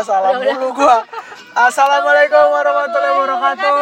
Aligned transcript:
Wah, 0.00 0.08
salam 0.08 0.40
dulu 0.40 0.80
gua. 0.80 1.04
Assalamualaikum 1.52 2.40
warahmatullahi 2.56 3.20
wabarakatuh. 3.20 3.76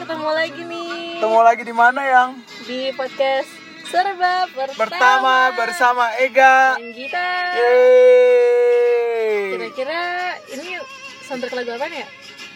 Ketemu 0.00 0.28
lagi 0.32 0.62
nih 0.64 1.20
Ketemu 1.20 1.40
lagi 1.44 1.62
di 1.68 1.74
mana 1.76 2.00
yang 2.00 2.40
di 2.64 2.88
podcast 2.96 3.44
Serba 3.84 4.48
Pertama, 4.48 4.72
pertama 4.72 5.52
bersama 5.52 6.04
Ega. 6.16 6.80
dan 6.80 6.96
Gita. 6.96 7.28
Yeay. 7.60 9.52
Kira-kira 9.52 10.32
ini 10.56 10.80
soundtrack 11.28 11.60
lagu 11.60 11.76
apa 11.76 11.84
ya? 11.84 12.08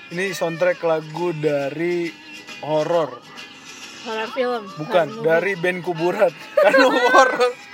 Ini 0.08 0.32
soundtrack 0.32 0.80
lagu 0.88 1.36
dari 1.36 2.08
horor. 2.64 3.20
Horror 4.08 4.32
film. 4.32 4.64
Bukan, 4.80 5.20
dari 5.20 5.60
band 5.60 5.84
kuburan. 5.84 6.32
Kan 6.64 6.72
horor. 6.72 7.67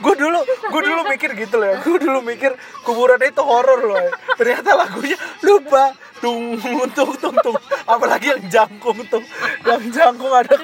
Gue 0.00 0.14
dulu 0.16 0.40
gue 0.44 0.82
dulu 0.82 1.02
mikir 1.08 1.30
gitu 1.36 1.56
loh 1.60 1.68
ya. 1.68 1.76
Gue 1.84 1.98
dulu 2.00 2.18
mikir 2.24 2.52
kuburan 2.82 3.20
itu 3.22 3.42
horor 3.44 3.80
loh 3.84 3.98
ya. 3.98 4.10
ternyata 4.36 4.74
lagunya 4.74 5.18
lupa. 5.44 5.94
Tung 6.24 6.56
tung 6.96 7.12
tung 7.20 7.36
tung 7.36 7.56
apalagi 7.84 8.32
yang 8.32 8.42
jangkung 8.48 8.96
tuh. 9.12 9.20
Yang 9.68 9.92
jangkung 9.92 10.32
ada 10.32 10.56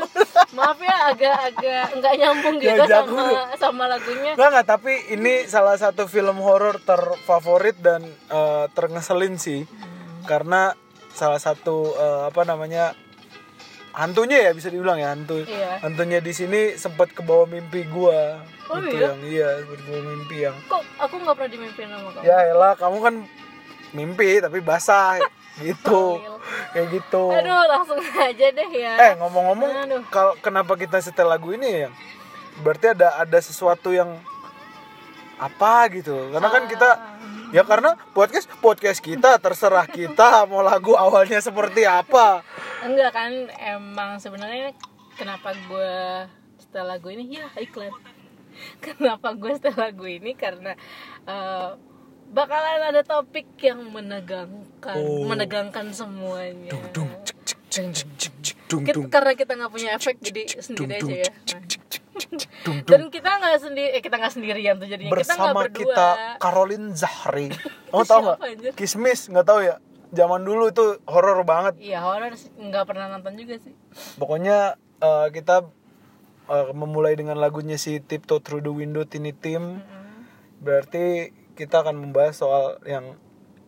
Maaf 0.51 0.81
ya 0.83 1.15
agak-agak 1.15 1.87
nggak 2.01 2.15
nyambung 2.17 2.57
gitu 2.59 2.75
Nggak 2.75 2.89
sama 2.89 3.25
sama 3.55 3.85
lagunya. 3.87 4.33
nggak 4.35 4.49
nggak 4.51 4.67
tapi 4.67 4.93
ini 5.15 5.45
salah 5.47 5.77
satu 5.79 6.09
film 6.11 6.41
horor 6.41 6.81
terfavorit 6.83 7.77
dan 7.79 8.03
eh, 8.09 8.65
terngeselin 8.73 9.37
sih. 9.37 9.69
Karena 10.25 10.73
salah 11.13 11.39
satu 11.39 11.93
eh, 11.93 12.23
apa 12.33 12.43
namanya 12.49 12.97
hantunya 13.93 14.49
ya 14.49 14.51
bisa 14.55 14.71
dibilang 14.73 14.97
ya 14.97 15.13
hantu. 15.13 15.43
Iya. 15.45 15.83
hantunya 15.83 16.19
di 16.23 16.33
sini 16.33 16.79
sempat 16.79 17.11
ke 17.11 17.21
bawah 17.27 17.45
mimpi 17.51 17.85
gua 17.91 18.43
Oh, 18.71 18.79
itu 18.79 18.95
iya? 18.95 19.03
yang 19.05 19.19
iya 19.21 19.49
bawah 19.67 20.03
mimpi 20.07 20.37
yang 20.41 20.57
Kok 20.65 20.83
aku 20.97 21.15
nggak 21.19 21.35
pernah 21.35 21.51
dimimpin 21.51 21.87
sama 21.87 22.09
kamu? 22.11 22.23
ya 22.23 22.39
elah 22.47 22.73
kamu 22.75 22.97
kan 22.99 23.15
mimpi 23.91 24.29
tapi 24.39 24.59
basah 24.61 25.19
gitu 25.59 26.23
kayak 26.73 26.89
gitu 26.93 27.25
Aduh, 27.29 27.65
langsung 27.67 27.99
aja 27.99 28.47
deh 28.49 28.71
ya. 28.71 28.95
eh 29.01 29.13
ngomong-ngomong 29.17 29.71
kalau 30.09 30.39
kenapa 30.39 30.75
kita 30.75 30.99
setel 30.99 31.27
lagu 31.27 31.51
ini 31.51 31.85
ya 31.85 31.91
berarti 32.61 32.93
ada 32.93 33.19
ada 33.19 33.39
sesuatu 33.39 33.91
yang 33.91 34.15
apa 35.37 35.89
gitu 35.91 36.31
karena 36.31 36.49
kan 36.49 36.65
kita 36.67 36.91
Ah. 36.91 37.17
ya 37.51 37.63
karena 37.65 37.97
podcast 38.13 38.47
podcast 38.61 39.01
kita 39.01 39.35
terserah 39.37 39.85
kita 39.85 40.29
mau 40.51 40.61
lagu 40.61 40.95
awalnya 40.95 41.41
seperti 41.41 41.83
apa 41.83 42.45
Enggak 42.81 43.13
kan, 43.13 43.33
emang 43.61 44.17
sebenarnya 44.17 44.73
kenapa 45.13 45.53
gue 45.53 45.93
setel 46.57 46.89
lagu 46.89 47.13
ini? 47.13 47.37
Ya 47.37 47.45
iklan. 47.55 47.93
Kenapa 48.79 49.33
gue 49.33 49.51
setel 49.53 49.75
lagu 49.75 50.05
ini? 50.05 50.33
Karena 50.33 50.73
eh, 51.23 51.71
bakalan 52.29 52.83
ada 52.87 53.03
topik 53.03 53.59
yang 53.59 53.83
menegangkan, 53.87 54.95
Oh. 54.95 55.27
menegangkan 55.27 55.91
semuanya. 55.91 56.71
dung 56.91 57.11
cek 57.21 57.39
cek 57.43 57.61
cek 57.67 57.91
cek 57.91 58.09
cek 58.17 58.35
cek 58.41 58.57
dung 58.67 58.83
Kita- 58.83 58.97
dung 58.97 59.07
karena 59.09 59.33
kita 59.35 59.53
nggak 59.53 59.71
punya 59.71 59.89
efek 59.93 60.17
jadi 60.21 60.43
dung 60.47 60.63
sendiri 60.63 60.99
dung 60.99 61.11
aja 61.11 61.17
ya. 61.21 61.33
Nah. 61.51 61.63
dung 62.21 62.39
dung 62.63 62.79
Dan 62.85 63.03
kita 63.09 63.31
nggak 63.33 63.57
sendiri, 63.59 63.89
eh, 63.91 64.01
kita 64.01 64.15
nggak 64.15 64.33
sendirian 64.33 64.75
tuh 64.77 64.87
jadinya 64.87 65.09
kita 65.09 65.17
bersama 65.17 65.61
berdua. 65.61 65.75
kita 65.81 66.07
Caroline 66.39 66.87
Zahri 66.93 67.49
kamu 67.89 68.05
tahu 68.05 68.21
nggak? 68.23 68.39
Kismis 68.75 69.21
nggak 69.27 69.43
tahu 69.45 69.61
ya 69.61 69.75
zaman 70.11 70.41
dulu 70.41 70.69
itu 70.69 70.85
horor 71.05 71.43
banget 71.43 71.79
Iya 71.79 71.99
horor 72.01 72.31
nggak 72.37 72.85
pernah 72.85 73.07
nonton 73.09 73.35
juga 73.35 73.55
sih. 73.57 73.75
pokoknya 74.15 74.75
eh, 74.99 75.29
kita 75.31 75.67
eh, 76.51 76.71
memulai 76.75 77.15
dengan 77.15 77.39
lagunya 77.39 77.79
si 77.79 78.03
Tiptoe 78.03 78.43
Through 78.43 78.67
the 78.67 78.73
Window 78.75 79.07
Tiny 79.07 79.31
Tim. 79.33 79.81
Mm. 79.81 79.99
berarti 80.61 81.33
kita 81.57 81.81
akan 81.81 81.97
membahas 81.97 82.37
soal 82.37 82.77
yang 82.85 83.17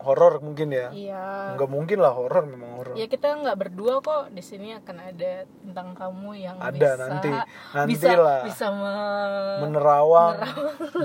horor 0.03 0.43
mungkin 0.43 0.75
ya? 0.75 0.91
Iya. 0.91 1.55
nggak 1.55 1.71
mungkin 1.71 2.03
lah 2.03 2.11
horor 2.13 2.45
memang 2.45 2.75
horor. 2.77 2.95
Ya 2.99 3.07
kita 3.07 3.39
nggak 3.39 3.55
berdua 3.55 4.03
kok. 4.03 4.35
Di 4.35 4.43
sini 4.43 4.75
akan 4.75 4.97
ada 4.99 5.47
tentang 5.47 5.95
kamu 5.95 6.31
yang 6.37 6.57
Ada 6.59 6.75
bisa 6.75 6.91
nanti. 6.99 7.31
bisa 7.31 8.07
Nantilah. 8.11 8.41
bisa 8.45 8.67
me- 8.75 9.59
menerawang. 9.63 10.35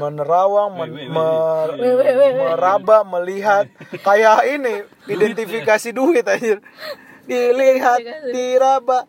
menerawang. 0.02 0.70
Men- 0.82 1.14
mer- 1.14 1.78
meraba 2.36 3.06
melihat. 3.06 3.70
Kayak 4.02 4.44
ini 4.50 4.82
identifikasi 5.08 5.90
duit 5.94 6.26
aja 6.26 6.58
dilihat 7.28 8.00
diraba 8.32 9.04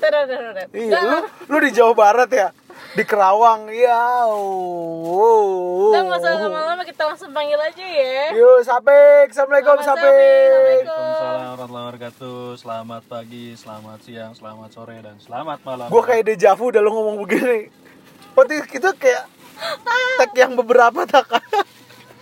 tar, 0.00 0.14
tar. 0.56 0.66
iya 0.72 0.98
lu 1.04 1.18
lu 1.52 1.56
di 1.62 1.70
Jawa 1.74 1.92
Barat 1.92 2.30
ya 2.32 2.48
di 2.96 3.04
Kerawang 3.04 3.68
ya 3.72 4.24
oh, 4.28 5.92
Udah 5.92 6.00
nggak 6.00 6.20
usah 6.20 6.32
lama-lama 6.40 6.82
kita 6.84 7.02
langsung 7.08 7.32
panggil 7.32 7.56
aja 7.56 7.84
ya. 7.84 8.36
Yuk, 8.36 8.64
Sapik. 8.64 9.32
Assalamualaikum, 9.32 9.76
Selamat 9.80 9.88
Sapik. 9.96 10.12
Assalamualaikum. 10.12 10.92
Waalaikumsalam 10.92 11.36
warahmatullahi 11.56 11.84
wabarakatuh. 11.88 12.40
Selamat 12.56 13.02
pagi, 13.08 13.46
selamat 13.56 13.98
siang, 14.00 14.32
selamat 14.32 14.70
sore, 14.72 14.96
dan 15.00 15.16
selamat 15.20 15.58
malam. 15.64 15.86
Gue 15.88 16.02
kayak 16.04 16.24
dejavu 16.36 16.64
udah 16.72 16.80
lu 16.84 16.90
ngomong 16.92 17.16
begini. 17.24 17.68
Waktu 18.36 18.52
itu 18.64 18.90
kayak 18.96 19.24
tag 20.20 20.32
yang 20.36 20.52
beberapa 20.56 21.04
tak 21.08 21.32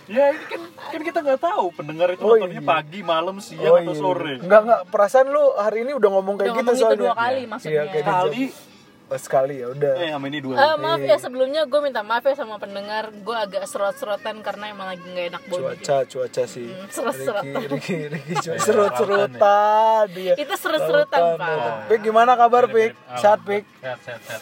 Ya 0.05 0.29
ini 0.29 0.45
kan 0.45 0.61
kan 0.69 1.01
kita 1.01 1.19
nggak 1.19 1.41
tahu 1.41 1.65
pendengar 1.73 2.07
itu 2.09 2.21
Oh, 2.21 2.31
nontonnya 2.31 2.57
iya. 2.57 2.67
pagi, 2.67 2.99
malam, 3.01 3.37
siang 3.39 3.81
atau 3.81 3.93
sore. 3.93 4.37
Enggak, 4.37 4.61
enggak. 4.63 4.81
Perasaan 4.87 5.27
lu 5.27 5.43
hari 5.55 5.81
ini 5.81 5.91
udah 5.91 6.09
ngomong 6.11 6.35
kayak 6.35 6.51
Udah 6.51 6.59
gitu 6.59 6.65
ngomong 6.67 6.77
itu 6.77 6.85
soalnya. 6.85 7.01
dua 7.01 7.15
kali 7.15 7.35
Iya, 7.35 7.47
maksudnya. 7.47 7.83
kayak 7.83 8.05
Kali 8.05 8.41
dejavu. 8.45 8.73
Oh, 9.05 9.19
sekali 9.19 9.55
ya 9.55 9.67
udah. 9.67 9.93
eh 9.95 10.09
sama 10.09 10.25
ini 10.25 10.39
dua. 10.39 10.53
Eh, 10.55 10.75
maaf 10.75 10.97
ya 10.99 11.17
sebelumnya 11.17 11.61
gue 11.63 11.77
minta 11.79 12.01
maaf 12.01 12.21
ya 12.21 12.33
sama 12.33 12.57
pendengar 12.57 13.09
gue 13.11 13.35
agak 13.35 13.63
serot-serotan 13.63 14.41
karena 14.41 14.65
emang 14.67 14.87
lagi 14.87 15.05
nggak 15.05 15.25
enak 15.27 15.43
bau 15.45 15.57
Cuaca, 15.61 15.97
cuaca 16.03 16.43
sih. 16.43 16.65
Hmm, 16.67 16.85
serut-serutan. 16.87 17.53
Riki, 17.67 17.69
Riki, 17.69 17.97
Riki, 18.11 18.33
cuaca. 18.43 18.49
Iya, 18.51 18.61
serut-serutan 18.61 20.03
dia. 20.11 20.33
Itu 20.35 20.53
serut-serutan 20.55 21.19
Lautan, 21.19 21.37
pak. 21.39 21.49
lautan. 21.51 21.73
Pik 21.87 21.99
gimana 22.03 22.31
kabar 22.33 22.63
Pik? 22.67 22.91
Sehat 23.15 23.39
Pik? 23.41 23.63
Sehat, 23.75 23.99
sehat, 24.01 24.21
sehat. 24.21 24.41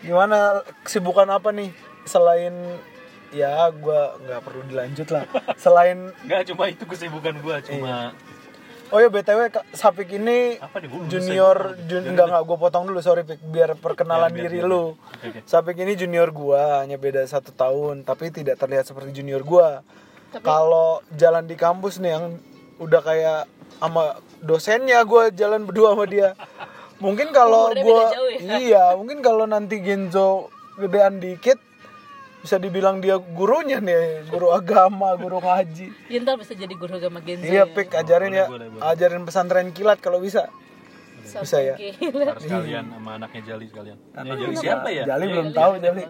Gimana 0.00 0.38
kesibukan 0.80 1.26
apa 1.28 1.50
nih 1.50 1.70
selain 2.04 2.54
ya 3.30 3.70
gua 3.72 4.18
nggak 4.18 4.40
perlu 4.40 4.62
dilanjut 4.66 5.08
lah. 5.10 5.24
Selain 5.56 6.10
Nggak 6.22 6.42
cuma 6.48 6.64
itu 6.66 6.84
kesibukan 6.84 7.34
gua, 7.38 7.62
cuma 7.62 8.12
oh 8.90 8.98
ya 8.98 9.06
btw 9.06 9.40
Sapik 9.70 10.10
ini 10.10 10.58
apa 10.58 10.82
nih 10.82 10.90
junior 11.06 11.78
jun, 11.86 12.02
enggak 12.04 12.26
enggak 12.26 12.42
gue 12.42 12.58
potong 12.58 12.84
dulu 12.84 12.98
sorry 12.98 13.22
Pik 13.22 13.38
biar 13.44 13.78
perkenalan 13.78 14.26
Biar, 14.28 14.34
biar, 14.34 14.50
diri 14.50 14.58
biar. 14.58 14.66
lu. 14.66 14.84
Oke. 14.98 15.40
Sapik 15.46 15.78
ini 15.78 15.94
junior 15.94 16.28
gua 16.30 16.82
hanya 16.82 16.98
beda 16.98 17.22
satu 17.22 17.54
tahun 17.54 18.02
tapi 18.02 18.30
tidak 18.30 18.58
terlihat 18.58 18.82
seperti 18.84 19.14
junior 19.14 19.40
gua. 19.40 19.86
Tapi- 20.30 20.42
Kalau 20.42 21.06
jalan 21.14 21.46
di 21.46 21.54
kampus 21.54 21.98
nih 21.98 22.12
yang 22.12 22.34
udah 22.78 22.98
kayak 23.00 23.40
sama 23.78 24.04
dosennya 24.38 24.98
gua 25.04 25.30
jalan 25.30 25.62
berdua 25.62 25.94
sama 25.94 26.04
dia. 26.04 26.34
Mungkin 26.98 27.30
kalau 27.30 27.70
gua 27.72 28.10
jauh 28.10 28.28
ya? 28.28 28.58
iya, 28.58 28.84
mungkin 28.92 29.22
kalau 29.22 29.46
nanti 29.46 29.78
Genzo 29.78 30.50
gedean 30.76 31.16
dikit 31.16 31.62
bisa 32.40 32.56
dibilang 32.56 33.04
dia 33.04 33.20
gurunya 33.20 33.78
nih, 33.84 34.24
guru 34.32 34.48
agama, 34.50 35.12
guru 35.20 35.44
ngaji. 35.44 35.92
Ya, 36.08 36.18
ntar 36.24 36.40
bisa 36.40 36.56
jadi 36.56 36.72
guru 36.72 36.96
agama 36.96 37.20
Genzo 37.20 37.44
Iya, 37.44 37.68
ya. 37.68 37.72
Pik, 37.72 37.92
ajarin 37.92 38.32
ya. 38.32 38.46
boleh, 38.48 38.68
boleh. 38.72 38.82
Ajarin 38.82 39.22
pesantren 39.28 39.68
kilat 39.76 40.00
kalau 40.00 40.18
bisa. 40.24 40.48
Sampai 41.20 41.44
bisa 41.44 41.58
ya? 41.60 41.74
harus 42.32 42.44
kalian 42.48 42.84
sama 42.90 43.10
anaknya 43.20 43.42
Jali 43.54 43.66
sekalian. 43.68 43.98
Ya, 44.16 44.22
Jali 44.24 44.56
siapa 44.56 44.88
ya? 44.88 45.04
Jali 45.04 45.24
Ya, 45.28 45.32
belum 45.36 45.48
ya. 45.52 45.54
tahu, 45.54 45.72
Jali. 45.78 46.02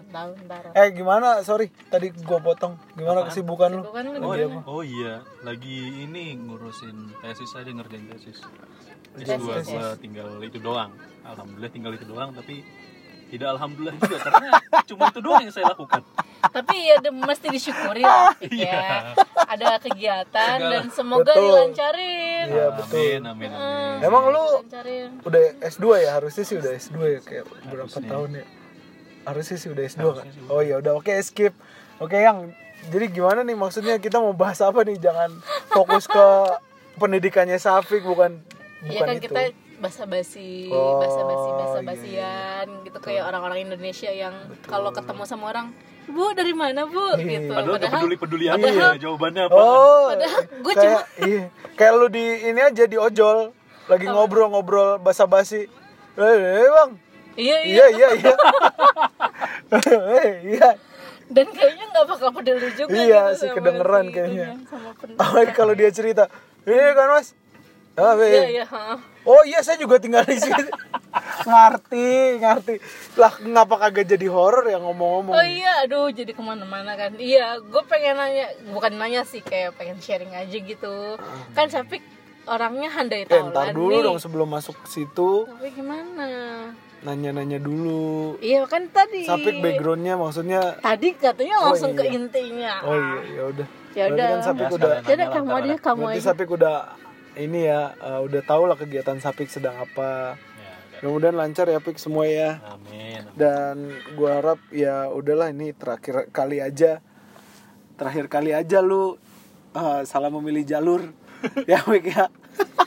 Eh, 0.71 0.87
gimana? 0.95 1.27
Sorry, 1.43 1.67
tadi 1.91 2.15
gua 2.23 2.39
potong. 2.39 2.79
Gimana 2.95 3.27
kesibukan 3.27 3.69
lu? 3.75 3.83
Oh, 4.23 4.33
iya. 4.33 4.47
oh 4.65 4.81
iya, 4.81 5.13
lagi 5.43 6.07
ini 6.07 6.39
ngurusin 6.39 7.11
tesis 7.21 7.51
aja 7.53 7.69
ngerjain 7.69 8.07
tesis. 8.07 8.39
Tesis, 9.13 9.35
S2 9.35 9.45
tesis. 9.61 9.75
gua 9.75 9.85
tinggal 9.99 10.27
itu 10.41 10.57
doang. 10.63 10.95
Alhamdulillah 11.27 11.71
tinggal 11.75 11.91
itu 11.93 12.05
doang 12.07 12.31
tapi 12.33 12.63
tidak 13.31 13.47
alhamdulillah 13.49 13.95
juga 13.95 14.17
karena 14.21 14.47
cuma 14.83 15.03
itu 15.07 15.19
doang 15.19 15.41
yang 15.41 15.49
saya 15.49 15.65
lakukan. 15.69 16.03
Tapi 16.43 16.75
ya 16.83 16.95
de- 16.99 17.13
mesti 17.13 17.47
disyukuri 17.47 18.01
lah 18.01 18.35
Iya. 18.43 18.67
ya. 18.67 18.97
Ada 19.47 19.79
kegiatan 19.79 20.57
dan 20.59 20.83
semoga 20.89 21.31
Betul. 21.31 21.47
dilancarin. 21.47 22.45
Iya, 22.45 22.65
betul. 22.73 22.99
Amin, 22.99 23.21
amin, 23.23 23.49
amin. 23.49 23.95
Emang 24.01 24.23
lu 24.27 24.43
Dilancarin. 24.59 25.09
udah 25.21 25.41
S2 25.63 25.85
ya? 25.97 26.09
Harusnya 26.13 26.43
sih 26.43 26.55
udah 26.55 26.71
S2 26.73 26.97
ya 26.99 27.19
kayak 27.21 27.45
berapa 27.65 27.87
Harusnya. 27.87 28.09
tahun 28.09 28.29
ya? 28.33 28.45
Harusnya 29.23 29.57
sih 29.57 29.69
udah 29.69 29.83
S2 29.85 30.01
kan? 30.01 30.05
Harusnya 30.19 30.33
sih. 30.33 30.43
Oh 30.49 30.61
ya 30.61 30.75
udah 30.77 30.93
oke 30.93 31.13
skip. 31.21 31.53
Oke 31.97 32.17
yang 32.17 32.51
jadi 32.89 33.05
gimana 33.07 33.39
nih 33.41 33.53
maksudnya 33.53 33.95
kita 33.95 34.17
mau 34.17 34.33
bahas 34.33 34.59
apa 34.59 34.81
nih? 34.81 34.97
Jangan 34.97 35.29
fokus 35.69 36.03
ke 36.05 36.25
pendidikannya 36.99 37.55
Safik 37.55 38.01
bukan 38.01 38.41
Iya 38.81 38.89
bukan 38.91 39.07
kan 39.07 39.15
itu. 39.15 39.23
kita 39.23 39.41
basa-basi, 39.81 40.69
Oh, 40.69 41.01
basa-basi, 41.01 41.41
iya, 41.43 41.57
basa-basian 41.57 42.65
gitu 42.85 42.97
kayak 43.01 43.23
orang-orang 43.25 43.65
Indonesia 43.65 44.07
yang 44.07 44.33
kalau 44.63 44.93
ketemu 44.93 45.25
sama 45.25 45.49
orang, 45.49 45.73
"Bu, 46.05 46.31
dari 46.31 46.53
mana, 46.53 46.85
Bu?" 46.85 47.17
Iya. 47.17 47.41
gitu. 47.41 47.51
Padahal 47.51 47.97
peduli-peduli 47.97 48.45
aja 48.45 48.61
padahal- 48.61 48.93
ya 48.93 49.01
jawabannya 49.01 49.41
apa. 49.43 49.57
Oh, 49.57 50.05
Padahal 50.07 50.41
gua 50.61 50.73
kayak 50.77 51.03
iya, 51.19 51.43
kayak 51.73 51.93
lu 51.95 52.07
di 52.07 52.25
ini 52.45 52.61
aja 52.61 52.83
di 52.85 52.95
ojol 52.95 53.37
lagi 53.87 54.05
ngobrol-ngobrol 54.05 55.01
basa-basi. 55.01 55.65
Eh, 56.13 56.37
eh, 56.37 56.69
Bang. 56.69 56.91
Iya, 57.33 57.57
iya. 57.63 57.73
Iya, 57.73 57.85
iya, 57.89 58.07
iya. 58.15 58.35
Eh, 59.71 60.29
iya. 60.51 60.69
dan 61.31 61.47
kayaknya 61.47 61.85
nggak 61.87 62.05
bakal 62.05 62.29
peduli 62.29 62.69
juga 62.75 62.91
Iya, 62.91 63.31
gitu 63.31 63.39
sih, 63.39 63.49
kedengeran 63.49 64.05
kayaknya. 64.11 64.59
Apalagi 65.15 65.53
kalau 65.55 65.71
dia 65.71 65.87
cerita, 65.89 66.27
iya 66.67 66.91
kan 66.91 67.07
mas? 67.09 67.31
Ah, 67.95 68.19
iya 68.19 68.45
iya. 68.51 68.65
Oh 69.23 69.41
iya 69.43 69.61
saya 69.61 69.77
juga 69.77 69.97
tinggal 69.97 70.23
di 70.23 70.35
sini. 70.35 70.65
ngerti, 71.43 72.09
ngerti. 72.37 72.73
Lah 73.15 73.33
ngapa 73.35 73.75
kagak 73.79 74.05
jadi 74.07 74.27
horor 74.27 74.65
ya 74.65 74.77
ngomong-ngomong? 74.77 75.33
oh 75.33 75.43
iya 75.43 75.83
aduh 75.83 76.07
jadi 76.07 76.31
ke 76.31 76.39
mana-mana 76.39 76.93
kan 76.95 77.17
iya 77.17 77.57
gue 77.57 77.83
pengen 77.85 78.15
nanya 78.15 78.45
bukan 78.69 78.93
nanya 78.93 79.21
sih 79.21 79.41
kayak 79.41 79.75
pengen 79.75 79.97
sharing 79.99 80.31
aja 80.31 80.53
gitu 80.53 81.17
kan 81.51 81.67
Sapik 81.67 82.01
orangnya 82.45 82.89
handai 82.89 83.23
Eh, 83.23 83.27
taulan 83.27 83.51
ntar 83.51 83.65
dulu 83.71 83.91
nih 83.91 84.01
dong 84.01 84.17
sebelum 84.17 84.47
masuk 84.47 84.75
ke 84.81 84.87
situ 84.89 85.45
tapi 85.45 85.69
gimana 85.71 86.27
nanya-nanya 87.01 87.57
dulu. 87.57 88.37
iya 88.39 88.61
kan 88.63 88.85
tadi 88.87 89.25
Sapik 89.25 89.57
backgroundnya 89.57 90.15
maksudnya 90.15 90.77
tadi 90.79 91.17
katanya 91.17 91.57
langsung 91.65 91.97
ke 91.97 92.05
iya. 92.05 92.13
intinya 92.13 92.73
Oh 92.85 92.95
iya, 92.95 93.19
ya 93.27 93.43
udah. 93.49 93.67
Ya 93.91 94.03
udah. 94.07 94.27
kan 94.29 94.39
Sapik 94.45 94.65
Ya, 94.65 94.75
udah 94.77 94.89
lah, 95.17 95.29
kamu 95.33 95.49
aja 95.51 95.75
kamu 95.81 96.03
aja 96.07 96.21
Sapik 96.23 96.47
udah 96.47 96.75
ini 97.41 97.65
ya, 97.65 97.81
uh, 97.95 98.21
udah 98.21 98.41
tau 98.41 98.63
lah 98.63 98.75
kegiatan 98.75 99.17
Sapik 99.17 99.47
sedang 99.47 99.75
apa. 99.75 100.35
Ya, 100.35 100.71
udah. 100.93 100.99
Mudah-mudahan 101.01 101.35
lancar 101.35 101.65
ya 101.65 101.77
Pik 101.77 101.97
semua 101.97 102.23
ya. 102.23 102.61
Amin. 102.67 103.25
Dan 103.33 103.75
gua 104.13 104.37
harap 104.37 104.59
ya 104.69 105.09
udahlah 105.09 105.49
ini 105.49 105.71
terakhir 105.71 106.29
kali 106.29 106.57
aja. 106.57 107.01
Terakhir 107.93 108.25
kali 108.27 108.51
aja 108.51 108.79
lu 108.79 109.17
uh, 109.71 110.01
salah 110.03 110.29
memilih 110.29 110.63
jalur. 110.63 111.01
ya 111.65 111.81
Pik 111.81 112.05
ya. 112.07 112.29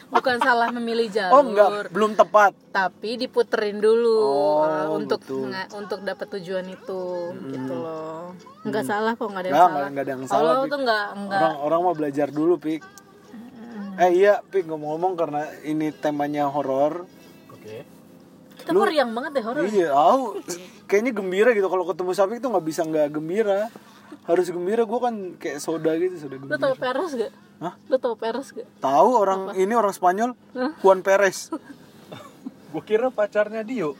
bukan 0.06 0.38
salah 0.38 0.70
memilih 0.70 1.10
jalur 1.10 1.34
Oh 1.34 1.42
enggak, 1.42 1.90
belum 1.90 2.14
tepat. 2.14 2.54
tapi 2.70 3.18
diputerin 3.18 3.82
dulu 3.82 4.14
Oh, 4.14 4.62
uh, 4.62 4.94
untuk 4.94 5.18
nga- 5.42 5.66
untuk 5.74 5.98
dapat 6.00 6.30
tujuan 6.32 6.62
itu 6.64 7.02
gitu 7.44 7.72
loh 7.74 8.30
nggak 8.62 8.84
salah 8.84 9.12
kok 9.12 9.26
nggak 9.26 9.42
ada 9.42 9.48
yang 9.48 9.50
Nggak, 9.50 9.66
salah 9.66 9.74
nggak- 9.74 9.90
nggak 9.90 10.04
ada 10.04 10.12
yang 10.12 10.22
kalau 10.22 10.30
salah, 10.54 10.54
tuh 10.64 10.78
nggak 10.80 11.04
nggak 11.18 11.40
Orang 11.40 11.54
orang 11.58 11.80
mau 11.82 11.94
belajar 11.94 12.28
dulu, 12.28 12.54
Pik. 12.56 12.82
Eh 13.94 14.10
iya, 14.12 14.42
Pik 14.42 14.66
ngomong-ngomong 14.66 15.12
karena 15.14 15.42
ini 15.62 15.90
temanya 15.90 16.46
horor. 16.46 17.06
Oke. 17.50 17.86
kita 18.54 18.70
kok 18.70 18.86
riang 18.86 19.12
banget 19.12 19.30
deh 19.36 19.44
horor 19.44 19.62
Iya, 19.66 19.92
aku 19.92 20.40
kayaknya 20.86 21.12
gembira 21.12 21.50
gitu 21.52 21.66
kalau 21.66 21.84
ketemu 21.84 22.10
Sapik 22.12 22.38
tuh 22.38 22.48
nggak 22.48 22.64
bisa 22.64 22.80
nggak 22.82 23.12
gembira. 23.12 23.68
Harus 24.24 24.48
gembira, 24.48 24.82
gue 24.82 25.00
kan 25.00 25.14
kayak 25.36 25.58
soda 25.58 25.92
gitu, 25.94 26.16
soda 26.16 26.34
lo 26.34 26.40
gembira. 26.40 26.56
tau 26.56 26.74
Peres 26.74 27.12
gak 27.12 27.32
Hah? 27.60 27.74
lo 27.86 27.96
tau 27.98 28.14
Peres 28.16 28.48
gak 28.50 28.64
Tahu 28.78 29.08
orang 29.12 29.40
ini 29.54 29.74
orang 29.74 29.92
Spanyol, 29.92 30.32
Juan 30.80 31.00
Perez. 31.00 31.50
Gue 32.72 32.82
kira 32.82 33.06
pacarnya 33.06 33.60
Dio. 33.60 33.94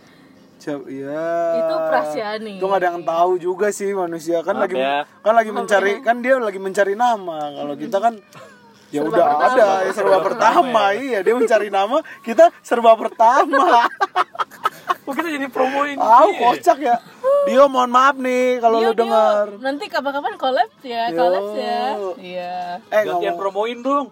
Siap, 0.57 0.89
iya. 0.89 1.29
Itu 1.61 1.75
Prasyani. 1.87 2.57
Itu 2.57 2.65
nggak 2.65 2.81
ada 2.81 2.89
yang 2.91 3.03
tahu 3.05 3.33
juga 3.37 3.69
sih 3.69 3.93
manusia 3.93 4.41
kan 4.41 4.57
Maaf 4.57 4.65
lagi 4.65 4.75
ya. 4.75 4.97
kan 5.21 5.35
lagi 5.35 5.51
mencari 5.53 5.93
kan 6.01 6.17
dia 6.19 6.41
lagi 6.41 6.57
mencari 6.57 6.95
nama. 6.97 7.53
Kalau 7.53 7.75
kita 7.77 7.99
kan 8.01 8.15
ya 8.95 9.01
udah 9.03 9.27
ada 9.43 9.67
ya 9.83 9.91
serba 9.91 10.23
pertama. 10.23 10.95
Iya, 10.95 11.19
dia 11.21 11.35
mencari 11.35 11.67
nama, 11.69 11.99
kita 12.23 12.55
serba 12.61 12.95
pertama. 12.95 13.83
Kok 15.05 15.13
kita 15.13 15.29
jadi 15.31 15.49
promoin 15.49 15.97
Tahu 15.97 16.29
dia? 16.31 16.41
kocak 16.41 16.79
ya. 16.81 16.97
Dio 17.45 17.69
mohon 17.69 17.91
maaf 17.91 18.17
nih 18.17 18.57
kalau 18.57 18.81
lu 18.81 18.89
Dio. 18.89 19.05
dengar. 19.05 19.53
nanti 19.59 19.85
kapan-kapan 19.87 20.33
collab 20.35 20.71
ya 20.81 21.13
collab 21.13 21.45
ya 21.53 21.81
iya 22.17 22.57
Eh 22.89 23.05
Gantian 23.05 23.37
ngomong, 23.37 23.37
promoin 23.37 23.79
dong. 23.79 24.07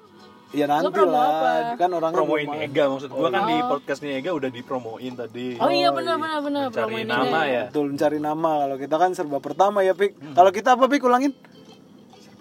ya 0.53 0.69
nanti 0.69 1.01
lah. 1.01 1.25
apa? 1.33 1.53
Kan 1.81 1.89
orangnya 1.91 2.13
Promoin 2.15 2.45
belum- 2.45 2.61
Ega 2.63 2.85
maksud 2.87 3.09
gua 3.09 3.29
kan 3.31 3.43
di 3.43 3.57
podcastnya 3.63 4.13
Ega 4.15 4.31
udah 4.31 4.51
dipromoin 4.51 5.13
tadi. 5.15 5.57
oh 5.57 5.73
iya 5.73 5.89
benar 5.89 6.21
benar 6.21 6.39
benar 6.43 6.63
Cari 6.69 6.77
promoin 6.77 7.07
nama 7.07 7.25
ini. 7.41 7.55
ya. 7.55 7.63
Betul 7.67 7.87
mencari 7.89 8.19
nama. 8.21 8.51
Kalau 8.61 8.77
kita 8.77 8.97
kan 8.99 9.11
serba 9.15 9.39
pertama 9.39 9.79
ya, 9.81 9.95
Pik. 9.95 10.13
Kalau 10.31 10.51
kita 10.51 10.77
apa, 10.77 10.85
Pik? 10.87 11.01
Ulangin. 11.03 11.33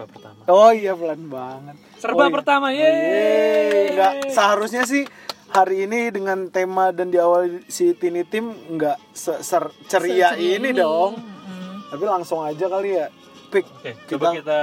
Serba 0.02 0.10
pertama. 0.10 0.40
Oh 0.48 0.72
iya 0.72 0.94
pelan 0.94 1.22
banget. 1.24 1.76
Serba 1.96 2.18
Oh, 2.18 2.26
iya. 2.26 2.34
pertama, 2.34 2.68
Yeay. 2.70 2.90
yeay. 2.90 3.86
Nggak, 3.92 4.14
seharusnya 4.30 4.84
sih 4.84 5.04
hari 5.48 5.86
ini 5.86 6.10
dengan 6.10 6.50
tema 6.50 6.90
dan 6.90 7.08
diawali 7.08 7.68
si 7.68 7.94
Tini 7.94 8.24
Tim 8.24 8.50
nggak 8.50 8.98
se- 9.12 9.42
ser- 9.42 9.70
ceria 9.86 10.34
ini, 10.34 10.58
ini. 10.58 10.70
dong. 10.74 11.16
Mm-mm. 11.16 11.92
Tapi 11.92 12.04
langsung 12.04 12.42
aja 12.42 12.66
kali 12.66 12.98
ya. 12.98 13.08
Pik. 13.48 13.66
Oke, 13.68 13.92
coba 14.10 14.32
kita 14.34 14.60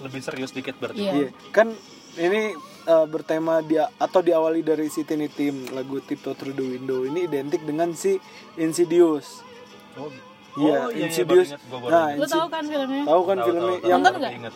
lebih 0.00 0.20
serius 0.20 0.50
dikit 0.50 0.76
berarti. 0.76 1.00
Iya. 1.00 1.12
Iya. 1.16 1.28
Kan 1.50 1.72
ini 2.16 2.52
eh, 2.82 3.06
bertema 3.06 3.62
dia 3.62 3.88
atau 3.96 4.20
diawali 4.20 4.60
dari 4.60 4.88
si 4.88 5.02
Tini 5.02 5.26
Tim 5.26 5.70
lagu 5.70 6.00
Tiptoe 6.00 6.34
Through 6.34 6.52
the 6.52 6.66
Window 6.68 7.00
ini 7.02 7.24
identik 7.24 7.62
dengan 7.62 7.94
si 7.94 8.18
Insidious. 8.56 9.40
Oh, 9.94 10.10
Iya, 10.52 10.66
oh, 10.76 10.88
iya, 10.88 10.96
iya, 10.96 11.04
Insidious. 11.06 11.48
gua 11.64 11.78
baru 11.78 11.90
Nah, 11.90 12.06
ingat. 12.08 12.18
lo 12.18 12.26
tau 12.26 12.46
kan 12.48 12.62
filmnya 12.64 13.02
Tahu 13.04 13.22
kan 13.22 13.36
Tahu, 13.36 13.46
filmnya 13.46 13.62
tahu, 13.62 13.70
yang 13.70 14.00
tahu, 14.00 14.04
Nonton 14.04 14.14
nggak? 14.18 14.32
inget. 14.34 14.54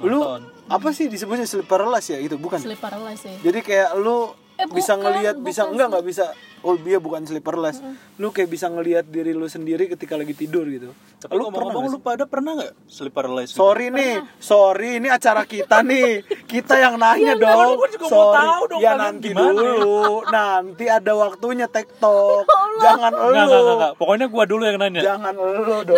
lu 0.00 0.18
Nonton. 0.20 0.42
apa 0.68 0.88
sih 0.90 1.06
disebutnya 1.06 1.44
sleep 1.44 1.66
paralysis 1.66 2.08
ya 2.08 2.18
itu 2.18 2.34
bukan? 2.34 2.58
Sleep 2.58 2.78
Paralysis 2.78 3.26
ya 3.28 3.38
Jadi 3.40 3.58
kayak 3.60 3.88
lu 3.96 4.30
Eh, 4.58 4.66
bisa 4.66 4.92
bukan, 4.92 5.06
ngelihat 5.06 5.36
bisa 5.38 5.62
bukan 5.62 5.72
enggak 5.72 5.86
nggak 5.88 6.04
bisa 6.04 6.24
oh 6.58 6.74
dia 6.74 6.98
bukan 6.98 7.22
sleep 7.22 7.40
paralysis. 7.40 7.78
Lu 8.18 8.34
kayak 8.34 8.50
bisa 8.50 8.66
ngelihat 8.66 9.06
diri 9.06 9.30
lu 9.30 9.46
sendiri 9.46 9.86
ketika 9.86 10.18
lagi 10.18 10.34
tidur 10.34 10.66
gitu. 10.66 10.90
Tapi 11.16 11.30
lu 11.30 11.46
ngomong-ngomong 11.46 11.86
lu 11.88 11.98
pada 11.98 12.26
pernah 12.26 12.58
nggak 12.58 12.74
sleep 12.90 13.14
paralysis? 13.14 13.54
gitu? 13.54 13.62
Sorry 13.62 13.86
nih, 13.88 14.18
sorry 14.36 14.98
ini 14.98 15.06
acara 15.06 15.46
kita 15.46 15.78
nih. 15.80 16.26
Kita 16.44 16.74
yang 16.74 16.98
nanya 17.02 17.22
Iya, 17.22 17.32
enggak, 17.38 17.54
dong. 17.54 17.78
gua 17.78 17.88
juga 17.88 18.02
mau 18.02 18.10
sorry. 18.10 18.34
tahu 18.34 18.62
dong 18.66 18.80
ya 18.82 18.92
nanti 18.94 19.26
gimana 19.30 19.46
ya. 19.46 19.54
dulu. 19.54 20.02
Nanti 20.34 20.84
ada 20.90 21.12
waktunya 21.14 21.66
TikTok. 21.70 22.42
Jangan 22.84 23.12
Enggak, 23.14 23.30
enggak, 23.30 23.46
lu. 23.46 23.54
enggak, 23.54 23.74
enggak. 23.78 23.92
Pokoknya 23.94 24.26
gua 24.26 24.44
dulu 24.44 24.62
yang 24.66 24.78
nanya. 24.82 25.00
Jangan 25.06 25.34
lu 25.38 25.76
dong. 25.86 25.96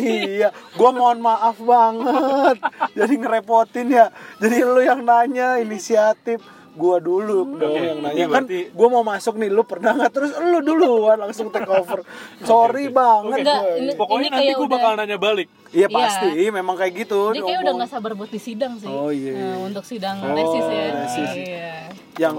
Iya, 0.00 0.48
gua 0.74 0.90
mohon 0.90 1.18
maaf 1.20 1.60
banget. 1.60 2.56
Jadi 2.96 3.12
ngerepotin 3.20 3.86
ya. 3.92 4.08
Jadi 4.40 4.56
lu 4.64 4.80
yang 4.80 5.04
nanya 5.04 5.60
inisiatif 5.60 6.40
gua 6.72 6.96
dulu 6.98 7.52
dong 7.52 7.68
Oke, 7.68 7.80
yang 7.82 8.00
nanya 8.00 8.24
kan 8.26 8.42
berarti- 8.42 8.68
gua 8.70 8.88
mau 8.88 9.02
masuk 9.02 9.34
nih 9.34 9.48
lu 9.48 9.62
pernah 9.62 9.92
nggak? 9.92 10.10
Terus 10.10 10.30
lu 10.34 10.58
duluan 10.60 11.16
langsung 11.16 11.48
take 11.48 11.68
over. 11.68 12.00
Sorry 12.44 12.88
banget. 12.88 13.38
Enggak, 13.40 13.60
gua. 13.60 13.76
ini- 13.76 13.94
Pokoknya 13.94 14.28
nanti 14.30 14.42
kayak 14.42 14.54
gua 14.54 14.64
udah- 14.64 14.74
bakal 14.74 14.92
nanya 14.94 15.16
balik. 15.16 15.48
iya 15.70 15.80
Iya. 15.82 15.86
pasti. 15.90 16.30
Memang 16.50 16.74
kayak 16.74 16.92
gitu 16.98 17.20
dia 17.30 17.42
kayak 17.42 17.60
udah 17.60 17.72
nggak 17.74 17.90
sabar 17.90 18.12
buat 18.12 18.28
di 18.28 18.38
sidang 18.38 18.72
sih. 18.76 18.86
Oh, 18.86 19.08
iya, 19.08 19.30
iya. 19.30 19.44
Nah, 19.50 19.56
untuk 19.62 19.84
sidang 19.84 20.16
Oh, 20.18 20.32
tesis 20.32 20.64
ya. 20.66 20.84
tesis. 20.98 21.30
iya. 21.38 21.72
Yang 22.18 22.34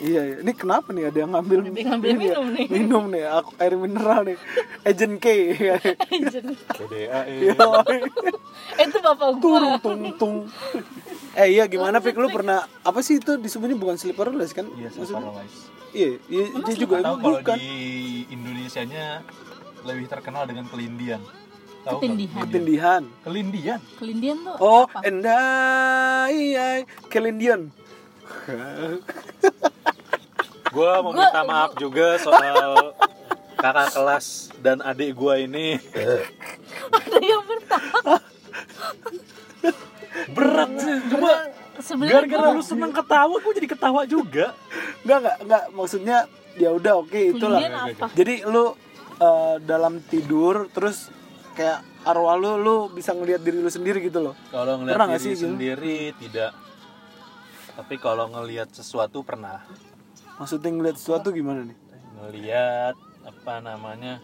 iya, 0.00 0.20
iya. 0.24 0.36
ini 0.38 0.52
kenapa 0.52 0.90
nih 0.90 1.04
ada 1.06 1.18
yang 1.18 1.32
ngambil 1.32 1.58
Ada 1.60 1.68
yang 1.72 1.88
ngambil 1.90 2.08
ya? 2.08 2.16
minum 2.16 2.46
nih. 2.48 2.66
minum 2.68 3.04
nih 3.08 3.24
aku 3.26 3.50
air 3.56 3.74
mineral 3.74 4.20
nih 4.24 4.38
agent 4.82 5.14
K 5.16 5.26
BDA 6.70 7.20
Iya. 7.28 7.54
Eh, 8.74 8.84
itu 8.84 8.98
bapak 8.98 9.38
turung 9.38 9.74
gua 9.74 9.80
tung 9.80 10.00
tung 10.14 10.36
eh 11.34 11.48
iya 11.50 11.64
gimana 11.64 11.98
Pik 11.98 12.14
lu 12.14 12.28
pernah 12.28 12.58
apa 12.80 12.98
sih 12.98 13.16
itu 13.16 13.36
disebutnya 13.36 13.74
bukan 13.74 13.94
sleep 13.94 14.14
paralysis 14.14 14.52
kan 14.52 14.66
Iya, 14.72 14.88
sleep 14.88 15.06
Maksudnya- 15.06 15.28
paralysis. 15.28 15.60
iya 15.90 16.08
iya 16.26 16.44
dia 16.56 16.74
juga 16.76 16.96
Tahu 16.98 17.16
kalau 17.16 17.38
bukan 17.38 17.56
di 17.56 17.72
Indonesianya 18.28 19.22
lebih 19.80 20.06
terkenal 20.06 20.44
dengan 20.44 20.66
kelindian. 20.66 21.22
Tahu? 21.80 21.96
Ketindihan. 21.96 22.42
ketindihan 22.42 23.02
Kelindian. 23.22 23.80
kelindian 23.96 24.36
tuh 24.42 24.54
oh 24.58 24.84
apa 24.84 24.98
endai 25.06 26.36
ai 26.52 26.78
kelindian 27.06 27.70
Gua 30.68 31.00
mau 31.00 31.12
minta 31.12 31.42
maaf 31.42 31.72
juga 31.76 32.20
soal 32.20 32.92
kakak 33.56 33.88
kelas 33.90 34.26
dan 34.60 34.78
adik 34.80 35.16
gua 35.16 35.34
ini 35.34 35.80
ada 36.88 37.18
yang 37.18 37.42
bertahan 37.42 38.20
berat 40.28 40.70
sih. 40.76 40.96
Cuma 41.08 41.30
sebenarnya 41.80 42.14
gara-gara 42.20 42.48
lu 42.52 42.62
seneng 42.62 42.92
ketawa, 42.92 43.34
gua 43.40 43.52
jadi 43.52 43.68
ketawa 43.68 44.02
juga. 44.04 44.52
enggak 45.02 45.18
enggak 45.18 45.36
enggak 45.40 45.64
maksudnya 45.72 46.18
ya 46.54 46.70
udah 46.70 46.92
oke 47.00 47.16
itulah 47.16 47.60
kelindian 47.62 47.94
apa 47.96 48.06
jadi 48.12 48.34
lu 48.44 48.64
eh, 49.16 49.56
dalam 49.62 50.02
tidur 50.04 50.66
terus 50.68 51.08
kayak 51.54 51.80
arwah 52.02 52.34
lu 52.34 52.58
lu 52.58 52.76
bisa 52.90 53.14
ngelihat 53.14 53.40
diri 53.40 53.58
lu 53.58 53.70
sendiri 53.70 53.98
gitu 54.02 54.20
loh 54.20 54.34
Kalau 54.50 54.78
ngelihat 54.78 54.98
nggak 54.98 55.16
diri 55.16 55.24
sih 55.24 55.32
gitu? 55.34 55.44
sendiri 55.48 55.98
tidak. 56.18 56.50
Tapi 57.78 57.94
kalau 57.96 58.26
ngelihat 58.28 58.68
sesuatu 58.70 59.22
pernah. 59.22 59.62
maksudnya 60.34 60.70
ngelihat 60.70 60.96
sesuatu 60.96 61.30
gimana 61.30 61.62
nih 61.62 61.78
Ngelihat 62.16 62.94
apa 63.22 63.54
namanya? 63.58 64.18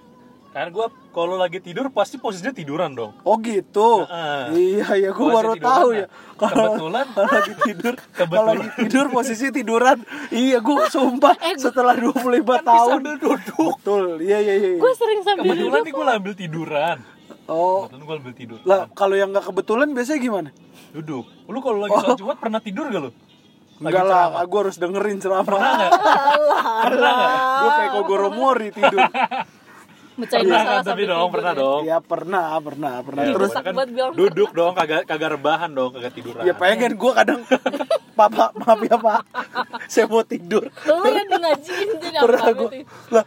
Karena 0.50 0.70
gua 0.70 0.86
kalau 1.10 1.34
lagi 1.34 1.58
tidur 1.58 1.90
pasti 1.90 2.14
posisinya 2.14 2.50
tiduran 2.50 2.94
dong. 2.94 3.10
oh 3.20 3.36
gitu 3.38 4.06
Heeh. 4.06 4.42
iya 4.54 4.88
ya 5.00 5.10
gue 5.10 5.26
baru 5.28 5.54
tahu 5.54 5.88
nah. 5.90 5.98
ya 5.98 6.06
kalau 6.36 6.66
Kebetulan 6.68 7.06
kalau 7.10 7.30
lagi 7.30 7.52
tidur 7.66 7.94
kalau 7.94 8.14
Kebetulan. 8.14 8.54
lagi 8.54 8.68
tidur 8.78 9.06
posisi 9.10 9.44
tiduran 9.50 9.98
iya 10.30 10.58
gue 10.58 10.76
sumpah 10.88 11.34
setelah 11.56 11.94
25 11.94 12.22
tahun 12.62 12.90
sambil 13.02 13.16
duduk. 13.18 13.70
betul 13.74 14.04
iya 14.22 14.38
iya 14.38 14.54
iya 14.54 14.70
gue 14.78 14.92
sering 14.94 15.20
sambil 15.22 15.42
Kebetulan 15.44 15.70
duduk 15.74 15.82
nih 15.82 15.92
gua 15.92 16.04
ambil 16.14 16.34
tiduran. 16.34 16.96
oh 17.46 17.86
Kebetulan 17.86 18.02
gua 18.02 18.14
ambil 18.18 18.32
tidur. 18.32 18.58
lah 18.62 18.80
kalau 18.90 19.14
yang 19.14 19.30
nggak 19.30 19.44
kebetulan 19.44 19.86
biasanya 19.90 20.20
gimana 20.22 20.50
Duduk. 20.94 21.26
Lu 21.50 21.58
kalau 21.58 21.82
lagi 21.82 21.90
sholat 21.98 22.14
Jumat 22.14 22.38
pernah 22.38 22.62
tidur 22.62 22.86
gak 22.86 23.02
lu? 23.02 23.10
Enggak 23.84 24.04
lah, 24.04 24.44
gue 24.44 24.60
harus 24.64 24.76
dengerin 24.80 25.18
ceramah. 25.20 25.44
Pernah 25.44 25.70
nggak? 25.76 25.92
Pernah? 26.88 27.14
Gue 27.60 27.70
kayak 27.70 27.90
Kogoro 27.92 28.28
Mori 28.32 28.68
tidur. 28.72 29.00
mecahin 30.14 30.46
Pernah 30.46 30.62
masalah 30.62 30.78
kan 30.78 30.86
tapi 30.86 31.02
dong, 31.10 31.28
pernah 31.34 31.52
dong. 31.52 31.82
Ya 31.82 31.98
pernah, 31.98 32.54
pernah, 32.62 32.94
pernah. 33.02 33.22
Ya, 33.26 33.34
Terus 33.34 33.50
duduk 34.14 34.50
dong, 34.54 34.72
kagak 34.78 35.10
kagak 35.10 35.34
rebahan 35.34 35.70
dong, 35.74 35.90
kagak 35.90 36.14
tiduran. 36.14 36.46
ya 36.46 36.54
pengen 36.54 36.94
gue 36.94 37.12
kadang 37.12 37.42
Papa, 38.18 38.54
maaf 38.54 38.78
ya 38.78 38.94
Pak. 38.94 39.20
Saya 39.90 40.06
mau 40.06 40.22
tidur. 40.22 40.70
lu 40.70 41.08
yang 41.10 41.26
di 41.26 41.34
ngajiin 41.34 41.88
jadi 41.98 42.18
Pernah 42.22 42.42
apa 42.46 42.52
gue. 42.54 42.70
gitu 42.70 42.78
Lah, 43.10 43.24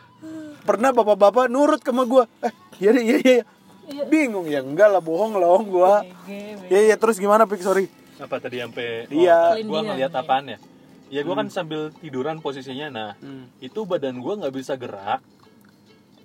pernah 0.64 0.90
bapak-bapak 0.96 1.52
nurut 1.52 1.84
sama 1.84 2.08
gue. 2.08 2.24
Eh, 2.48 2.52
iya 2.80 2.90
deh, 2.96 3.04
iya 3.04 3.18
iya. 3.20 3.44
Iya. 3.88 4.04
Bingung 4.08 4.48
ya, 4.48 4.60
enggak 4.64 4.88
lah 4.88 5.00
bohong 5.00 5.40
loh 5.40 5.60
gua. 5.64 6.04
Gege, 6.28 6.68
Iya 6.68 6.80
iya 6.92 6.96
terus 7.00 7.20
gimana 7.20 7.48
Pik 7.48 7.64
sorry. 7.64 7.88
Apa 8.18 8.36
tadi 8.38 8.58
sampai 8.58 9.06
Iya. 9.08 9.54
oh, 9.54 9.66
gua 9.66 9.82
ngeliat 9.84 10.10
Kelindian, 10.10 10.24
apaan 10.26 10.46
ya? 10.48 10.58
Ya 11.08 11.22
gua 11.22 11.36
kan 11.38 11.48
sambil 11.48 11.94
tiduran 11.96 12.42
posisinya. 12.42 12.88
Nah 12.90 13.12
Hmm. 13.18 13.48
itu 13.60 13.86
badan 13.86 14.18
gua 14.18 14.36
nggak 14.36 14.52
bisa 14.52 14.74
gerak 14.74 15.22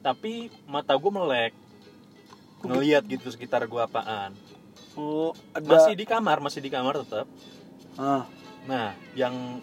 tapi 0.01 0.51
mata 0.65 0.97
gua 0.97 1.13
melek. 1.15 1.53
Ngeliat 2.63 3.05
gitu 3.05 3.29
sekitar 3.29 3.67
gua 3.67 3.87
apaan. 3.87 4.33
Oh, 4.93 5.33
ada 5.51 5.65
masih 5.65 5.95
di 5.95 6.05
kamar 6.05 6.39
masih 6.39 6.61
di 6.61 6.69
kamar 6.69 7.01
tetap 7.01 7.25
Ah, 7.95 8.25
nah 8.65 8.93
yang 9.13 9.61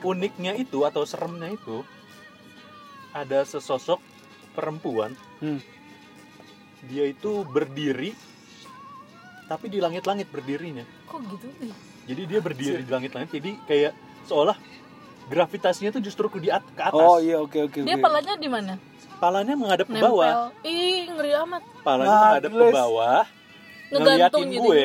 uniknya 0.00 0.52
itu 0.54 0.84
atau 0.84 1.04
seremnya 1.04 1.48
itu 1.48 1.80
ada 3.10 3.40
sesosok 3.42 4.00
perempuan. 4.52 5.12
Hmm. 5.38 5.60
dia 6.84 7.08
itu 7.08 7.48
berdiri 7.48 8.12
tapi 9.46 9.72
di 9.72 9.80
langit-langit 9.80 10.28
berdirinya 10.28 10.84
kok 11.14 11.22
gitu? 11.30 11.46
Sih 11.62 11.72
jadi 12.04 12.22
dia 12.28 12.40
berdiri 12.42 12.82
di 12.84 12.90
langit-langit 12.90 13.30
jadi 13.32 13.50
kayak 13.64 13.92
seolah 14.28 14.56
gravitasinya 15.24 15.88
tuh 15.88 16.02
justru 16.04 16.28
ke 16.28 16.36
di 16.36 16.52
at- 16.52 16.68
ke 16.68 16.82
atas. 16.84 17.00
Oh 17.00 17.16
iya 17.16 17.40
oke 17.40 17.56
oke 17.64 17.80
dia 17.80 17.96
oke. 17.96 18.04
palanya 18.04 18.34
di 18.36 18.48
mana? 18.50 18.76
Palanya 19.16 19.54
menghadap 19.56 19.86
ke 19.88 19.94
nempel. 19.96 20.12
bawah. 20.12 20.52
Ih 20.60 21.08
ngeri 21.08 21.32
amat. 21.40 21.62
Palanya 21.80 22.10
Nah, 22.10 22.20
menghadap 22.20 22.50
ke 22.52 22.64
bawah 22.68 23.22
ngegantung 23.88 24.42
Ngeliatin 24.44 24.60
gue. 24.60 24.84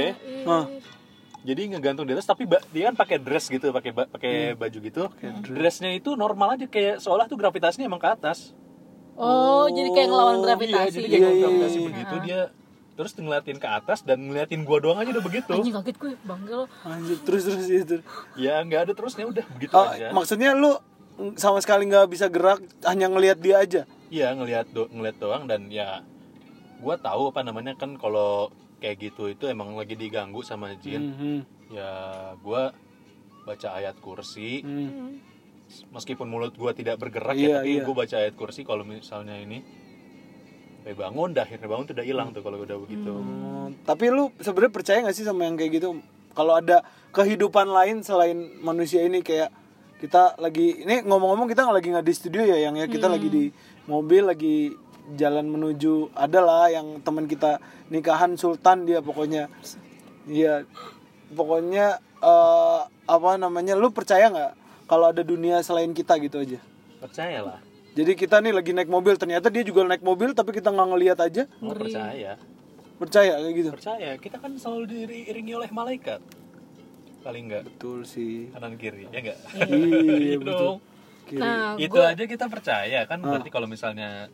Jadi 1.39 1.61
ngegantung 1.71 2.03
di 2.03 2.11
atas 2.11 2.27
tapi 2.27 2.43
dia 2.69 2.91
kan 2.91 2.95
pakai 2.95 3.17
dress 3.19 3.47
gitu 3.47 3.71
pakai 3.71 3.91
ba- 3.91 4.07
pakai 4.07 4.55
baju 4.55 4.77
gitu. 4.79 5.03
Dressnya 5.43 5.91
itu 5.91 6.15
normal 6.15 6.55
aja 6.55 6.67
kayak 6.67 6.99
seolah 6.99 7.27
tuh 7.27 7.35
gravitasinya 7.35 7.87
emang 7.87 7.99
ke 7.99 8.07
atas. 8.07 8.51
Oh, 9.19 9.67
jadi 9.67 9.91
kayak 9.91 10.07
ngelawan 10.07 10.35
iya 10.35 10.43
gravitasi. 10.45 10.95
jadi 10.95 11.03
Iya, 11.03 11.19
kayak 11.19 11.31
iya, 11.35 11.41
gravitasi 11.43 11.75
iya. 11.75 11.87
begitu 11.91 12.15
dia 12.23 12.39
terus 12.99 13.15
ngeliatin 13.15 13.55
ke 13.55 13.63
atas 13.63 14.03
dan 14.03 14.19
ngeliatin 14.19 14.67
gua 14.67 14.83
doang 14.83 14.99
aja 14.99 15.15
udah 15.15 15.23
begitu 15.23 15.55
anjing 15.55 15.71
kaget 15.71 15.95
gue 15.95 16.11
bangga 16.27 16.53
lo 16.59 16.65
Anjir, 16.83 17.15
terus 17.23 17.47
terus 17.47 17.67
itu. 17.71 18.03
ya 18.35 18.59
nggak 18.59 18.91
ada 18.91 18.93
terusnya 18.93 19.23
udah 19.23 19.45
begitu 19.55 19.71
Oh, 19.71 19.87
aja 19.87 20.11
maksudnya 20.11 20.51
lu 20.51 20.75
sama 21.39 21.63
sekali 21.63 21.87
nggak 21.87 22.11
bisa 22.11 22.27
gerak 22.27 22.59
hanya 22.83 23.07
ngelihat 23.07 23.39
dia 23.39 23.59
aja. 23.59 23.81
Iya 24.07 24.31
ngelihat 24.31 24.71
do 24.71 24.87
ngelihat 24.87 25.15
doang 25.15 25.47
dan 25.47 25.67
ya 25.67 26.03
gua 26.79 26.95
tahu 26.95 27.31
apa 27.31 27.39
namanya 27.39 27.75
kan 27.75 27.95
kalau 27.95 28.51
kayak 28.79 29.11
gitu 29.11 29.27
itu 29.27 29.47
emang 29.47 29.75
lagi 29.75 29.95
diganggu 29.95 30.43
sama 30.43 30.75
jin 30.75 31.03
Hmm, 31.15 31.39
ya 31.71 31.91
gua 32.39 32.71
baca 33.43 33.67
ayat 33.75 33.99
kursi 33.99 34.63
hmm. 34.63 35.19
meskipun 35.91 36.27
mulut 36.27 36.55
gua 36.55 36.71
tidak 36.71 36.99
bergerak 36.99 37.35
Iya, 37.35 37.47
ya 37.47 37.55
tapi 37.59 37.71
iya. 37.75 37.83
gua 37.83 37.95
baca 37.95 38.15
ayat 38.15 38.35
kursi 38.35 38.63
kalau 38.63 38.83
misalnya 38.83 39.35
ini 39.35 39.59
sampai 40.89 41.05
bangun 41.05 41.29
dah 41.37 41.45
akhirnya 41.45 41.67
bangun 41.69 41.85
tuh 41.85 41.93
udah 42.01 42.07
hilang 42.09 42.29
tuh 42.33 42.41
kalau 42.41 42.57
udah 42.65 42.77
begitu. 42.81 43.13
Oh, 43.13 43.69
tapi 43.85 44.09
lu 44.09 44.33
sebenarnya 44.41 44.73
percaya 44.73 44.97
nggak 45.05 45.13
sih 45.13 45.21
sama 45.21 45.45
yang 45.45 45.53
kayak 45.53 45.77
gitu? 45.77 46.01
Kalau 46.33 46.57
ada 46.57 46.81
kehidupan 47.13 47.69
lain 47.69 48.01
selain 48.01 48.57
manusia 48.65 49.05
ini 49.05 49.21
kayak 49.21 49.53
kita 50.01 50.33
lagi 50.41 50.81
ini 50.81 51.05
ngomong-ngomong 51.05 51.45
kita 51.45 51.69
nggak 51.69 51.77
lagi 51.77 51.89
nggak 51.93 52.07
di 52.09 52.13
studio 52.17 52.41
ya 52.41 52.57
yang 52.57 52.73
ya 52.73 52.89
kita 52.89 53.05
lagi 53.05 53.29
di 53.29 53.53
mobil 53.85 54.33
lagi 54.33 54.73
jalan 55.13 55.45
menuju 55.45 56.09
adalah 56.17 56.73
yang 56.73 57.05
teman 57.05 57.29
kita 57.29 57.61
nikahan 57.93 58.33
sultan 58.33 58.89
dia 58.89 59.05
pokoknya. 59.05 59.45
Iya 60.25 60.65
pokoknya 61.37 62.01
eh, 62.01 62.81
apa 62.89 63.29
namanya 63.37 63.77
lu 63.77 63.93
percaya 63.93 64.33
nggak 64.33 64.53
kalau 64.89 65.13
ada 65.13 65.21
dunia 65.21 65.61
selain 65.61 65.93
kita 65.93 66.17
gitu 66.17 66.41
aja? 66.41 66.57
Percayalah 66.97 67.68
jadi 67.97 68.11
kita 68.13 68.41
nih 68.41 68.53
lagi 68.53 68.71
naik 68.73 68.89
mobil 68.89 69.15
ternyata 69.17 69.47
dia 69.49 69.63
juga 69.65 69.85
naik 69.85 70.01
mobil 70.01 70.33
tapi 70.33 70.53
kita 70.53 70.69
nggak 70.69 70.87
ngelihat 70.93 71.17
aja 71.19 71.43
mau 71.61 71.73
percaya 71.73 72.37
percaya 72.99 73.33
kayak 73.39 73.55
gitu 73.55 73.69
percaya 73.73 74.09
kita 74.19 74.37
kan 74.37 74.51
selalu 74.59 75.07
diiringi 75.07 75.53
oleh 75.55 75.69
malaikat 75.71 76.19
paling 77.19 77.51
enggak 77.51 77.63
betul 77.67 78.03
sih 78.03 78.51
kanan 78.51 78.75
kiri 78.75 79.07
ya 79.11 79.19
enggak 79.19 79.37
iya 79.69 80.35
Gitu 80.37 80.43
betul 80.43 80.55
dong. 80.59 80.77
Kiri. 81.29 81.39
nah 81.39 81.77
itu 81.77 81.93
gue 81.93 82.05
aja 82.05 82.23
kita 82.25 82.45
percaya 82.49 82.99
kan 83.05 83.19
berarti 83.21 83.49
kalau 83.53 83.67
misalnya 83.69 84.27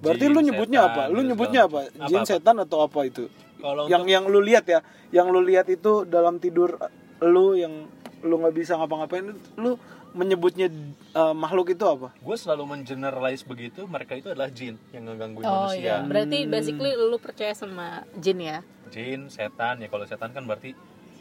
Berarti 0.00 0.24
jin, 0.24 0.32
lu 0.32 0.40
nyebutnya 0.40 0.80
setan, 0.80 0.96
apa? 0.96 1.02
Lu 1.12 1.20
gitu 1.20 1.28
nyebutnya 1.28 1.60
apa? 1.68 1.80
macam. 1.84 2.08
Jin, 2.08 2.16
Apa-apa? 2.24 2.30
setan 2.32 2.56
atau 2.64 2.78
apa 2.80 3.00
itu? 3.04 3.24
Kalau 3.60 3.84
Yang 3.84 4.04
yang 4.08 4.24
lu 4.32 4.40
lihat 4.40 4.64
ya, 4.64 4.80
yang 5.12 5.28
lu 5.28 5.44
lihat 5.44 5.68
itu 5.68 6.08
dalam 6.08 6.40
tidur 6.40 6.80
lu 7.20 7.52
yang 7.52 7.84
lu 8.24 8.34
nggak 8.40 8.56
bisa 8.56 8.80
ngapa-ngapain, 8.80 9.36
lu 9.60 9.76
menyebutnya 10.10 10.66
eh, 11.12 11.34
makhluk 11.34 11.70
itu 11.70 11.84
apa? 11.84 12.10
gue 12.12 12.36
selalu 12.36 12.62
mengeneralize 12.66 13.42
begitu 13.42 13.86
mereka 13.86 14.14
itu 14.14 14.28
adalah 14.28 14.50
jin 14.50 14.74
yang 14.90 15.06
ngegangguin 15.06 15.46
oh 15.46 15.70
manusia 15.70 15.80
iya 15.80 15.96
berarti 16.02 16.38
basically 16.46 16.92
lu 16.94 17.16
percaya 17.16 17.54
sama 17.54 18.02
jin 18.14 18.38
ya 18.38 18.58
jin 18.90 19.30
setan 19.30 19.78
ya 19.78 19.86
kalau 19.86 20.02
setan 20.04 20.30
kan 20.30 20.42
berarti 20.42 20.74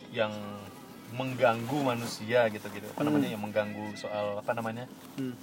yang 0.10 0.34
mengganggu 1.10 1.78
manusia 1.80 2.50
gitu 2.50 2.66
gitu 2.70 2.86
apa 2.86 3.02
namanya 3.02 3.30
yang 3.30 3.42
mengganggu 3.42 3.94
soal 3.94 4.42
apa 4.42 4.52
namanya 4.54 4.86
Hmm. 5.18 5.34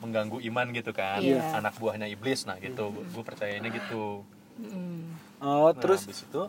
mengganggu 0.00 0.40
iman 0.42 0.66
gitu 0.72 0.92
kan 0.92 1.20
Iya. 1.20 1.56
anak 1.56 1.76
buahnya 1.76 2.08
iblis 2.08 2.44
nah 2.44 2.56
gitu 2.56 2.88
gue 2.92 3.24
percayanya 3.24 3.68
gitu 3.68 4.24
Mm. 4.60 5.16
Oh, 5.40 5.72
nah, 5.72 5.80
terus 5.80 6.04
habis 6.04 6.20
itu 6.20 6.42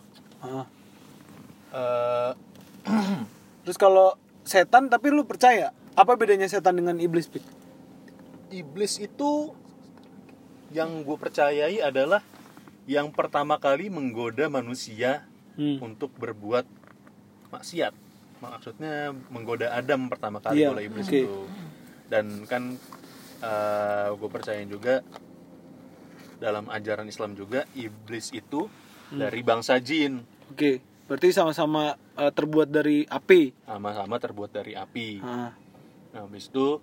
ah. 0.43 0.67
eh, 1.71 2.31
terus 3.63 3.79
kalau 3.79 4.19
setan 4.43 4.91
tapi 4.91 5.15
lu 5.15 5.23
percaya? 5.23 5.71
Apa 6.01 6.17
bedanya 6.17 6.49
setan 6.49 6.73
dengan 6.73 6.97
iblis, 6.97 7.29
Pik? 7.29 7.45
iblis 8.51 8.99
itu 8.99 9.55
yang 10.69 11.01
gue 11.01 11.15
percayai 11.15 11.79
adalah 11.79 12.19
yang 12.83 13.07
pertama 13.07 13.55
kali 13.55 13.87
menggoda 13.87 14.49
manusia 14.49 15.23
Hmm. 15.51 15.79
untuk 15.79 16.11
berbuat 16.15 16.63
maksiat 17.49 17.91
maksudnya 18.39 19.11
menggoda 19.27 19.67
Adam 19.69 20.07
pertama 20.07 20.39
kali 20.39 20.63
Iya, 20.63 20.71
oleh 20.71 20.87
iblis 20.87 21.05
oke. 21.05 21.15
itu 21.21 21.37
dan 22.07 22.43
kan 22.43 22.75
gue 24.11 24.29
percaya 24.29 24.63
juga 24.63 24.99
dalam 26.37 26.67
ajaran 26.67 27.05
Islam 27.05 27.31
juga 27.33 27.63
iblis 27.71 28.31
itu 28.31 28.67
Hmm. 29.07 29.19
dari 29.21 29.43
bangsa 29.43 29.75
jin 29.77 30.23
Oke, 30.49 30.79
berarti 31.05 31.31
sama-sama 31.31 31.95
eh, 32.15 32.31
terbuat 32.31 32.67
dari 32.67 33.03
api. 33.05 33.55
sama-sama 33.61 34.15
terbuat 34.17 34.49
dari 34.49 34.71
api 34.73 35.19
Ah. 35.19 35.51
Nah 36.11 36.27
habis 36.27 36.51
itu 36.51 36.79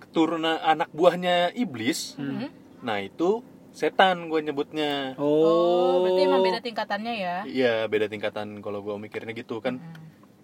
keturunan 0.00 0.58
anak 0.60 0.90
buahnya 0.90 1.54
iblis. 1.54 2.14
Mhm. 2.18 2.62
nah 2.84 3.00
itu 3.00 3.40
setan 3.72 4.28
gue 4.28 4.44
nyebutnya. 4.44 5.16
Oh. 5.18 5.24
oh 5.42 5.94
berarti 6.04 6.22
emang 6.28 6.42
beda 6.44 6.60
tingkatannya 6.62 7.14
ya? 7.16 7.36
Iya 7.48 7.74
beda 7.88 8.06
tingkatan 8.06 8.60
kalau 8.60 8.84
gue 8.84 8.94
mikirnya 9.00 9.32
gitu 9.34 9.58
kan. 9.58 9.80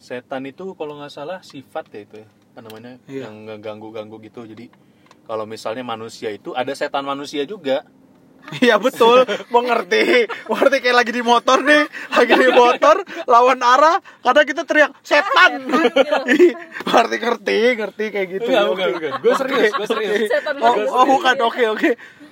Setan 0.00 0.49
itu 0.49 0.73
kalau 0.75 0.97
nggak 0.97 1.12
salah 1.12 1.38
sifat 1.44 1.92
ya 1.92 2.00
itu 2.09 2.14
ya 2.25 2.28
apa 2.50 2.59
namanya 2.66 2.92
Iya. 3.06 3.28
yang 3.28 3.47
ngeganggu-ganggu 3.47 4.16
gitu. 4.25 4.49
Jadi 4.49 4.73
kalau 5.28 5.47
misalnya 5.47 5.87
manusia 5.87 6.32
itu 6.35 6.50
ada 6.56 6.73
setan 6.75 7.06
manusia 7.06 7.47
juga 7.47 7.87
Iya 8.66 8.82
betul, 8.82 9.23
mengerti. 9.54 10.26
Mengerti 10.50 10.76
kayak 10.82 10.97
lagi 11.04 11.12
di 11.14 11.23
motor 11.23 11.62
nih, 11.62 11.87
lagi 12.11 12.35
di 12.35 12.50
motor 12.50 12.97
lawan 13.30 13.61
arah, 13.62 14.02
kadang 14.26 14.47
kita 14.47 14.62
teriak 14.66 14.90
setan. 15.06 15.70
Ih, 16.35 16.52
ngerti 16.82 17.16
ngerti, 17.23 17.59
ngerti 17.78 18.04
kayak 18.11 18.28
gitu. 18.38 18.50
Enggak, 18.50 18.64
Oke. 18.66 18.73
bukan, 18.75 18.88
bukan. 18.99 19.11
Gue 19.23 19.35
serius, 19.38 19.73
gue 19.76 19.87
serius. 19.87 20.18
Setan 20.26 20.54
Oh, 20.59 20.75
oh 20.90 21.04
bukan, 21.06 21.37
oke 21.47 21.62
oke. 21.78 21.90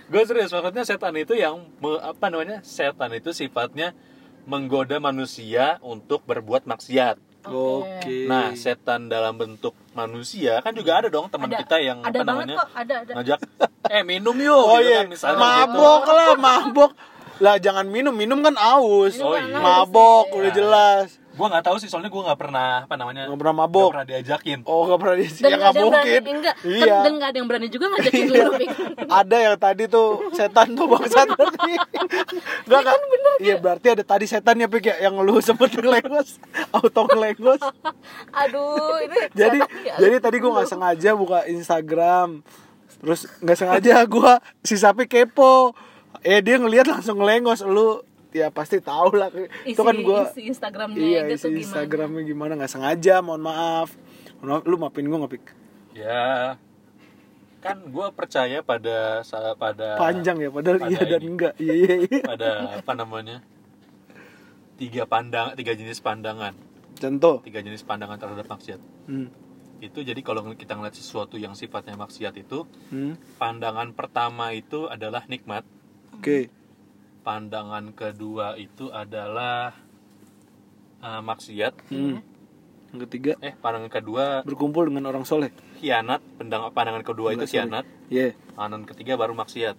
gue 0.08 0.22
serius 0.24 0.48
maksudnya 0.48 0.88
setan 0.88 1.12
itu 1.20 1.36
yang 1.36 1.68
apa 2.00 2.32
namanya 2.32 2.64
setan 2.64 3.12
itu 3.12 3.28
sifatnya 3.36 3.92
menggoda 4.48 4.96
manusia 4.96 5.76
untuk 5.84 6.24
berbuat 6.24 6.64
maksiat 6.64 7.27
Oke. 7.50 8.28
nah 8.28 8.52
setan 8.54 9.08
dalam 9.08 9.34
bentuk 9.34 9.74
manusia 9.92 10.60
kan 10.62 10.72
juga 10.76 11.00
ada 11.02 11.08
dong 11.08 11.26
teman 11.32 11.50
kita 11.50 11.76
yang 11.80 11.98
ada 12.04 12.20
apa 12.20 12.26
banget 12.26 12.46
namanya 12.46 12.56
kok 12.60 12.68
ada 12.76 12.94
ada 13.02 13.12
ngajak 13.18 13.38
eh 13.98 14.02
minum 14.04 14.36
yuk 14.36 14.54
Oh 14.58 14.78
gitu 14.78 14.88
iya, 14.88 15.00
kan, 15.02 15.06
misalnya 15.08 15.38
mabok 15.40 16.02
lah, 16.06 16.28
mabok. 16.36 16.92
Lah 17.38 17.54
jangan 17.54 17.86
minum, 17.86 18.10
minum 18.10 18.42
kan 18.42 18.58
aus. 18.58 19.14
Minum 19.14 19.26
Oh, 19.30 19.32
kan 19.38 19.42
iya. 19.46 19.54
harus 19.54 19.62
Mabok, 19.62 20.26
udah 20.34 20.50
jelas. 20.50 21.06
Gue 21.38 21.46
nggak 21.46 21.64
tahu 21.64 21.76
sih 21.78 21.86
soalnya 21.86 22.10
gue 22.10 22.18
nggak 22.20 22.34
pernah 22.36 22.82
apa 22.82 22.94
namanya 22.94 23.30
Nggak 23.30 23.38
pernah 23.38 23.54
mabok. 23.56 23.78
nggak 23.80 23.94
pernah 23.94 24.08
diajakin. 24.10 24.58
Oh 24.66 24.82
gak 24.84 24.98
pernah 24.98 25.14
di 25.14 25.24
dan 25.24 25.30
ya 25.30 25.38
nggak 25.38 25.54
nggak 25.54 25.70
yang 25.70 25.86
berani 25.86 26.10
mungkin. 26.10 26.22
enggak 26.28 26.54
kan, 26.56 26.66
Iya. 26.68 26.96
dan 26.98 27.12
nggak 27.14 27.28
ada 27.28 27.38
yang 27.38 27.48
berani 27.48 27.68
juga 27.68 27.84
ngajakin 27.88 28.26
lu 28.26 28.42
ada 29.22 29.36
yang 29.38 29.56
tadi 29.56 29.84
tuh 29.86 30.08
setan 30.32 30.68
tuh 30.74 30.86
bangsat 30.86 31.26
berarti 31.30 31.72
Enggak 32.66 32.82
kan 32.84 32.98
Iya 33.38 33.54
berarti 33.56 33.86
ada 33.88 34.02
tadi 34.02 34.24
setan 34.26 34.56
ya 34.56 34.66
Pik 34.66 34.84
ya 34.84 34.96
yang 35.00 35.14
lu 35.18 35.38
sempet 35.46 35.70
ngelengos. 35.72 36.42
Auto 36.70 37.06
ngelengos. 37.06 37.62
Aduh 38.34 38.98
ini 39.00 39.18
jadi 39.32 39.58
ya. 39.84 39.94
jadi 39.96 40.16
tadi 40.18 40.36
gua 40.38 40.58
nggak 40.58 40.68
sengaja 40.68 41.10
buka 41.14 41.46
Instagram. 41.46 42.42
Terus 42.98 43.30
nggak 43.38 43.56
sengaja 43.56 43.94
gua 44.04 44.32
si 44.60 44.74
sapi 44.74 45.06
kepo. 45.06 45.70
Eh 46.18 46.42
dia 46.42 46.58
ngelihat 46.58 46.90
langsung 46.90 47.14
ngelengos 47.16 47.62
lu 47.62 48.02
ya 48.30 48.48
pasti 48.48 48.78
tahu 48.78 49.14
lah 49.14 49.32
isi, 49.64 49.72
itu 49.72 49.80
kan 49.80 49.96
gua 49.98 50.26
isi 50.26 50.46
Instagramnya 50.46 50.98
iya 50.98 51.20
Ega 51.24 51.34
isi 51.34 51.48
Instagramnya 51.58 52.22
gimana? 52.22 52.52
Nggak 52.54 52.70
sengaja 52.70 53.18
mohon 53.18 53.40
maaf. 53.40 53.96
Mohon 54.38 54.48
maaf 54.50 54.62
lu 54.64 54.76
maafin 54.76 55.06
gua 55.06 55.18
nggak 55.20 55.32
pik? 55.34 55.46
Ya, 55.92 56.54
kan 57.58 57.82
gue 57.82 58.06
percaya 58.12 58.62
pada 58.62 59.20
sa- 59.20 59.56
pada 59.56 59.98
panjang 59.98 60.38
ya 60.38 60.46
padahal 60.48 60.78
pada 60.78 60.88
iya 60.88 61.02
dan 61.02 61.18
ini. 61.18 61.28
enggak 61.28 61.52
iya 61.58 61.74
iya 61.74 61.94
iya. 62.00 62.20
Pada 62.22 62.48
apa 62.78 62.92
namanya? 62.94 63.42
Tiga 64.76 65.04
pandang 65.04 65.52
tiga 65.54 65.74
jenis 65.74 65.98
pandangan. 65.98 66.54
Contoh. 66.94 67.42
Tiga 67.42 67.58
jenis 67.58 67.82
pandangan 67.82 68.14
terhadap 68.16 68.46
maksiat. 68.46 68.80
Hmm. 69.06 69.28
itu 69.78 70.02
jadi 70.02 70.18
kalau 70.20 70.42
kita 70.52 70.74
ngeliat 70.74 70.90
sesuatu 70.92 71.34
yang 71.34 71.54
sifatnya 71.54 71.94
maksiat 71.94 72.34
itu 72.36 72.66
Hmm. 72.90 73.14
pandangan 73.38 73.90
pertama 73.90 74.50
itu 74.50 74.86
adalah 74.86 75.22
nikmat. 75.24 75.62
Oke 76.12 76.50
pandangan 77.28 77.92
kedua 77.92 78.56
itu 78.56 78.88
adalah 78.88 79.76
uh, 80.98 81.20
maksiat 81.20 81.76
Hmm. 81.92 82.24
yang 82.88 82.98
ketiga 83.04 83.36
eh 83.38 83.52
pandangan 83.52 83.92
kedua 83.92 84.24
berkumpul 84.42 84.88
dengan 84.88 85.06
orang 85.06 85.22
soleh 85.22 85.52
khianat 85.76 86.24
pandangan 86.40 86.72
pandangan 86.72 87.04
kedua 87.04 87.30
itu 87.30 87.38
Enggak, 87.38 87.46
sorry. 87.46 87.54
khianat 87.60 87.84
Iya. 88.08 88.28
pandangan 88.56 88.86
ketiga 88.88 89.12
baru 89.14 89.36
maksiat 89.36 89.76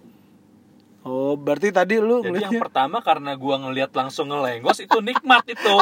Oh, 1.00 1.32
berarti 1.34 1.72
tadi 1.72 1.96
lu 1.96 2.20
jadi 2.20 2.38
yang 2.38 2.54
ngeliatnya 2.54 2.60
pertama 2.62 3.00
karena 3.00 3.32
gua 3.34 3.56
ngelihat 3.58 3.90
langsung 3.90 4.28
ngelengos 4.28 4.78
itu 4.78 5.00
nikmat 5.00 5.42
itu 5.48 5.76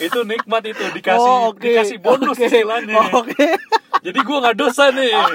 itu 0.00 0.20
nikmat 0.24 0.62
itu 0.64 0.84
dikasih 0.88 1.34
Oh, 1.34 1.52
oke. 1.52 1.60
dikasih 1.60 1.98
bonus 2.00 2.34
Oke. 2.34 2.48
istilahnya 2.48 2.96
Oh, 2.96 3.20
Oke. 3.20 3.60
jadi 4.00 4.18
gua 4.24 4.36
nggak 4.40 4.56
dosa 4.56 4.88
nih 4.88 5.12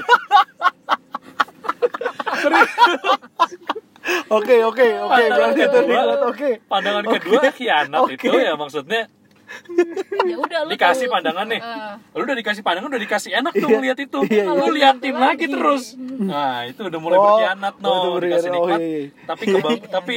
Oke, 4.30 4.56
oke, 4.62 4.86
oke. 5.00 5.24
Kedua, 5.24 5.48
nikmat. 5.52 6.20
Oke. 6.26 6.50
pandangan 6.66 7.04
Oke. 7.04 7.14
kedua 7.20 7.42
khianat 7.50 8.00
Oke. 8.00 8.14
itu 8.16 8.30
ya 8.32 8.54
maksudnya 8.56 9.02
ya 10.24 10.36
udah 10.38 10.60
lu 10.62 10.70
dikasih 10.72 11.06
tahu. 11.06 11.14
pandangan 11.16 11.46
nih 11.48 11.58
Eh, 11.58 11.94
lu 12.14 12.22
udah 12.22 12.38
dikasih 12.38 12.62
pandangan 12.62 12.90
udah 12.90 13.02
dikasih 13.02 13.32
enak 13.34 13.50
tuh 13.52 13.60
Iya. 13.62 13.76
ngeliat 13.76 13.98
itu 14.00 14.20
Iya, 14.24 14.44
lu 14.46 14.54
iya. 14.56 14.74
liatin 14.94 15.14
Lagi. 15.14 15.26
lagi 15.26 15.46
terus 15.48 15.84
nah 16.22 16.56
itu 16.64 16.82
udah 16.84 17.00
mulai 17.00 17.18
Oh, 17.18 17.24
berkhianat 17.28 17.74
oh, 17.76 17.82
no 17.82 17.90
berkhianat. 17.90 18.22
dikasih 18.22 18.48
Oh, 18.48 18.54
nikmat 18.56 18.80
iya, 18.80 18.88
iya. 18.88 19.08
tapi 19.26 19.44
kebang 19.48 19.80
tapi 19.98 20.16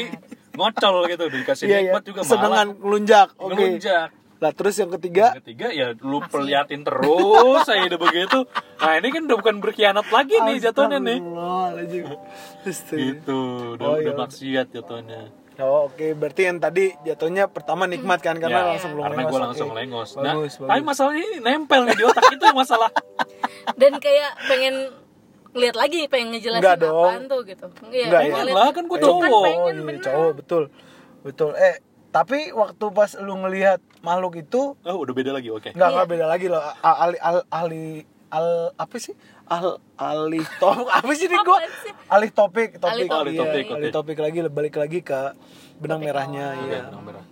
ngocol 0.52 0.94
gitu 1.08 1.24
dikasih 1.30 1.64
Iya, 1.64 1.72
iya. 1.72 1.80
nikmat 1.86 2.02
juga 2.04 2.20
Senengan 2.22 2.44
malah 2.44 2.64
ngelunjak. 2.76 3.28
Oke. 3.34 3.52
ngelunjak 3.56 4.08
Lah 4.42 4.50
terus 4.50 4.74
yang 4.74 4.90
ketiga, 4.90 5.30
Yang 5.30 5.46
ketiga 5.46 5.66
ya 5.70 5.86
lu 5.94 6.18
Maksiat. 6.18 6.28
perliatin 6.28 6.80
terus 6.82 7.62
saya 7.62 7.86
udah 7.86 8.00
begitu 8.00 8.38
nah 8.76 8.92
ini 8.92 9.08
kan 9.08 9.22
udah 9.22 9.38
bukan 9.38 9.56
berkhianat 9.58 10.06
lagi 10.08 10.34
nih 10.36 10.56
jatuhnya 10.58 10.98
nih 10.98 11.18
gitu 12.90 13.38
udah 13.72 13.86
Oh, 13.86 13.94
udah 13.94 14.02
iya. 14.04 14.12
maksiat 14.16 14.66
jatuhnya 14.68 15.22
Oh, 15.54 15.86
oke. 15.86 16.16
Berarti 16.16 16.42
yang 16.42 16.58
tadi 16.58 16.90
jatuhnya 17.02 17.44
pertama 17.46 17.84
nikmat 17.84 18.18
kan 18.18 18.34
karena 18.34 18.56
Ya, 18.64 18.68
langsung 18.72 18.96
lu 18.96 19.04
karena 19.04 19.14
lengos. 19.14 19.30
gue 19.30 19.40
langsung 19.44 19.70
lengos 19.70 20.10
nah 20.16 20.34
Bagus, 20.34 20.52
tapi 20.56 20.66
bagus. 20.72 20.86
masalahnya 20.88 21.22
ini 21.24 21.38
nempel 21.38 21.80
nih 21.84 21.94
di 21.94 22.04
otak 22.04 22.24
itu 22.32 22.42
yang 22.42 22.58
masalah 22.58 22.90
dan 23.80 23.92
kayak 23.96 24.30
pengen 24.42 24.74
lihat 25.52 25.76
lagi 25.76 26.08
pengen 26.08 26.32
ngejelasin 26.32 26.64
Enggak 26.64 26.76
dong. 26.80 27.04
apaan 27.04 27.22
tuh 27.28 27.40
gitu 27.44 27.66
Iya, 27.86 28.04
Enggak, 28.08 28.20
pengen 28.22 28.32
ya. 28.32 28.42
lihat. 28.42 28.56
lah 28.56 28.68
kan 28.72 28.84
gue 28.84 28.98
Eh, 28.98 29.04
cowok 29.04 29.42
pengen, 29.44 29.60
Oh, 29.60 29.68
iya, 29.86 30.00
cowok 30.00 30.30
betul. 30.34 30.62
Betul. 31.22 31.50
Eh, 31.54 31.74
tapi 32.12 32.52
waktu 32.52 32.84
pas 32.92 33.16
lu 33.18 33.40
ngelihat 33.40 33.80
makhluk 34.04 34.36
itu 34.38 34.76
oh 34.78 34.96
udah 35.00 35.14
beda 35.16 35.32
lagi 35.32 35.48
oke 35.48 35.72
nggak 35.72 35.88
Iya. 35.88 35.96
nggak 35.96 36.08
beda 36.08 36.26
lagi 36.28 36.46
loh. 36.46 36.60
A- 36.60 36.98
Ali 37.48 38.04
al, 38.32 38.72
apa 38.76 38.96
sih? 38.96 39.12
Al 39.44 39.76
alih 39.96 40.44
topik 40.56 40.88
apa 41.00 41.12
sih 41.12 41.28
nih 41.28 41.38
gua? 41.44 41.60
Apaan 41.60 41.72
sih? 41.84 41.92
Alih 42.08 42.30
topik, 42.32 42.70
topik. 42.76 42.92
Alih 42.92 43.04
iya, 43.04 43.12
topik. 43.12 43.28
Alih 43.28 43.36
topik, 43.36 43.66
alih 43.68 43.88
oke. 43.88 43.96
topik 43.96 44.18
lagi 44.20 44.38
balik 44.48 44.74
lagi 44.76 44.98
ke 45.00 45.20
benang 45.76 46.00
Topik 46.00 46.08
merahnya 46.08 46.46
iya. 46.64 46.80
Oke, 46.80 46.88
benang 46.88 47.04
merah. 47.04 47.24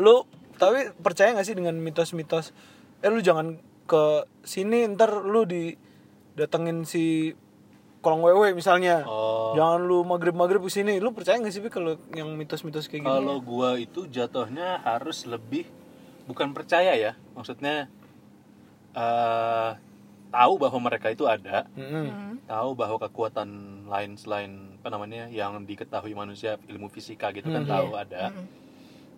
Lu 0.00 0.24
tapi 0.54 0.92
percaya 0.96 1.34
gak 1.34 1.44
sih 1.44 1.56
dengan 1.58 1.76
mitos-mitos 1.76 2.54
eh 3.00 3.10
lu 3.12 3.20
jangan 3.20 3.60
ke 3.84 4.04
sini 4.40 4.88
ntar 4.92 5.12
lu 5.24 5.44
di 5.44 5.76
datengin 6.34 6.88
si 6.88 7.36
kolong 8.04 8.20
wewe 8.20 8.52
misalnya. 8.52 9.00
Oh. 9.08 9.56
Jangan 9.56 9.80
lu 9.80 10.04
maghrib-maghrib 10.04 10.60
ke 10.60 10.68
sini. 10.68 11.00
Lu 11.00 11.16
percaya 11.16 11.40
gak 11.40 11.48
sih 11.48 11.64
kalau 11.72 11.96
yang 12.12 12.28
mitos-mitos 12.36 12.84
kayak 12.86 13.00
gini? 13.00 13.08
Kalau 13.08 13.40
gua 13.40 13.80
itu 13.80 14.04
jatuhnya 14.04 14.84
harus 14.84 15.24
lebih 15.24 15.64
bukan 16.28 16.52
percaya 16.52 16.92
ya, 16.92 17.16
maksudnya 17.32 17.88
eh 18.94 19.70
tahu 20.34 20.58
bahwa 20.58 20.90
mereka 20.90 21.14
itu 21.14 21.24
ada, 21.30 21.62
Mm-mm. 21.78 22.06
Hmm. 22.10 22.34
tahu 22.42 22.74
bahwa 22.74 22.98
kekuatan 22.98 23.48
lain 23.86 24.18
selain 24.18 24.74
apa 24.82 24.90
namanya 24.90 25.30
yang 25.30 25.62
diketahui 25.62 26.10
manusia 26.10 26.58
ilmu 26.66 26.90
fisika 26.90 27.30
gitu 27.30 27.46
kan 27.48 27.62
Hmm, 27.62 27.70
tahu 27.70 27.88
iya. 27.94 28.02
ada. 28.02 28.24
Hmm. 28.34 28.46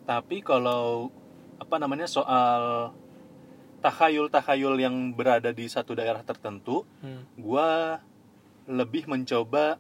Tapi 0.04 0.44
kalau 0.44 1.08
apa 1.56 1.80
namanya 1.80 2.04
soal 2.04 2.92
takhayul-takhayul 3.80 4.76
yang 4.76 5.16
berada 5.16 5.52
di 5.52 5.64
satu 5.66 5.96
daerah 5.96 6.20
tertentu, 6.20 6.84
Hmm. 7.00 7.24
gua 7.36 8.00
lebih 8.68 9.06
mencoba 9.06 9.78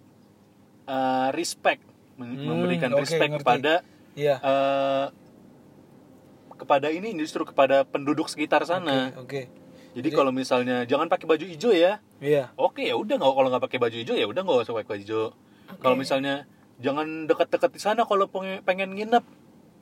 eh, 0.84 1.28
respect, 1.32 1.82
Hmm, 2.14 2.38
memberikan 2.38 2.94
respect 2.94 3.26
ngerti. 3.28 3.42
kepada 3.42 3.72
Iya. 4.14 4.38
eh, 4.38 5.06
kepada 6.52 6.88
ini 6.88 7.12
justru 7.16 7.44
kepada 7.44 7.82
penduduk 7.82 8.26
sekitar 8.26 8.64
sana. 8.64 9.12
Oke. 9.16 9.50
Jadi 9.92 10.08
kalau 10.10 10.30
misalnya 10.30 10.84
jangan 10.84 11.08
pakai 11.08 11.26
baju 11.26 11.44
hijau 11.44 11.72
ya, 11.72 11.98
Iya. 12.16 12.52
oke 12.54 12.80
ya 12.80 12.94
udah 12.94 13.16
nggak 13.16 13.32
kalau 13.32 13.48
nggak 13.48 13.64
pakai 13.66 13.78
baju 13.78 13.96
hijau 13.96 14.14
ya 14.14 14.26
udah 14.26 14.40
nggak 14.40 14.62
usah 14.62 14.74
pakai 14.74 14.90
baju 14.90 15.02
hijau. 15.02 15.24
Kalau 15.74 15.96
misalnya 15.96 16.34
jangan 16.78 17.24
dekat-dekat 17.24 17.70
di 17.72 17.80
sana 17.80 18.04
kalau 18.04 18.24
pengen, 18.26 18.60
pengen 18.62 18.92
nginep 18.92 19.24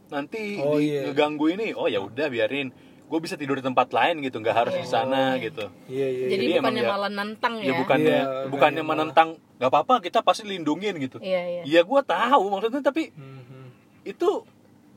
nanti 0.08 0.58
Oh, 0.58 0.78
di- 0.78 0.88
iya. 0.88 1.10
ngeganggu 1.10 1.50
ini, 1.50 1.74
oh 1.74 1.84
ya 1.84 1.98
udah 1.98 2.26
biarin, 2.28 2.70
gue 3.14 3.22
bisa 3.22 3.38
tidur 3.38 3.54
di 3.54 3.62
tempat 3.62 3.86
lain 3.88 4.18
gitu, 4.20 4.36
nggak 4.36 4.56
harus 4.56 4.74
di 4.74 4.82
sana 4.84 5.38
gitu. 5.38 5.70
Iya, 5.86 6.06
iya. 6.08 6.26
jadi 6.26 6.34
Jadi 6.34 6.44
emang 6.50 6.58
bukannya 6.66 6.82
ya- 6.82 6.90
malah 6.90 7.10
nantang 7.12 7.54
ya, 7.54 7.64
Ya 7.64 7.72
bukannya 7.76 8.02
Iya, 8.10 8.18
bukannya 8.18 8.50
bukannya 8.50 8.82
malah- 8.82 8.90
menentang 9.06 9.28
nggak 9.54 9.70
apa-apa 9.70 9.94
kita 10.00 10.18
pasti 10.20 10.42
lindungin 10.44 10.98
gitu. 10.98 11.22
iya 11.22 11.42
iya 11.46 11.62
Ya 11.62 11.80
gue 11.80 12.00
tahu 12.04 12.42
maksudnya 12.50 12.82
tapi 12.82 13.14
Mhm. 13.14 13.66
itu 14.04 14.42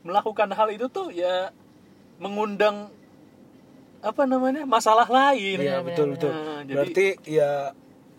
melakukan 0.02 0.50
hal 0.50 0.68
itu 0.68 0.86
tuh 0.88 1.08
ya 1.08 1.54
mengundang 2.16 2.90
apa 4.00 4.22
namanya 4.24 4.62
masalah 4.64 5.06
lain. 5.06 5.56
Iya, 5.56 5.78
Benar, 5.78 5.86
betul 5.86 6.06
betul. 6.12 6.30
Nah, 6.30 6.60
jadi- 6.60 6.74
Berarti 6.74 7.06
ya 7.24 7.70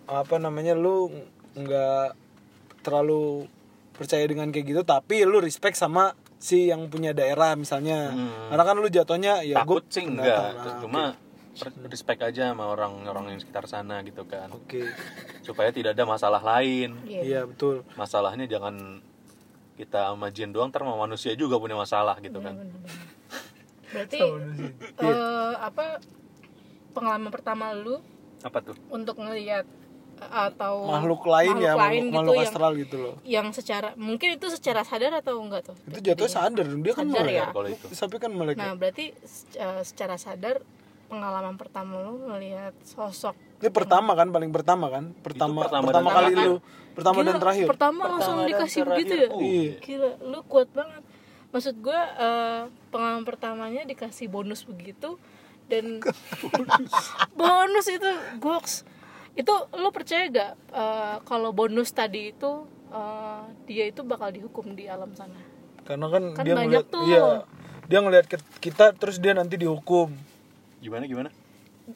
apa 0.05 0.35
namanya 0.37 0.71
lu 0.73 1.11
nggak 1.53 2.07
terlalu 2.81 3.51
percaya 3.91 4.23
dengan 4.23 4.47
kayak 4.47 4.63
gitu 4.65 4.81
tapi 4.81 5.21
lu 5.21 5.37
respect 5.37 5.75
sama 5.75 6.15
si 6.39 6.71
yang 6.71 6.87
punya 6.87 7.11
daerah 7.11 7.53
misalnya. 7.53 8.09
Hmm. 8.09 8.49
Karena 8.49 8.63
kan 8.63 8.75
lu 8.79 8.87
jatuhnya 8.87 9.33
ya 9.43 9.59
Takut 9.61 9.83
gua 9.83 9.93
sih 9.93 10.03
enggak, 10.07 10.47
Nah, 10.55 10.75
cuma 10.79 11.03
respect 11.85 12.23
aja 12.23 12.55
sama 12.55 12.71
orang-orang 12.71 13.35
yang 13.35 13.39
sekitar 13.39 13.67
sana 13.67 13.99
gitu 14.01 14.23
kan. 14.23 14.47
Oke. 14.49 14.87
Supaya 15.43 15.69
tidak 15.69 15.93
ada 15.93 16.07
masalah 16.07 16.39
lain. 16.39 16.95
Iya. 17.03 17.21
Iya, 17.21 17.41
betul. 17.43 17.83
Masalahnya 17.93 18.47
jangan 18.47 19.03
kita 19.75 20.11
sama 20.11 20.31
jin 20.31 20.51
doang, 20.51 20.71
ntar 20.71 20.83
sama 20.83 20.95
manusia 20.97 21.35
juga 21.35 21.59
punya 21.59 21.75
masalah 21.75 22.15
gitu 22.19 22.39
kan. 22.39 22.55
Benar-benar. 22.55 22.91
berarti 23.91 24.19
Iya. 24.21 25.11
eh, 25.11 25.53
apa 25.59 25.85
pengalaman 26.93 27.31
pertama 27.33 27.73
lu 27.73 27.97
Apa 28.39 28.61
tuh? 28.61 28.77
untuk 28.87 29.17
ngelihat 29.17 29.65
atau 30.21 30.85
Makhluk 30.85 31.23
lain 31.23 31.55
ya, 31.57 31.71
makhluk 31.71 31.79
lain 31.81 32.03
makhluk, 32.03 32.03
gitu 32.03 32.13
makhluk 32.13 32.35
yang 32.35 32.47
astral 32.47 32.71
gitu 32.75 32.95
loh. 32.97 33.15
yang 33.23 33.47
secara 33.49 33.87
mungkin 33.95 34.29
itu 34.33 34.47
secara 34.49 34.81
sadar 34.81 35.11
atau 35.15 35.37
enggak 35.37 35.61
tuh 35.65 35.75
Itu 35.85 35.99
jatuhnya 36.01 36.29
sadar, 36.29 36.65
dia 36.67 36.93
kan 36.93 37.05
Sadar 37.05 37.15
melek. 37.21 37.35
ya? 37.35 37.45
Kalau 37.49 37.69
itu. 37.69 37.85
Tapi 37.89 38.15
kan 38.17 38.31
melek. 38.31 38.55
nah 38.55 38.71
berarti 38.73 39.05
secara 39.81 40.15
sadar 40.15 40.59
pengalaman 41.05 41.55
pertama 41.55 41.99
lu 41.99 42.27
ngelihat 42.27 42.73
sosok 42.83 43.33
Ini 43.57 43.69
pertama 43.69 44.13
kan 44.13 44.27
paling 44.27 44.49
pertama 44.49 44.87
kan? 44.87 45.11
Pertama 45.17 45.63
pertama 45.63 45.89
pertama, 45.89 46.09
kali 46.11 46.25
terakhir. 46.29 46.45
lu 46.45 46.55
pertama 46.91 47.17
Gila, 47.17 47.25
dan 47.25 47.35
terakhir. 47.37 47.65
pertama 47.67 48.01
langsung 48.07 48.35
Pertama 48.35 48.41
dan 48.41 48.49
dikasih 48.51 48.81
begitu 48.83 49.13
ya 49.15 49.27
Oh, 49.27 49.39
iya. 49.39 49.73
gila 49.79 50.11
lu 50.21 50.39
kuat 50.43 50.69
banget 50.69 51.03
maksud 51.49 51.75
gue 51.77 51.99
eh, 52.15 52.61
pengalaman 52.87 53.23
pertamanya 53.23 53.81
dikasih 53.83 54.27
bonus 54.27 54.61
begitu 54.63 55.17
dan 55.65 55.97
bonus 57.35 57.87
itu 57.87 58.09
goks 58.37 58.85
itu 59.37 59.53
lu 59.75 59.89
percaya 59.91 60.25
gak 60.29 60.51
eh, 60.71 61.15
kalau 61.25 61.53
bonus 61.53 61.91
tadi 61.91 62.31
itu 62.31 62.65
eh, 62.89 63.41
dia 63.65 63.85
itu 63.89 64.01
bakal 64.01 64.29
dihukum 64.33 64.73
di 64.73 64.89
alam 64.89 65.11
sana 65.13 65.37
Karena 65.85 66.05
kan, 66.05 66.23
Kan 66.37 66.45
dia 66.45 66.53
ngeliat 66.53 66.85
tuh. 66.85 67.01
iya. 67.09 67.41
Dia 67.89 67.99
ngeliat 68.05 68.29
kita 68.61 68.93
terus 68.93 69.17
dia 69.17 69.33
nanti 69.33 69.57
dihukum. 69.57 70.13
Gimana 70.77 71.09
gimana? 71.09 71.33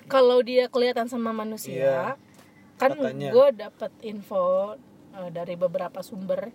kalau 0.09 0.41
dia 0.41 0.65
kelihatan 0.65 1.05
sama 1.05 1.29
manusia 1.29 1.77
Iya, 1.77 2.01
kan 2.81 2.97
gue 2.97 3.47
dapat 3.53 3.91
info 4.01 4.73
eh, 5.13 5.29
dari 5.29 5.53
beberapa 5.53 6.01
sumber 6.01 6.49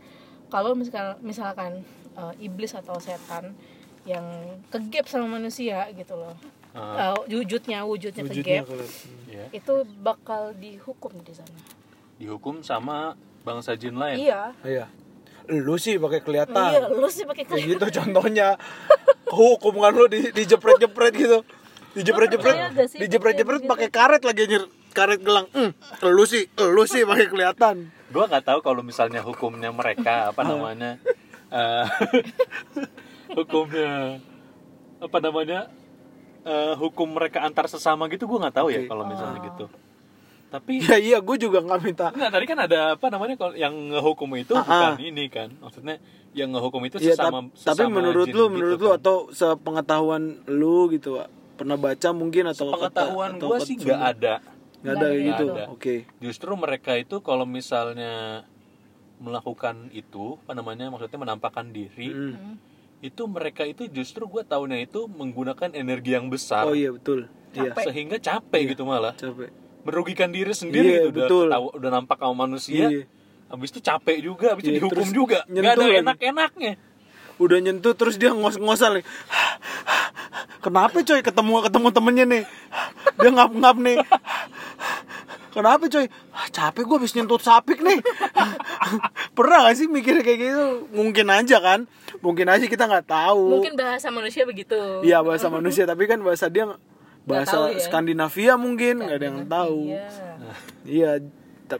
kalau 0.50 0.74
misal 0.74 1.20
misalkan 1.22 1.84
eh, 2.18 2.34
iblis 2.42 2.74
atau 2.74 2.98
setan 2.98 3.54
yang 4.02 4.24
kegap 4.72 5.06
sama 5.06 5.38
manusia 5.38 5.86
gitu 5.94 6.16
loh 6.16 6.34
Ah. 6.76 7.16
Eh, 7.24 7.36
wujudnya 7.36 7.82
wujudnya, 7.88 8.22
Wujudnya 8.22 8.62
kegap 8.62 8.70
kalau 8.70 8.86
Ya. 9.28 9.44
itu 9.50 9.74
bakal 10.04 10.42
dihukum 10.56 11.12
di 11.24 11.32
sana. 11.32 11.58
Dihukum 12.20 12.60
sama 12.60 13.16
bangsa 13.42 13.74
jin 13.74 13.96
lain? 13.96 14.18
Iya. 14.20 14.52
Iya. 14.62 14.86
Lu 15.48 15.80
sih 15.80 15.96
pakai 15.96 16.20
kelihatan. 16.20 16.54
Iya 16.54 16.86
lu 16.92 17.08
sih 17.08 17.24
pakai 17.24 17.44
gitu 17.48 17.86
contohnya. 17.88 18.60
Hukum 19.28 19.80
kan 19.80 19.92
lu 19.92 20.08
di 20.08 20.32
dijepret 20.32 20.80
jepret 20.80 21.12
gitu 21.12 21.44
dijepret 21.96 22.28
jepret 22.30 22.56
sih? 22.88 22.98
dijepret 23.00 23.34
jepret 23.34 23.60
kayak 23.64 23.70
pakai 23.70 23.88
karet 23.90 24.22
lagi 24.22 24.40
anjir 24.46 24.62
karet 24.94 25.20
gelang. 25.20 25.46
Hmm, 25.50 25.72
lu 26.04 26.24
sih 26.24 26.46
lu 26.56 26.84
sih 26.84 27.02
pakai 27.02 27.26
kelihatan. 27.26 27.76
Gue 28.08 28.24
nggak 28.24 28.44
tahu 28.44 28.58
kalau 28.64 28.80
misalnya 28.80 29.20
hukumnya 29.20 29.68
mereka 29.74 30.32
apa 30.32 30.42
namanya 30.46 30.96
eh, 31.52 31.84
hukumnya 33.38 34.20
apa 34.98 35.18
namanya 35.20 35.68
eh, 36.48 36.74
hukum 36.74 37.08
mereka 37.10 37.38
antar 37.40 37.66
sesama 37.66 38.08
gitu 38.08 38.24
gue 38.24 38.38
nggak 38.38 38.56
tahu 38.56 38.68
ya 38.68 38.80
Oke. 38.80 38.88
kalau 38.88 39.04
misalnya 39.04 39.40
gitu 39.44 39.68
tapi 40.48 40.80
ya 40.80 40.96
iya 40.98 41.18
gue 41.18 41.36
juga 41.36 41.60
nggak 41.60 41.80
minta 41.82 42.06
Enggak, 42.08 42.30
tadi 42.32 42.44
kan 42.46 42.58
ada 42.58 42.78
apa 42.94 43.06
namanya 43.06 43.36
kalau 43.36 43.52
yang 43.54 43.74
ngehukum 43.92 44.32
itu 44.34 44.52
Ah, 44.52 44.64
bukan 44.64 44.92
ah. 44.94 44.96
ini 44.98 45.24
kan 45.28 45.52
maksudnya 45.54 46.00
yang 46.32 46.48
ngehukum 46.50 46.80
itu 46.82 46.96
Iya, 46.98 47.12
sesama 47.14 47.38
tap- 47.42 47.52
tapi 47.52 47.82
sesama 47.84 47.92
menurut 47.94 48.24
jin 48.24 48.32
lu, 48.32 48.40
gitu 48.40 48.48
menurut 48.50 48.74
kan. 48.74 48.82
lu 48.82 48.90
atau 48.94 49.16
sepengetahuan 49.30 50.22
lu 50.46 50.88
gitu, 50.88 51.10
Wak? 51.14 51.28
pernah 51.54 51.76
baca 51.76 52.08
mungkin 52.12 52.44
atau 52.46 52.70
pengetahuan 52.70 53.30
gue 53.36 53.58
sih 53.60 53.76
nggak 53.76 54.00
ada 54.00 54.34
nggak 54.78 54.94
ada 54.94 55.04
kayak 55.04 55.12
Nggak 55.12 55.26
gitu. 55.28 55.44
ada. 55.50 55.64
Oke. 55.68 55.94
justru 56.18 56.50
mereka 56.54 56.92
itu 56.94 57.20
kalau 57.20 57.44
misalnya 57.44 58.46
melakukan 59.18 59.90
itu 59.90 60.38
apa 60.40 60.54
namanya 60.54 60.86
maksudnya 60.86 61.18
menampakkan 61.18 61.68
diri 61.68 62.08
Hmm. 62.08 62.56
Itu 63.00 63.22
mereka 63.24 63.62
itu 63.62 63.86
justru 63.86 64.24
gue 64.24 64.42
tahunya 64.42 64.82
itu 64.82 65.06
menggunakan 65.06 65.70
energi 65.72 66.12
yang 66.12 66.26
besar 66.26 66.64
Oh 66.64 66.74
iya 66.74 66.90
betul. 66.90 67.30
Iya. 67.50 67.70
Capek. 67.70 67.84
sehingga 67.86 68.16
capek 68.18 68.62
gitu 68.72 68.82
malah 68.82 69.14
Capek. 69.14 69.48
merugikan 69.82 70.28
diri 70.28 70.50
sendiri 70.50 70.84
Iya, 70.84 70.96
gitu 71.00 71.08
udah 71.08 71.24
betul. 71.24 71.46
ketawa- 71.48 71.74
udah 71.74 71.90
nampak 71.92 72.18
sama 72.18 72.34
manusia 72.40 72.84
Iya. 72.86 73.04
habis 73.46 73.68
itu 73.70 73.80
capek 73.80 74.16
juga 74.20 74.46
habis 74.52 74.62
itu 74.62 74.70
Iya, 74.70 74.78
dihukum 74.78 74.92
terus 74.98 75.10
juga 75.10 75.38
nggak 75.44 75.72
ada 75.72 75.80
lagi. 75.80 76.00
enak-enaknya 76.00 76.72
Udah 77.38 77.54
nyentuh 77.56 77.94
terus 77.94 78.18
dia 78.18 78.34
ngos-ngosan 78.34 78.98
nih. 78.98 79.06
Kenapa 80.58 80.98
coy 80.98 81.22
ketemu 81.22 81.62
ketemu 81.62 81.88
temennya 81.88 82.24
nih? 82.26 82.42
Dia 83.14 83.30
ngap-ngap 83.30 83.76
nih. 83.78 83.98
Kenapa 85.48 85.88
coy? 85.88 86.06
Ah, 86.30 86.46
capek 86.52 86.84
gue 86.84 86.96
habis 87.00 87.12
nyentuh 87.16 87.40
sapik 87.40 87.80
nih. 87.80 87.98
Pernah 89.36 89.68
gak 89.68 89.76
sih 89.80 89.88
mikir 89.88 90.20
kayak 90.20 90.38
gitu? 90.38 90.66
Mungkin 90.92 91.26
aja 91.32 91.56
kan. 91.58 91.88
Mungkin 92.20 92.46
aja 92.48 92.64
kita 92.66 92.84
nggak 92.88 93.06
tahu. 93.08 93.60
mungkin 93.60 93.78
bahasa 93.78 94.10
manusia 94.10 94.42
begitu 94.42 94.74
Iya 95.06 95.22
bahasa 95.22 95.46
manusia 95.46 95.86
tapi 95.86 96.10
kan 96.10 96.18
bahasa 96.20 96.50
dia 96.50 96.66
bahasa 97.28 97.68
tahu 97.68 97.76
ya. 97.76 97.80
Skandinavia 97.84 98.54
mungkin 98.58 99.04
nggak 99.04 99.16
ada 99.20 99.26
yang 99.28 99.40
tahu. 99.46 99.78
iya 99.92 100.08
Iya, 100.88 101.10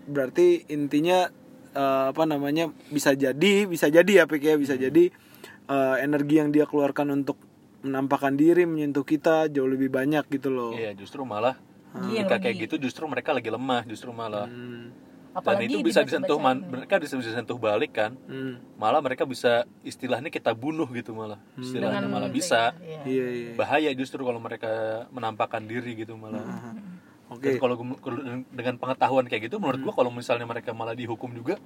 berarti 0.04 0.68
intinya 0.68 1.33
eh, 1.72 2.04
apa 2.12 2.22
namanya 2.28 2.68
bisa 2.92 3.16
jadi, 3.16 3.64
bisa 3.64 3.88
jadi 3.88 4.22
ya 4.22 4.24
Pik 4.28 4.44
ya, 4.44 4.54
bisa 4.61 4.76
jadi 4.76 5.09
eh, 5.68 5.96
energi 6.04 6.35
yang 6.40 6.52
dia 6.52 6.68
keluarkan 6.68 7.24
untuk 7.24 7.40
menampakkan 7.83 8.35
diri 8.35 8.66
menyentuh 8.66 9.07
kita 9.07 9.46
jauh 9.48 9.70
lebih 9.70 9.88
banyak 9.88 10.26
gitu 10.28 10.50
loh. 10.50 10.74
iya 10.74 10.92
justru 10.98 11.22
malah 11.22 11.54
Yang 11.90 12.27
ketika 12.27 12.37
kayak 12.38 12.55
rugi. 12.55 12.64
gitu 12.64 12.74
justru 12.81 13.05
mereka 13.05 13.31
lagi 13.33 13.48
lemah 13.48 13.83
justru 13.85 14.11
malah. 14.11 14.44
Hmm, 14.44 14.92
dan 15.29 15.35
apalagi 15.35 15.64
itu 15.66 15.79
bisa 15.81 16.01
disentuh 16.03 16.38
man- 16.38 16.64
mereka 16.64 16.94
bisa 16.98 17.14
bisa 17.14 17.29
disentuh 17.31 17.57
balik 17.57 17.92
kan. 17.92 18.12
Hmm, 18.24 18.59
malah 18.74 18.98
mereka 18.98 19.22
bisa 19.22 19.53
istilahnya 19.83 20.29
kita 20.29 20.53
bunuh 20.53 20.87
gitu 20.88 21.12
malah. 21.12 21.38
Istilahnya 21.55 22.01
Dengan 22.01 22.12
malah 22.12 22.31
bisa. 22.31 22.74
iya. 22.81 23.01
iya 23.05 23.27
iya. 23.31 23.53
bahaya 23.55 23.90
justru 23.92 24.20
kalau 24.20 24.38
mereka 24.38 24.68
menampakkan 25.09 25.62
diri 25.62 25.94
gitu 25.96 26.14
malah 26.14 26.42
Oke. 27.28 27.44
Dan 27.44 27.54
kalau 27.58 27.74
kalau 27.98 28.18
dengan 28.48 28.74
pengetahuan 28.76 29.24
kayak 29.24 29.42
gitu 29.46 29.56
menurut 29.56 29.80
gua 29.80 29.92
kalau 29.94 30.08
misalnya 30.08 30.44
mereka 30.44 30.72
malah 30.72 30.92
dihukum 30.92 31.28
juga 31.30 31.60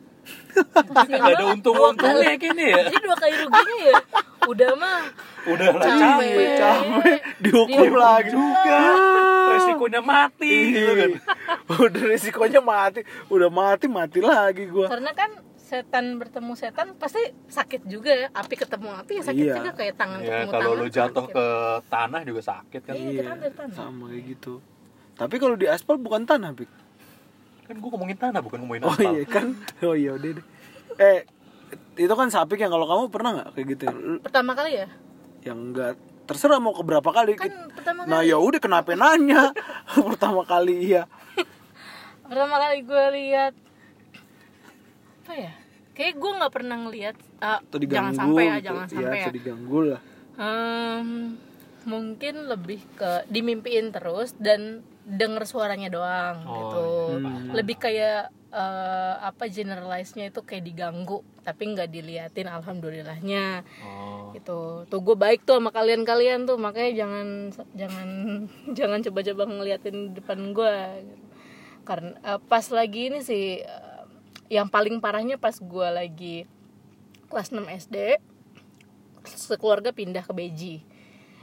nggak 1.08 1.22
ada 1.32 1.44
untung-untungnya 1.50 2.34
kayaknya 2.34 2.66
ya 2.68 2.76
jadi 2.86 2.98
dua 2.98 3.16
kali 3.16 3.34
ruginya 3.38 3.76
ya 3.80 3.94
udah 4.42 4.70
mah 4.74 5.00
udah 5.44 5.66
lah 5.70 5.86
capek 5.86 6.34
Capek 6.58 7.18
dihukum 7.38 7.90
lagi 7.92 8.30
juga 8.30 8.78
resikonya 9.52 10.00
mati 10.00 10.54
gitu 10.72 10.92
kan 10.92 11.10
Udah 11.72 12.02
risikonya 12.04 12.60
mati, 12.60 13.00
udah 13.28 13.48
mati 13.48 13.86
mati 13.86 14.18
lagi 14.18 14.66
gua. 14.66 14.90
karena 14.90 15.12
kan 15.12 15.30
setan 15.56 16.18
bertemu 16.18 16.52
setan 16.52 16.92
pasti 16.94 17.22
sakit 17.46 17.86
juga 17.86 18.12
ya 18.12 18.28
api 18.30 18.54
ketemu 18.56 18.92
api 18.94 19.12
ya 19.14 19.22
sakit 19.24 19.40
Iya. 19.42 19.54
juga 19.56 19.70
kayak 19.72 19.94
tangan 19.96 20.18
ya 20.20 20.26
ketemu 20.42 20.50
kalau 20.50 20.62
tangan 20.68 20.76
lo 20.76 20.86
jatuh 20.90 21.24
sakit. 21.24 21.32
ke 21.32 21.46
tanah 21.88 22.20
juga 22.22 22.40
sakit 22.42 22.80
kan 22.82 22.94
Iya, 22.94 23.22
dari 23.32 23.54
tanah. 23.54 23.72
sama 23.72 24.04
kayak 24.10 24.24
gitu. 24.28 24.54
Tapi 25.12 25.34
kalau 25.36 25.54
di 25.54 25.66
aspal 25.66 25.96
bukan 25.96 26.22
tanah, 26.22 26.52
Pik. 26.52 26.70
kan 27.62 27.76
gua 27.78 27.90
ngomongin 27.90 28.18
tanah 28.18 28.40
bukan 28.40 28.58
ngomongin 28.60 28.82
Oh 28.82 28.90
aspal 28.90 29.12
iya 29.12 29.24
kan? 29.24 29.46
Oh 29.80 29.94
iya 29.94 30.10
udah 30.12 30.30
deh. 30.34 30.44
Eh 30.96 31.18
itu 31.94 32.10
kan 32.10 32.28
sapik 32.28 32.58
yang 32.58 32.68
kalau 32.68 32.84
kamu 32.84 33.04
pernah 33.08 33.30
nggak 33.32 33.48
kayak 33.52 33.66
gitu? 33.70 33.84
Lu- 33.88 34.20
pertama 34.20 34.52
kali 34.52 34.72
ya 34.74 34.86
Yang 35.42 35.58
enggak 35.62 35.92
terserah 36.22 36.58
mau 36.58 36.70
ke 36.70 36.82
berapa 36.82 37.04
kali. 37.06 37.32
kan 37.34 37.48
pertama 37.72 38.04
Nah 38.04 38.18
kali 38.18 38.28
ya 38.28 38.36
udah 38.36 38.60
kenapa 38.60 38.92
nanya? 38.92 39.52
Pertama 40.08 40.42
kali 40.42 40.74
iya. 40.86 41.02
pertama 42.28 42.56
kali 42.58 42.76
gue 42.82 43.04
lihat 43.14 43.52
apa 45.22 45.32
ya 45.38 45.52
kayak 45.92 46.14
gue 46.16 46.30
nggak 46.34 46.52
pernah 46.52 46.76
ngelihat 46.78 47.16
ah, 47.38 47.60
Atau 47.60 47.78
diganggu 47.78 48.10
jangan 48.10 48.14
sampai 48.16 48.42
ya 48.42 48.52
gitu. 48.52 48.66
jangan 48.66 48.82
Iya, 48.82 48.90
sampai 48.90 49.12
ya 49.14 49.22
atau 49.22 49.32
diganggu 49.32 49.78
lah. 49.86 50.00
Em, 50.34 51.08
mungkin 51.84 52.34
lebih 52.48 52.80
ke 52.92 53.10
dimimpiin 53.28 53.92
terus 53.92 54.32
dan 54.36 54.80
denger 55.02 55.42
suaranya 55.44 55.90
doang 55.90 56.36
Oh, 56.46 56.54
gitu. 56.54 56.82
Hmm. 57.18 57.50
lebih 57.52 57.76
kayak 57.76 58.30
eh, 58.52 59.14
apa 59.18 59.48
generalize-nya 59.48 60.28
itu 60.28 60.40
kayak 60.40 60.62
diganggu 60.62 61.20
tapi 61.42 61.72
nggak 61.72 61.90
diliatin 61.90 62.46
alhamdulillahnya. 62.46 63.66
Oh. 63.82 64.30
Gitu. 64.30 64.86
Tuh 64.86 65.00
gue 65.02 65.16
baik 65.16 65.42
tuh 65.42 65.58
sama 65.58 65.72
kalian-kalian 65.72 66.46
tuh 66.46 66.54
makanya 66.56 67.02
jangan 67.02 67.26
jangan 67.74 68.08
jangan 68.78 68.98
coba-coba 69.02 69.42
ngeliatin 69.48 69.96
di 70.12 70.22
depan 70.22 70.52
gue 70.52 70.74
karena 71.82 72.14
eh, 72.22 72.40
pas 72.46 72.62
lagi 72.70 73.10
ini 73.10 73.20
sih 73.20 73.58
eh, 73.58 74.02
yang 74.52 74.68
paling 74.68 75.00
parahnya 75.00 75.34
pas 75.34 75.56
gue 75.56 75.88
lagi 75.90 76.36
kelas 77.26 77.50
6 77.50 77.64
SD 77.88 77.96
sekeluarga 79.24 79.90
pindah 79.90 80.22
ke 80.22 80.32
Beji 80.34 80.74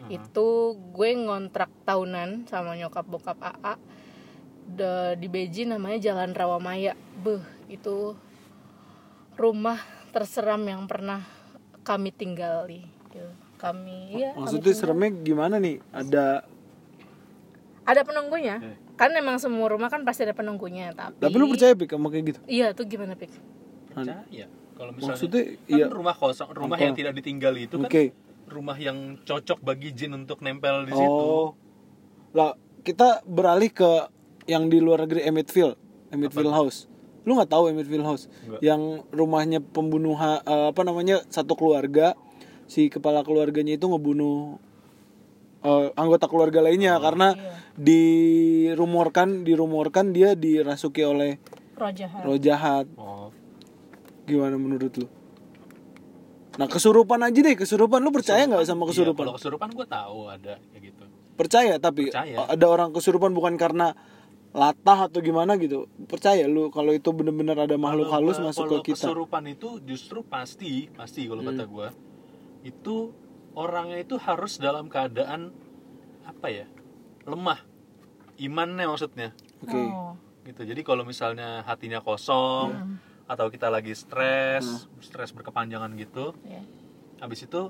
itu 0.07 0.47
gue 0.89 1.09
ngontrak 1.19 1.67
tahunan 1.83 2.47
sama 2.47 2.73
nyokap 2.73 3.03
bokap 3.03 3.35
AA 3.37 3.75
De- 4.65 5.17
di 5.17 5.27
Beji 5.27 5.65
namanya 5.65 5.99
Jalan 5.99 6.31
Rawamaya 6.31 6.93
beh 7.17 7.41
itu 7.67 8.15
rumah 9.35 9.81
terseram 10.09 10.61
yang 10.61 10.85
pernah 10.85 11.25
kami 11.81 12.09
tinggali 12.09 12.85
gitu. 13.07 13.27
kami 13.57 14.13
ya 14.15 14.31
kami 14.31 14.45
Maksudnya 14.45 14.73
seremnya 14.73 15.09
gimana 15.11 15.55
nih? 15.57 15.81
Ada 15.91 16.45
ada 17.83 18.01
penunggunya 18.05 18.61
Eh. 18.61 18.77
kan 18.93 19.09
emang 19.11 19.35
semua 19.35 19.67
rumah 19.67 19.89
kan 19.89 20.05
pasti 20.05 20.21
ada 20.21 20.31
penunggunya 20.31 20.93
tapi 20.93 21.17
tapi 21.17 21.33
lu 21.33 21.49
percaya 21.49 21.73
Pik 21.73 21.89
sama 21.89 22.07
kayak 22.07 22.23
gitu? 22.27 22.39
iya 22.45 22.69
tuh 22.71 22.85
gimana 22.85 23.17
pik 23.17 23.33
percaya 23.89 24.45
kalau 24.75 24.91
misalnya 24.93 25.11
Maksudnya 25.17 25.43
kan 25.57 25.73
iya. 25.73 25.85
rumah 25.89 26.13
kosong 26.13 26.49
rumah 26.53 26.77
yang 26.77 26.93
tidak 26.93 27.17
ditinggali 27.17 27.65
itu 27.65 27.75
kan 27.75 27.89
Oke. 27.89 28.13
Rumah 28.49 28.75
yang 28.75 29.21
cocok 29.23 29.61
bagi 29.61 29.93
jin 29.93 30.17
untuk 30.17 30.41
nempel 30.41 30.85
di 30.89 30.93
situ 30.93 31.05
Oh. 31.05 31.53
Lah, 32.33 32.53
kita 32.85 33.25
beralih 33.25 33.73
ke 33.73 33.91
yang 34.45 34.69
di 34.69 34.77
luar 34.81 35.05
negeri 35.05 35.25
Emmetsville, 35.25 35.73
Emmetsville 36.13 36.53
House. 36.53 36.85
Lu 37.25 37.37
nggak 37.37 37.49
tahu 37.49 37.69
Emmetsville 37.73 38.05
House? 38.05 38.29
Nggak. 38.45 38.61
Yang 38.61 38.81
rumahnya 39.13 39.59
pembunuhan 39.61 40.41
eh, 40.45 40.67
apa 40.73 40.81
namanya? 40.85 41.21
satu 41.29 41.53
keluarga 41.57 42.13
si 42.69 42.85
kepala 42.89 43.25
keluarganya 43.25 43.77
itu 43.77 43.85
ngebunuh 43.89 44.61
eh, 45.65 45.87
anggota 45.97 46.29
keluarga 46.29 46.61
lainnya 46.61 47.01
karena 47.01 47.33
dirumorkan 47.77 49.41
dirumorkan 49.41 50.13
dia 50.13 50.37
dirasuki 50.37 51.01
oleh 51.01 51.41
roh 51.79 51.89
jahat 51.89 52.21
roh 52.21 52.37
jahat. 52.37 52.85
oh 52.99 53.33
Gimana 54.29 54.61
menurut 54.61 54.93
lu? 54.93 55.09
Nah, 56.59 56.67
kesurupan 56.67 57.23
aja 57.23 57.39
deh, 57.39 57.55
kesurupan 57.55 58.03
lu 58.03 58.11
percaya 58.11 58.43
nggak 58.43 58.67
sama 58.67 58.83
Iya, 58.83 58.89
kesurupan? 58.91 59.23
kalau 59.23 59.35
kesurupan 59.39 59.69
gue 59.71 59.87
tahu 59.87 60.19
ada 60.27 60.53
kayak 60.69 60.83
gitu 60.85 61.03
Percaya 61.33 61.79
tapi 61.79 62.11
Percaya. 62.11 62.35
ada 62.45 62.65
orang 62.67 62.91
kesurupan 62.91 63.31
bukan 63.31 63.55
karena 63.55 63.95
latah 64.51 65.07
atau 65.07 65.19
gimana 65.19 65.55
gitu. 65.55 65.87
Percaya 66.03 66.43
lu 66.43 66.67
kalau 66.67 66.91
itu 66.91 67.07
bener-bener 67.09 67.55
ada 67.55 67.79
makhluk 67.79 68.11
Kalau 68.11 68.27
halus 68.27 68.37
masuk 68.41 68.67
kalau 68.67 68.83
ke 68.83 68.91
kita. 68.91 69.07
kesurupan 69.07 69.47
itu 69.47 69.79
justru 69.81 70.19
pasti 70.21 70.91
pasti 70.91 71.23
kalau 71.25 71.39
kata 71.41 71.63
Hmm. 71.63 71.71
gue 71.71 71.87
itu 72.65 73.15
orangnya 73.53 73.97
itu 73.97 74.19
harus 74.19 74.57
dalam 74.57 74.85
keadaan 74.85 75.55
apa 76.21 76.47
ya 76.49 76.67
lemah 77.23 77.63
imannya 78.37 78.83
maksudnya 78.85 79.31
Oke. 79.61 79.79
Oh. 79.79 80.19
gitu 80.43 80.65
jadi 80.65 80.81
kalau 80.81 81.03
misalnya 81.03 81.63
hatinya 81.63 82.01
kosong 82.01 82.67
Hmm. 82.69 82.95
Atau 83.29 83.45
kita 83.47 83.69
lagi 83.69 83.93
stres 83.93 84.65
stres 84.99 85.29
berkepanjangan 85.31 85.93
gitu 85.95 86.33
Iya. 86.41 86.65
habis 87.19 87.45
itu 87.45 87.69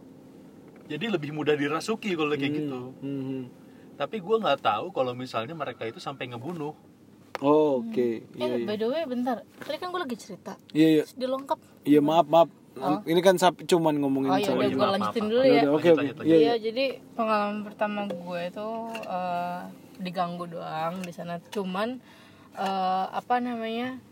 jadi 0.88 1.06
lebih 1.12 1.30
mudah 1.30 1.54
dirasuki 1.54 2.16
kalau 2.16 2.32
kayak 2.32 2.54
gitu 2.58 2.96
Hmm. 2.98 3.52
tapi 3.94 4.18
gue 4.18 4.36
nggak 4.38 4.64
tahu 4.64 4.90
kalau 4.90 5.12
misalnya 5.12 5.52
mereka 5.52 5.84
itu 5.84 6.00
sampai 6.00 6.28
ngebunuh 6.28 6.72
Oh, 7.40 7.80
oke. 7.80 7.96
Iya, 8.36 8.44
eh 8.44 8.48
iya. 8.54 8.68
by 8.68 8.76
the 8.76 8.84
way 8.84 9.04
bentar 9.06 9.48
tadi 9.58 9.80
kan 9.80 9.96
gue 9.96 10.02
lagi 10.02 10.18
cerita 10.18 10.60
Iya, 10.72 10.88
iya. 10.90 11.04
Terus 11.04 11.16
dilengkap 11.16 11.60
Iya, 11.84 12.00
maaf, 12.00 12.28
maaf. 12.28 12.50
Ini 13.02 13.20
kan 13.20 13.36
cuman 13.66 13.96
ngomongin 13.98 14.28
oh 14.30 14.36
ya 14.36 14.44
soal 14.46 14.58
udah 14.58 14.68
iya, 14.68 14.76
gue 14.76 14.88
lanjutin 14.90 15.24
maaf. 15.24 15.32
dulu 15.32 15.42
Ya 15.42 15.62
oke, 15.68 15.90
oke. 15.90 16.04
Iya, 16.04 16.12
iya. 16.20 16.36
Iya, 16.36 16.54
jadi 16.60 16.86
pengalaman 17.16 17.60
pertama 17.64 18.00
gue 18.08 18.40
itu 18.46 18.68
eh, 19.08 19.62
diganggu 20.00 20.46
doang 20.48 21.00
di 21.00 21.12
sana. 21.12 21.40
Cuman 21.46 22.04
eh, 22.56 23.06
apa 23.10 23.36
namanya? 23.40 24.04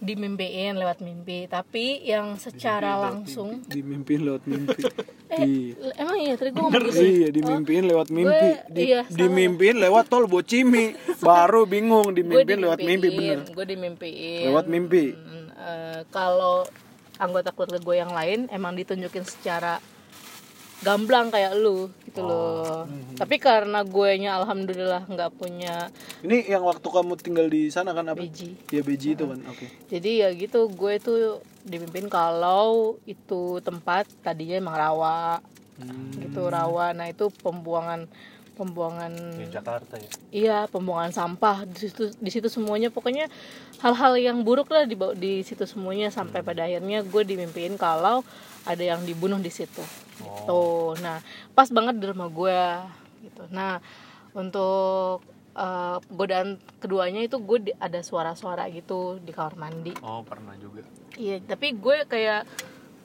Dimimpiin 0.00 0.74
lewat 0.74 0.98
mimpi, 0.98 1.44
tapi 1.44 2.00
yang 2.02 2.34
secara 2.34 2.96
langsung 2.98 3.60
Dimimpiin 3.62 4.24
lewat 4.24 4.42
mimpi. 4.44 4.80
eh 5.30 5.44
Iya. 5.70 5.92
emang 5.94 6.16
iya 6.18 6.34
tadi 6.34 6.50
gue 6.50 6.58
ngomong 6.58 6.82
gitu. 6.82 7.00
Iya, 7.00 7.28
dimimpiin 7.30 7.84
lewat 7.86 8.08
mimpi. 8.08 8.32
gue- 8.48 8.60
Di, 8.66 8.80
iya, 8.82 9.00
dimimpiin 9.06 9.76
lewat 9.78 10.08
tol 10.08 10.24
Bocimi. 10.24 10.96
Baru 11.22 11.64
bingung 11.64 12.10
dimimpiin 12.10 12.60
lewat 12.60 12.80
mimpi 12.80 13.08
bener. 13.08 13.38
Gue 13.46 13.64
dimimpiin. 13.64 14.48
Lewat 14.48 14.66
mimpi. 14.66 15.04
Hmm, 15.12 15.46
eh, 15.52 16.00
kalau 16.08 16.64
anggota 17.14 17.52
keluarga 17.52 17.78
gue 17.78 17.94
yang 17.94 18.10
lain 18.10 18.48
emang 18.48 18.72
ditunjukin 18.74 19.22
secara 19.22 19.76
gamblang 20.80 21.28
kayak 21.28 21.56
lu 21.60 21.92
gitu 22.08 22.24
loh. 22.24 22.88
Tapi 23.14 23.36
karena 23.38 23.84
gue 23.84 24.10
nya 24.18 24.40
alhamdulillah 24.40 25.06
nggak 25.06 25.30
punya 25.36 25.92
Ini 26.24 26.50
yang 26.50 26.64
waktu 26.66 26.82
kamu 26.82 27.12
tinggal 27.20 27.46
di 27.46 27.68
sana 27.70 27.94
kan 27.94 28.10
apa? 28.10 28.18
biji. 28.18 28.56
Ya 28.72 28.82
beji 28.82 29.14
itu 29.14 29.24
kan. 29.28 29.38
Oke. 29.46 29.70
Jadi 29.92 30.10
ya 30.24 30.28
gitu, 30.34 30.66
gue 30.72 30.92
tuh 30.98 31.44
dipimpin 31.62 32.08
kalau 32.08 32.96
itu 33.04 33.60
tempat 33.60 34.08
tadinya 34.24 34.56
emang 34.58 34.76
rawa, 34.76 35.44
gitu 36.18 36.48
rawa. 36.48 36.96
Nah 36.96 37.06
itu 37.12 37.28
pembuangan 37.44 38.08
pembuangan 38.60 39.12
Di 39.40 39.48
Jakarta 39.48 39.96
ya 39.96 40.10
iya 40.28 40.58
pembuangan 40.68 41.16
sampah 41.16 41.64
di 41.64 41.88
situ 41.88 42.12
di 42.12 42.28
situ 42.28 42.52
semuanya 42.52 42.92
pokoknya 42.92 43.24
hal-hal 43.80 44.20
yang 44.20 44.44
buruk 44.44 44.68
lah 44.68 44.84
di 44.84 45.00
di 45.16 45.40
situ 45.40 45.64
semuanya 45.64 46.12
sampai 46.12 46.44
pada 46.44 46.68
akhirnya 46.68 47.00
gue 47.00 47.22
dimimpiin 47.24 47.80
kalau 47.80 48.20
ada 48.68 48.84
yang 48.84 49.00
dibunuh 49.08 49.40
di 49.40 49.48
situ 49.48 49.80
gitu. 50.20 50.94
Nah 51.00 51.24
pas 51.56 51.68
banget 51.72 51.96
di 51.96 52.04
rumah 52.06 52.28
gue 52.28 52.62
gitu. 53.26 53.42
Nah 53.50 53.80
untuk 54.36 55.24
eh, 55.56 55.96
godaan 56.12 56.60
keduanya 56.78 57.24
itu 57.24 57.40
gue 57.40 57.74
ada 57.80 58.00
suara-suara 58.04 58.68
gitu 58.70 59.18
di 59.18 59.32
kamar 59.34 59.56
mandi. 59.58 59.96
Oh 60.04 60.22
pernah 60.22 60.54
juga. 60.60 60.86
Iya, 61.18 61.42
tapi 61.42 61.74
gue 61.74 62.06
kayak 62.06 62.46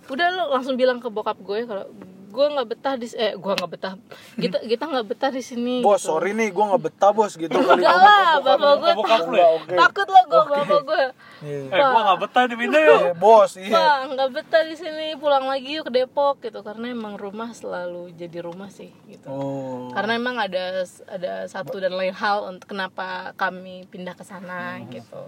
udah 0.06 0.28
lo 0.30 0.44
langsung 0.54 0.78
bilang 0.78 1.02
ke 1.02 1.10
bokap 1.10 1.42
gue 1.42 1.66
kalau 1.66 1.90
gue 2.36 2.48
nggak 2.52 2.68
betah 2.68 2.94
di 2.94 3.08
eh 3.16 3.34
gue 3.34 3.54
nggak 3.56 3.72
betah 3.72 3.94
kita 4.36 4.58
kita 4.62 4.84
nggak 4.86 5.08
betah 5.08 5.32
di 5.32 5.40
sini 5.40 5.76
Bos, 5.80 5.98
gitu. 5.98 6.12
sorry 6.12 6.32
nih, 6.32 6.52
gua 6.52 6.76
nggak 6.76 6.84
betah 6.84 7.12
bos 7.12 7.34
gitu 7.34 7.56
kali. 7.56 7.80
enggak 7.80 7.96
lah 7.96 8.32
bapak 8.38 8.74
gue 8.76 8.92
ya? 9.34 9.48
takut 9.80 10.08
lah 10.08 10.24
gue 10.26 10.44
bapak 10.46 10.82
gue 10.84 11.04
Iya. 11.36 11.68
eh 11.70 11.82
gua 11.82 12.02
nggak 12.04 12.20
betah 12.22 12.44
di 12.46 12.56
pindah 12.56 12.82
yuk 12.82 13.02
Eh, 13.02 13.14
bos, 13.16 13.52
iya. 13.56 14.04
nggak 14.06 14.30
betah 14.30 14.62
di 14.62 14.76
sini 14.76 15.16
pulang 15.16 15.46
lagi 15.46 15.70
yuk 15.74 15.88
ke 15.88 15.92
Depok 15.94 16.36
gitu 16.42 16.60
karena 16.60 16.92
emang 16.92 17.16
rumah 17.16 17.52
selalu 17.52 18.12
jadi 18.12 18.44
rumah 18.44 18.68
sih 18.68 18.92
gitu 19.06 19.28
Oh. 19.28 19.90
karena 19.90 20.16
emang 20.16 20.36
ada 20.38 20.84
ada 21.08 21.34
satu 21.46 21.80
dan 21.80 21.94
lain 21.94 22.12
hal 22.12 22.46
untuk 22.48 22.68
kenapa 22.68 23.32
kami 23.34 23.88
pindah 23.88 24.14
ke 24.14 24.22
sana 24.22 24.84
gitu 24.88 25.24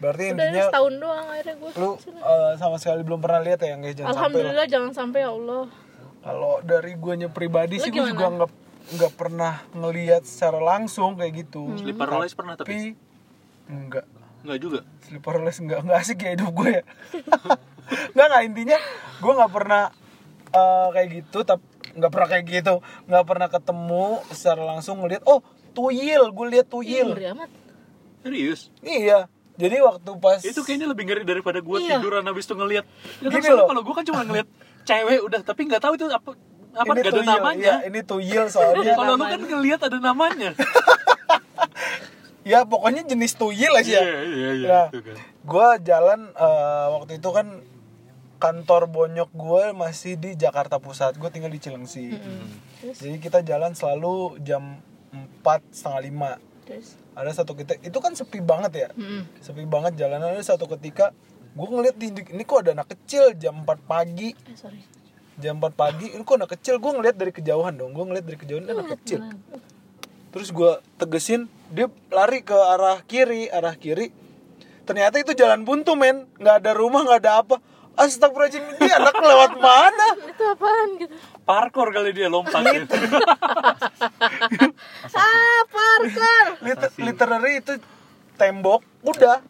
Berarti 0.00 0.32
udah 0.32 0.48
intinya 0.48 0.62
setahun 0.64 0.94
doang 0.96 1.26
akhirnya 1.28 1.54
gue 1.56 1.70
lu 1.76 1.90
eh, 2.00 2.52
sama 2.56 2.76
sekali 2.76 3.04
belum 3.04 3.20
pernah 3.20 3.40
lihat 3.40 3.60
ya 3.60 3.76
yang 3.76 3.84
jangan 3.84 3.92
sampai 3.92 4.00
lah. 4.00 4.12
alhamdulillah 4.16 4.66
jangan 4.66 4.92
sampai 4.96 5.20
ya 5.20 5.30
Allah 5.30 5.64
Kalau 6.20 6.60
dari 6.60 6.92
guanya 6.94 7.28
pribadi 7.28 7.80
Lu 7.80 7.84
sih 7.84 7.90
gue 7.90 8.04
juga 8.06 8.28
nggak 8.28 8.50
nggak 8.90 9.12
pernah 9.14 9.64
ngelihat 9.72 10.22
secara 10.24 10.58
langsung 10.58 11.16
kayak 11.16 11.46
gitu. 11.46 11.64
Hmm. 11.64 11.78
sleep 11.78 11.96
paralysis 11.96 12.36
pernah 12.36 12.54
tapi 12.54 12.92
enggak. 13.66 14.04
nggak 14.40 14.58
juga 14.58 14.80
Sleep 15.04 15.20
paralysis 15.20 15.60
enggak 15.60 15.80
enggak 15.84 15.98
asik 16.00 16.18
ya 16.20 16.30
hidup 16.32 16.50
gue 16.52 16.80
ya. 16.80 16.82
Enggak 18.14 18.26
enggak 18.30 18.42
intinya 18.46 18.78
gue 19.20 19.32
nggak 19.36 19.52
pernah 19.52 19.82
eh, 20.50 20.86
kayak 20.92 21.08
gitu 21.12 21.38
tapi 21.42 21.64
nggak 21.90 22.10
pernah 22.12 22.28
kayak 22.30 22.44
gitu 22.46 22.74
nggak 23.10 23.24
pernah 23.26 23.48
ketemu 23.50 24.06
secara 24.30 24.62
langsung 24.62 25.02
ngelihat 25.02 25.22
oh 25.26 25.42
tuyul 25.74 26.30
gue 26.30 26.46
lihat 26.50 26.66
Ih, 26.70 27.02
amat 27.34 27.50
serius 28.22 28.70
iya 28.80 29.26
jadi 29.58 29.82
waktu 29.82 30.10
pas 30.16 30.40
itu 30.40 30.60
kayaknya 30.62 30.88
lebih 30.88 31.04
ngeri 31.10 31.22
daripada 31.26 31.58
gue 31.60 31.76
Iya. 31.82 31.98
tiduran 31.98 32.24
habis 32.24 32.46
itu 32.46 32.54
ngeliat 32.54 32.84
ya 33.20 33.28
kan 33.28 33.42
loh. 33.52 33.66
kalau 33.68 33.82
gue 33.82 33.94
kan 33.94 34.04
cuma 34.06 34.22
ngeliat 34.24 34.48
cewek 34.84 35.20
udah 35.22 35.40
tapi 35.42 35.60
nggak 35.68 35.82
tahu 35.82 35.94
itu 35.96 36.06
apa 36.08 36.30
apa 36.70 36.92
ini 36.94 37.00
gak 37.02 37.06
ada 37.06 37.10
tuyul 37.10 37.26
namanya. 37.26 37.74
iya, 37.82 37.88
ini 37.90 38.00
tuyul 38.06 38.46
soalnya 38.46 38.94
kalau 39.00 39.18
lu 39.18 39.24
kan 39.26 39.40
ngeliat 39.42 39.80
ada 39.82 39.98
namanya. 39.98 40.50
Ya 42.40 42.64
pokoknya 42.64 43.04
jenis 43.04 43.36
tuyul 43.36 43.68
aja. 43.76 44.00
Iya 44.00 44.20
iya 44.24 44.50
iya 44.56 44.68
Nah, 44.68 44.86
itu 44.88 45.00
kan. 45.04 45.16
gue 45.20 45.68
jalan 45.84 46.20
eh, 46.32 46.86
waktu 46.96 47.20
itu 47.20 47.28
kan 47.36 47.46
kantor 48.40 48.88
bonyok 48.88 49.28
gue 49.36 49.64
masih 49.76 50.16
di 50.16 50.32
Jakarta 50.40 50.80
Pusat 50.80 51.20
gue 51.20 51.28
tinggal 51.28 51.52
di 51.52 51.60
Cilengsi. 51.60 52.16
Jadi 52.80 53.20
kita 53.20 53.44
jalan 53.44 53.76
selalu 53.76 54.40
jam 54.40 54.80
empat 55.12 55.60
setengah 55.68 56.00
lima. 56.00 56.32
Terus? 56.64 56.96
Ada 57.12 57.44
satu 57.44 57.52
kita 57.52 57.76
itu 57.84 57.98
kan 58.00 58.16
sepi 58.16 58.40
banget 58.40 58.72
ya? 58.72 58.88
Mm-mm. 58.96 59.28
sepi 59.44 59.68
banget 59.68 60.00
jalanan 60.00 60.32
ada 60.32 60.40
satu 60.40 60.64
ketika 60.64 61.12
gue 61.50 61.66
ngeliat 61.66 61.96
di 61.98 62.06
ini 62.14 62.42
kok 62.46 62.62
ada 62.62 62.70
anak 62.78 62.88
kecil 62.94 63.34
jam 63.34 63.66
4 63.66 63.82
pagi. 63.82 64.30
Eh 64.34 64.56
sorry. 64.56 64.80
Jam 65.40 65.58
4 65.58 65.74
pagi 65.74 66.06
ini 66.14 66.22
kok 66.22 66.38
anak 66.38 66.50
kecil? 66.54 66.78
Gue 66.78 66.92
ngeliat 66.94 67.16
dari 67.18 67.32
kejauhan 67.34 67.74
dong 67.74 67.90
gue 67.90 68.04
ngeliat 68.06 68.24
dari 68.26 68.38
kejauhan 68.38 68.64
ini 68.66 68.72
anak 68.74 69.00
kecil. 69.00 69.20
terus 70.30 70.54
gue 70.54 70.78
tegesin 70.94 71.50
dia 71.74 71.90
lari 72.06 72.46
ke 72.46 72.54
arah 72.54 73.02
kiri 73.02 73.50
arah 73.50 73.74
kiri. 73.74 74.14
Ternyata 74.86 75.18
itu 75.18 75.34
jalan 75.34 75.66
buntu 75.66 75.98
men. 75.98 76.30
Nggak 76.38 76.56
ada 76.62 76.70
rumah 76.78 77.02
nggak 77.02 77.20
ada 77.26 77.32
apa. 77.42 77.56
Astagfirullahaladzim, 77.98 78.64
ini 78.80 78.90
anak 78.96 79.14
lewat 79.18 79.52
mana? 79.60 80.08
itu 80.24 80.44
apaan 80.46 80.88
gitu? 81.02 81.14
Parkour 81.44 81.90
kali 81.92 82.14
dia 82.16 82.32
lompat. 82.32 82.62
Gitu. 82.64 82.96
ah 85.20 85.60
parkour. 85.68 86.46
Liter 86.64 86.90
literally 86.96 87.52
itu 87.60 87.76
tembok, 88.40 88.80
udah 89.04 89.44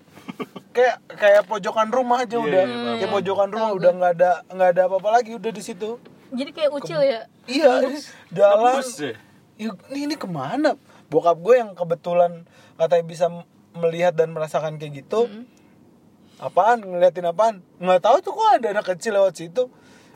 kayak 0.70 0.96
kayak 1.10 1.42
pojokan 1.44 1.88
rumah 1.88 2.22
aja 2.22 2.34
Iya, 2.34 2.40
udah, 2.40 2.62
iya, 2.62 2.76
paham. 2.76 2.96
kayak 2.96 3.12
pojokan 3.12 3.48
rumah 3.48 3.70
udah 3.72 3.90
nggak 3.92 4.12
ada 4.16 4.30
nggak 4.48 4.68
ada 4.70 4.82
apa-apa 4.86 5.08
lagi 5.12 5.30
udah 5.34 5.50
di 5.50 5.62
situ. 5.62 5.90
jadi 6.30 6.50
kayak 6.50 6.70
ucil 6.72 7.00
ya 7.00 7.26
Iya, 7.44 7.70
jalan. 8.30 8.78
Ya? 8.78 9.14
Ini, 9.60 9.70
ini 10.00 10.14
ke 10.14 10.24
mana? 10.24 10.78
Bokap 11.06 11.36
gue 11.36 11.58
yang 11.58 11.74
kebetulan 11.74 12.46
katanya 12.74 13.04
bisa 13.04 13.26
melihat 13.72 14.14
dan 14.14 14.30
merasakan 14.30 14.78
kayak 14.78 15.02
gitu. 15.02 15.26
Apaan? 16.38 16.80
Ngeliatin 16.80 17.26
apaan? 17.26 17.60
Nggak 17.76 18.00
tahu 18.00 18.16
tuh 18.22 18.32
kok 18.32 18.48
ada 18.56 18.72
anak 18.72 18.86
kecil 18.86 19.12
lewat 19.12 19.36
situ. 19.36 19.68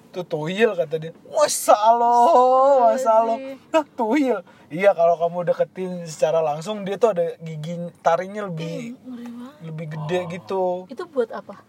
Tuh 0.09 0.24
tuyul 0.24 0.72
kata 0.72 0.96
dia. 0.96 1.12
Masa 1.27 1.74
Allah, 1.74 2.88
masa 2.88 3.11
Allah. 3.12 3.37
Nah, 3.68 3.85
tuyul. 3.92 4.40
Iya 4.75 4.91
kalau 4.91 5.15
kamu 5.15 5.55
deketin 5.55 6.03
secara 6.03 6.43
langsung 6.43 6.83
dia 6.83 6.99
tuh 6.99 7.15
ada 7.15 7.39
gigi 7.39 7.79
taringnya 8.03 8.51
lebih 8.51 8.99
banget 8.99 9.55
lebih 9.65 9.87
gede 9.95 10.21
gitu. 10.35 10.85
itu 10.91 11.05
buat 11.09 11.31
apa 11.31 11.63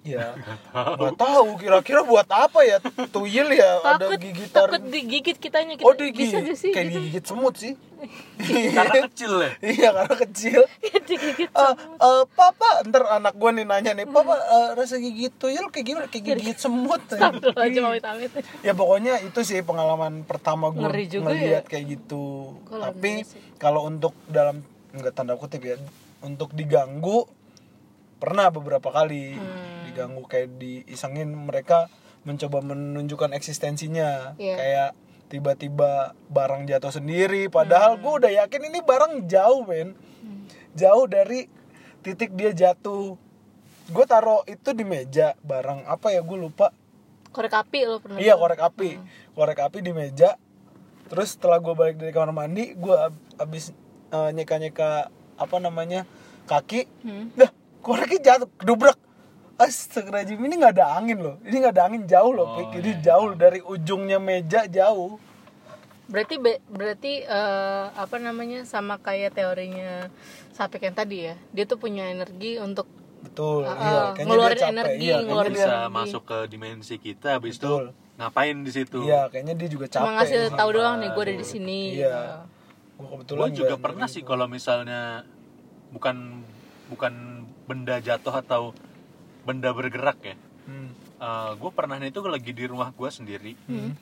Ya, 0.00 0.32
nggak 0.72 1.14
tahu 1.16 1.58
kira-kira 1.58 2.00
buat 2.00 2.24
apa 2.26 2.62
ya 2.62 2.78
tuyul 3.10 3.50
ya 3.50 3.82
ada 3.82 4.08
takut 4.08 4.16
gigi 4.16 4.44
takut 4.48 4.80
taring. 4.80 4.88
digigit 4.88 5.36
kitanya 5.36 5.74
kita 5.74 5.84
Oh 5.84 5.92
bisa 5.92 6.06
digigit, 6.06 6.40
gak 6.40 6.56
sih 6.56 6.70
kayak 6.72 6.86
gitu 6.86 6.98
digigit 7.02 7.24
semut 7.26 7.54
sih. 7.54 7.74
karena 8.78 8.94
kecil 9.04 9.32
ya 9.36 9.50
iya 9.74 9.88
karena 9.92 10.14
kecil. 10.16 10.60
digigit 11.10 11.50
Eh, 11.50 11.74
eh, 11.98 12.22
papa, 12.30 12.68
ntar 12.86 13.04
anak 13.10 13.34
gue 13.34 13.50
nih 13.52 13.66
nanya 13.66 13.92
nih, 13.92 14.06
papa 14.06 14.32
eh, 14.32 14.68
rasa 14.72 14.96
gigit 14.96 15.34
tuyul 15.34 15.68
kayak 15.68 15.84
gimana? 15.84 16.06
Kayak 16.06 16.24
gigit 16.40 16.56
semut. 16.56 17.02
Amit-amit 17.12 18.32
ya 18.62 18.72
pokoknya 18.72 19.20
itu 19.20 19.40
sih 19.42 19.60
pengalaman 19.60 20.24
pertama 20.24 20.70
gue 20.70 20.78
ngeliat 20.80 21.64
ya. 21.64 21.68
kayak 21.68 21.84
gitu. 21.90 22.54
Kalau 22.64 22.84
Tapi 22.86 23.10
enggak 23.18 23.28
sih. 23.28 23.40
kalau 23.56 23.80
untuk 23.84 24.14
dalam 24.24 24.62
nggak 24.90 25.12
tanda 25.12 25.36
kutip 25.36 25.60
ya, 25.60 25.76
untuk 26.22 26.54
diganggu 26.54 27.28
pernah 28.16 28.48
beberapa 28.48 28.88
kali 28.88 29.36
Hmm. 29.36 29.67
Diganggu 29.98 30.22
kayak 30.30 30.54
diisengin 30.62 31.34
mereka 31.34 31.90
mencoba 32.22 32.62
menunjukkan 32.62 33.34
eksistensinya. 33.34 34.38
Iya. 34.38 34.54
kayak 34.54 34.90
tiba-tiba 35.28 36.16
barang 36.30 36.64
jatuh 36.64 36.88
sendiri 36.88 37.50
padahal 37.50 37.98
Hmm. 37.98 38.02
gue 38.06 38.12
udah 38.24 38.32
yakin 38.46 38.62
ini 38.70 38.78
barang 38.80 39.26
jauh 39.26 39.66
men. 39.66 39.98
Jauh 40.72 41.04
dari 41.04 41.50
titik 42.00 42.30
dia 42.32 42.54
jatuh. 42.54 43.18
Gue 43.90 44.04
taruh 44.06 44.46
itu 44.46 44.70
di 44.70 44.86
meja 44.86 45.34
barang 45.42 45.82
apa 45.84 46.14
ya 46.14 46.22
gue 46.22 46.38
lupa. 46.38 46.70
Korek 47.28 47.52
api 47.52 47.78
lo 47.84 47.98
pernah 47.98 48.22
iya 48.22 48.38
korek 48.38 48.62
api. 48.62 48.96
Korek 49.34 49.58
api 49.58 49.78
di 49.82 49.92
meja. 49.92 50.38
Terus 51.10 51.34
setelah 51.34 51.58
gue 51.58 51.74
balik 51.74 51.98
dari 51.98 52.12
kamar 52.14 52.30
mandi 52.30 52.72
gue 52.72 52.96
abis 53.36 53.74
eh, 54.08 54.30
nyeka-nyeka 54.32 55.10
apa 55.36 55.56
namanya 55.58 56.06
kaki. 56.46 56.88
Hmm. 57.04 57.28
dah 57.36 57.50
koreknya 57.84 58.20
jatuh 58.32 58.48
kedubrak 58.56 58.96
Astagfirullahaladzim 59.58 60.38
ini 60.40 60.54
nggak 60.56 60.72
ada 60.72 60.86
angin 60.94 61.18
loh 61.18 61.36
ini 61.42 61.56
nggak 61.56 61.74
ada 61.74 61.84
angin 61.84 62.02
jauh 62.04 62.30
loh 62.30 62.46
Oh, 62.46 62.54
Pik. 62.62 62.78
ini 62.78 62.92
iya, 62.92 63.02
jauh 63.04 63.34
dari 63.34 63.58
ujungnya 63.60 64.18
meja 64.18 64.64
jauh 64.64 65.18
berarti 66.06 66.34
be- 66.36 66.62
berarti 66.64 67.20
eh, 67.20 67.84
apa 67.92 68.16
namanya 68.16 68.64
sama 68.64 68.96
kayak 68.96 69.34
teorinya 69.34 70.08
Sapek 70.50 70.80
yang 70.82 70.96
tadi 70.96 71.18
ya 71.24 71.34
dia 71.50 71.64
tuh 71.64 71.76
punya 71.76 72.06
energi 72.06 72.56
untuk 72.56 72.86
betul 73.18 73.62
Ah, 73.62 73.74
iya 73.74 73.74
ah, 73.74 74.06
kayaknya 74.08 74.24
ngeluarin 74.24 74.48
dia 74.48 74.62
capek 74.62 74.72
energi, 74.72 74.94
iya 74.96 75.02
kayaknya 75.10 75.26
ngeluarin 75.26 75.52
bisa 75.52 75.66
energi. 75.68 75.92
masuk 75.92 76.22
ke 76.24 76.38
dimensi 76.46 76.94
kita 76.96 77.28
habis 77.34 77.54
itu 77.54 77.66
Betul. 77.68 77.84
ngapain 78.16 78.56
di 78.58 78.72
situ 78.72 78.98
iya 79.04 79.20
kayaknya 79.26 79.54
dia 79.54 79.68
juga 79.68 79.86
capek 79.86 80.00
cuma 80.00 80.10
ngasih 80.16 80.38
sih. 80.40 80.54
tahu 80.54 80.70
doang 80.72 80.96
nih 80.96 81.08
gue 81.08 81.22
ada 81.24 81.34
di 81.34 81.46
sini 81.46 81.80
Iya. 81.96 82.16
gitu. 82.16 82.96
gua 82.96 83.06
kebetulan 83.12 83.42
gue 83.44 83.56
juga 83.56 83.74
pernah 83.76 84.06
sih 84.06 84.22
kalau 84.22 84.46
misalnya 84.46 85.00
bukan 85.88 86.16
bukan 86.88 87.12
benda 87.64 87.98
jatuh 87.98 88.34
atau 88.34 88.62
benda 89.48 89.72
bergerak 89.72 90.20
ya 90.22 90.36
Hmm. 90.68 90.92
gue 91.56 91.70
pernah 91.72 91.96
itu 91.98 92.20
lagi 92.20 92.52
di 92.52 92.64
rumah 92.68 92.92
gue 92.92 93.08
sendiri 93.08 93.56
Hmm. 93.64 93.96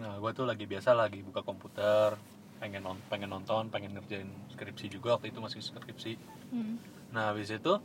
nah 0.00 0.16
gue 0.16 0.30
tuh 0.32 0.48
lagi 0.48 0.64
biasa 0.64 0.96
lagi 0.96 1.20
buka 1.20 1.44
komputer 1.44 2.16
pengen 2.56 2.80
non 2.80 2.96
pengen 3.06 3.28
nonton 3.28 3.68
pengen 3.68 3.92
ngerjain 3.92 4.24
skripsi 4.50 4.88
juga 4.88 5.20
waktu 5.20 5.28
itu 5.28 5.38
masih 5.38 5.60
skripsi 5.60 6.16
Hmm. 6.48 6.80
nah 7.12 7.28
habis 7.28 7.52
itu 7.52 7.76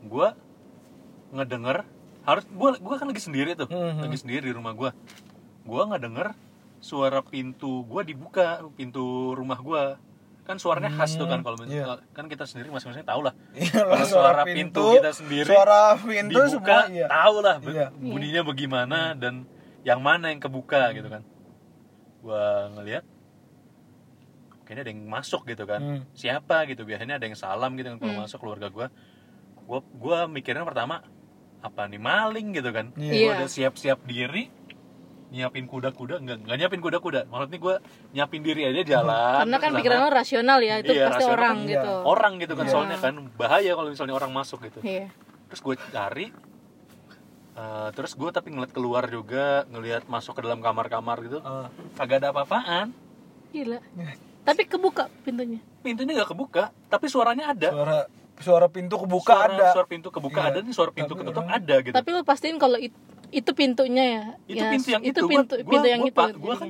gue 0.00 0.28
ngedenger 1.30 1.86
harus 2.24 2.44
gue 2.44 2.70
gua 2.78 2.96
kan 2.98 3.08
lagi 3.08 3.22
sendiri 3.22 3.54
tuh 3.54 3.70
Mhm. 3.70 4.02
lagi 4.04 4.18
sendiri 4.18 4.44
di 4.44 4.54
rumah 4.54 4.74
gue 4.74 4.90
gue 5.64 5.82
ngedenger 5.84 6.34
suara 6.78 7.22
pintu 7.22 7.82
gue 7.84 8.02
dibuka 8.04 8.62
pintu 8.74 9.32
rumah 9.32 9.58
gue 9.58 9.82
kan 10.48 10.56
suaranya 10.56 10.88
khas 10.90 11.14
tuh 11.14 11.28
kan 11.28 11.44
kalau 11.44 11.60
misalnya 11.60 12.00
kan 12.10 12.24
kita 12.24 12.42
sendiri 12.42 12.72
masing-masing 12.72 13.04
tahu 13.04 13.20
lah 13.20 13.36
Iya 13.52 13.84
Kalau 13.84 13.92
lah, 13.92 14.08
suara 14.08 14.42
pintu 14.42 14.96
kita 14.96 15.12
sendiri 15.12 15.44
suara 15.46 15.80
pintu 15.94 16.32
dibuka 16.34 16.48
semua 16.80 16.88
iya 16.88 17.06
tahu 17.06 17.36
lah 17.38 17.56
Iya. 17.60 17.86
bunyinya 17.92 18.42
bagaimana 18.42 18.98
dan 19.12 19.44
yang 19.82 20.00
mana 20.00 20.32
yang 20.32 20.40
kebuka 20.40 20.90
gitu 20.90 21.06
kan 21.06 21.20
gua 22.18 22.42
ngelihat 22.72 23.04
kayaknya 24.64 24.82
ada 24.82 24.90
yang 24.90 25.02
masuk 25.06 25.44
gitu 25.44 25.64
kan 25.64 25.80
Hmm. 25.80 26.00
siapa 26.12 26.64
gitu 26.64 26.82
biasanya 26.82 27.16
ada 27.16 27.24
yang 27.24 27.36
salam 27.36 27.72
gitu 27.74 27.88
kan 27.88 27.98
kalau 27.98 28.12
Hmm. 28.12 28.24
masuk 28.24 28.38
keluarga 28.38 28.68
gua 28.68 28.86
gua 29.62 29.80
gua 29.94 30.18
mikirnya 30.26 30.64
pertama 30.64 31.04
apa 31.58 31.82
nih 31.84 31.98
maling 31.98 32.52
gitu 32.52 32.70
kan 32.70 32.92
Iya. 32.94 33.12
gua 33.12 33.16
Iya. 33.16 33.30
udah 33.36 33.48
siap-siap 33.50 33.98
diri 34.02 34.48
nyiapin 35.28 35.64
kuda-kuda? 35.64 36.18
Enggak 36.18 36.36
enggak 36.40 36.56
nyiapin 36.56 36.80
kuda-kuda. 36.80 37.20
Maksudnya 37.26 37.58
gua 37.58 37.74
nyiapin 38.10 38.40
diri 38.40 38.62
aja 38.64 38.82
jalan 38.82 39.44
karena 39.44 39.56
kan 39.58 39.70
pikiran 39.76 39.98
lo 40.00 40.10
rasional 40.10 40.58
ya 40.60 40.74
itu 40.78 40.92
Iya, 40.92 41.06
pasti 41.08 41.24
orang 41.24 41.56
kan, 41.56 41.68
gitu 41.68 41.92
orang 42.02 42.32
gitu 42.38 42.52
kan 42.52 42.64
Iya. 42.64 42.72
soalnya 42.72 42.96
kan 42.96 43.14
bahaya 43.34 43.72
kalau 43.72 43.88
misalnya 43.88 44.14
orang 44.14 44.30
masuk 44.30 44.58
gitu. 44.64 44.80
Iya. 44.80 45.12
Terus 45.48 45.60
gue 45.60 45.74
cari 45.90 46.26
eh, 47.54 47.88
terus 47.92 48.12
gue 48.14 48.30
tapi 48.30 48.48
ngeliat 48.48 48.70
keluar 48.70 49.04
juga 49.06 49.66
ngelihat 49.66 50.06
masuk 50.06 50.32
ke 50.32 50.40
dalam 50.40 50.60
kamar-kamar 50.60 51.18
gitu. 51.20 51.38
Kagak 51.94 52.22
ada 52.22 52.28
apa-apaan. 52.30 52.94
Gila. 53.50 53.80
Tapi 54.48 54.64
kebuka 54.64 55.12
pintunya? 55.22 55.60
Pintunya 55.80 56.16
nggak 56.16 56.32
kebuka 56.32 56.72
tapi 56.88 57.04
suaranya 57.06 57.52
ada. 57.52 57.68
Suara 57.68 57.98
suara 58.38 58.66
pintu 58.70 58.96
kebuka 58.96 59.34
suara, 59.34 59.50
ada. 59.50 59.66
suara 59.74 59.84
pintu 59.84 60.08
kebuka 60.08 60.40
Iya. 60.40 60.48
ada 60.48 60.58
nih 60.62 60.72
suara 60.72 60.88
pintu 60.88 61.12
Tapi 61.12 61.20
ketutup 61.20 61.44
orang- 61.44 61.58
ada 61.58 61.74
gitu. 61.82 61.92
Tapi 61.92 62.08
lo 62.08 62.20
pastiin 62.22 62.56
kalau 62.56 62.78
it- 62.78 62.96
itu 63.30 63.50
pintunya 63.52 64.04
ya? 64.04 64.24
Itu 64.46 64.56
Ya, 64.58 64.70
pintu 64.72 64.88
yang 64.90 65.02
itu, 65.04 65.10
itu. 65.10 65.22
Pintu 65.28 65.54
gua, 65.56 65.68
pintu 65.68 65.86
yang 65.86 66.00
gua, 66.00 66.10
itu. 66.10 66.38
gua 66.38 66.54
kan 66.56 66.68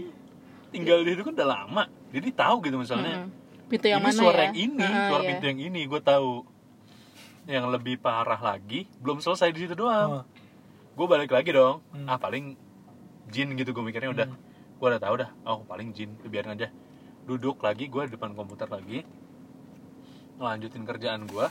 tinggal 0.69 0.99
di 1.01 1.11
situ 1.15 1.23
kan 1.23 1.33
udah 1.35 1.49
lama. 1.49 1.85
Jadi 2.09 2.29
tahu 2.33 2.57
gitu 2.63 2.77
misalnya. 2.77 3.15
Mm-mm. 3.25 3.37
pintu 3.69 3.87
yang 3.87 4.01
ini 4.01 4.09
mana 4.09 4.17
suara 4.17 4.39
ya? 4.39 4.45
yang 4.45 4.57
ini 4.57 4.81
Ah, 4.83 5.07
suara 5.09 5.23
iya. 5.23 5.29
pintu 5.31 5.45
yang 5.47 5.61
ini. 5.61 5.81
Gue 5.85 6.01
tahu 6.01 6.31
yang 7.47 7.65
lebih 7.69 7.95
parah 7.97 8.39
lagi. 8.39 8.89
Belum 8.99 9.19
selesai 9.19 9.53
di 9.53 9.61
situ 9.65 9.75
doang. 9.75 10.21
Ah. 10.21 10.25
gue 10.93 11.07
balik 11.07 11.31
lagi 11.31 11.53
dong. 11.53 11.79
Hmm. 11.93 12.07
ah 12.07 12.17
paling 12.17 12.59
jin 13.29 13.55
gitu 13.55 13.71
gue 13.71 13.85
mikirnya 13.85 14.11
udah. 14.11 14.29
Gue 14.75 14.87
udah 14.89 14.99
tahu 14.99 15.15
dah. 15.21 15.31
Oh 15.45 15.63
paling 15.63 15.93
jin. 15.93 16.17
Biarin 16.23 16.53
aja. 16.53 16.73
Duduk 17.23 17.61
lagi 17.61 17.87
gue 17.87 18.03
di 18.05 18.13
depan 18.13 18.33
komputer 18.33 18.67
lagi. 18.67 19.05
Ngelanjutin 20.37 20.83
kerjaan 20.83 21.23
gue 21.25 21.47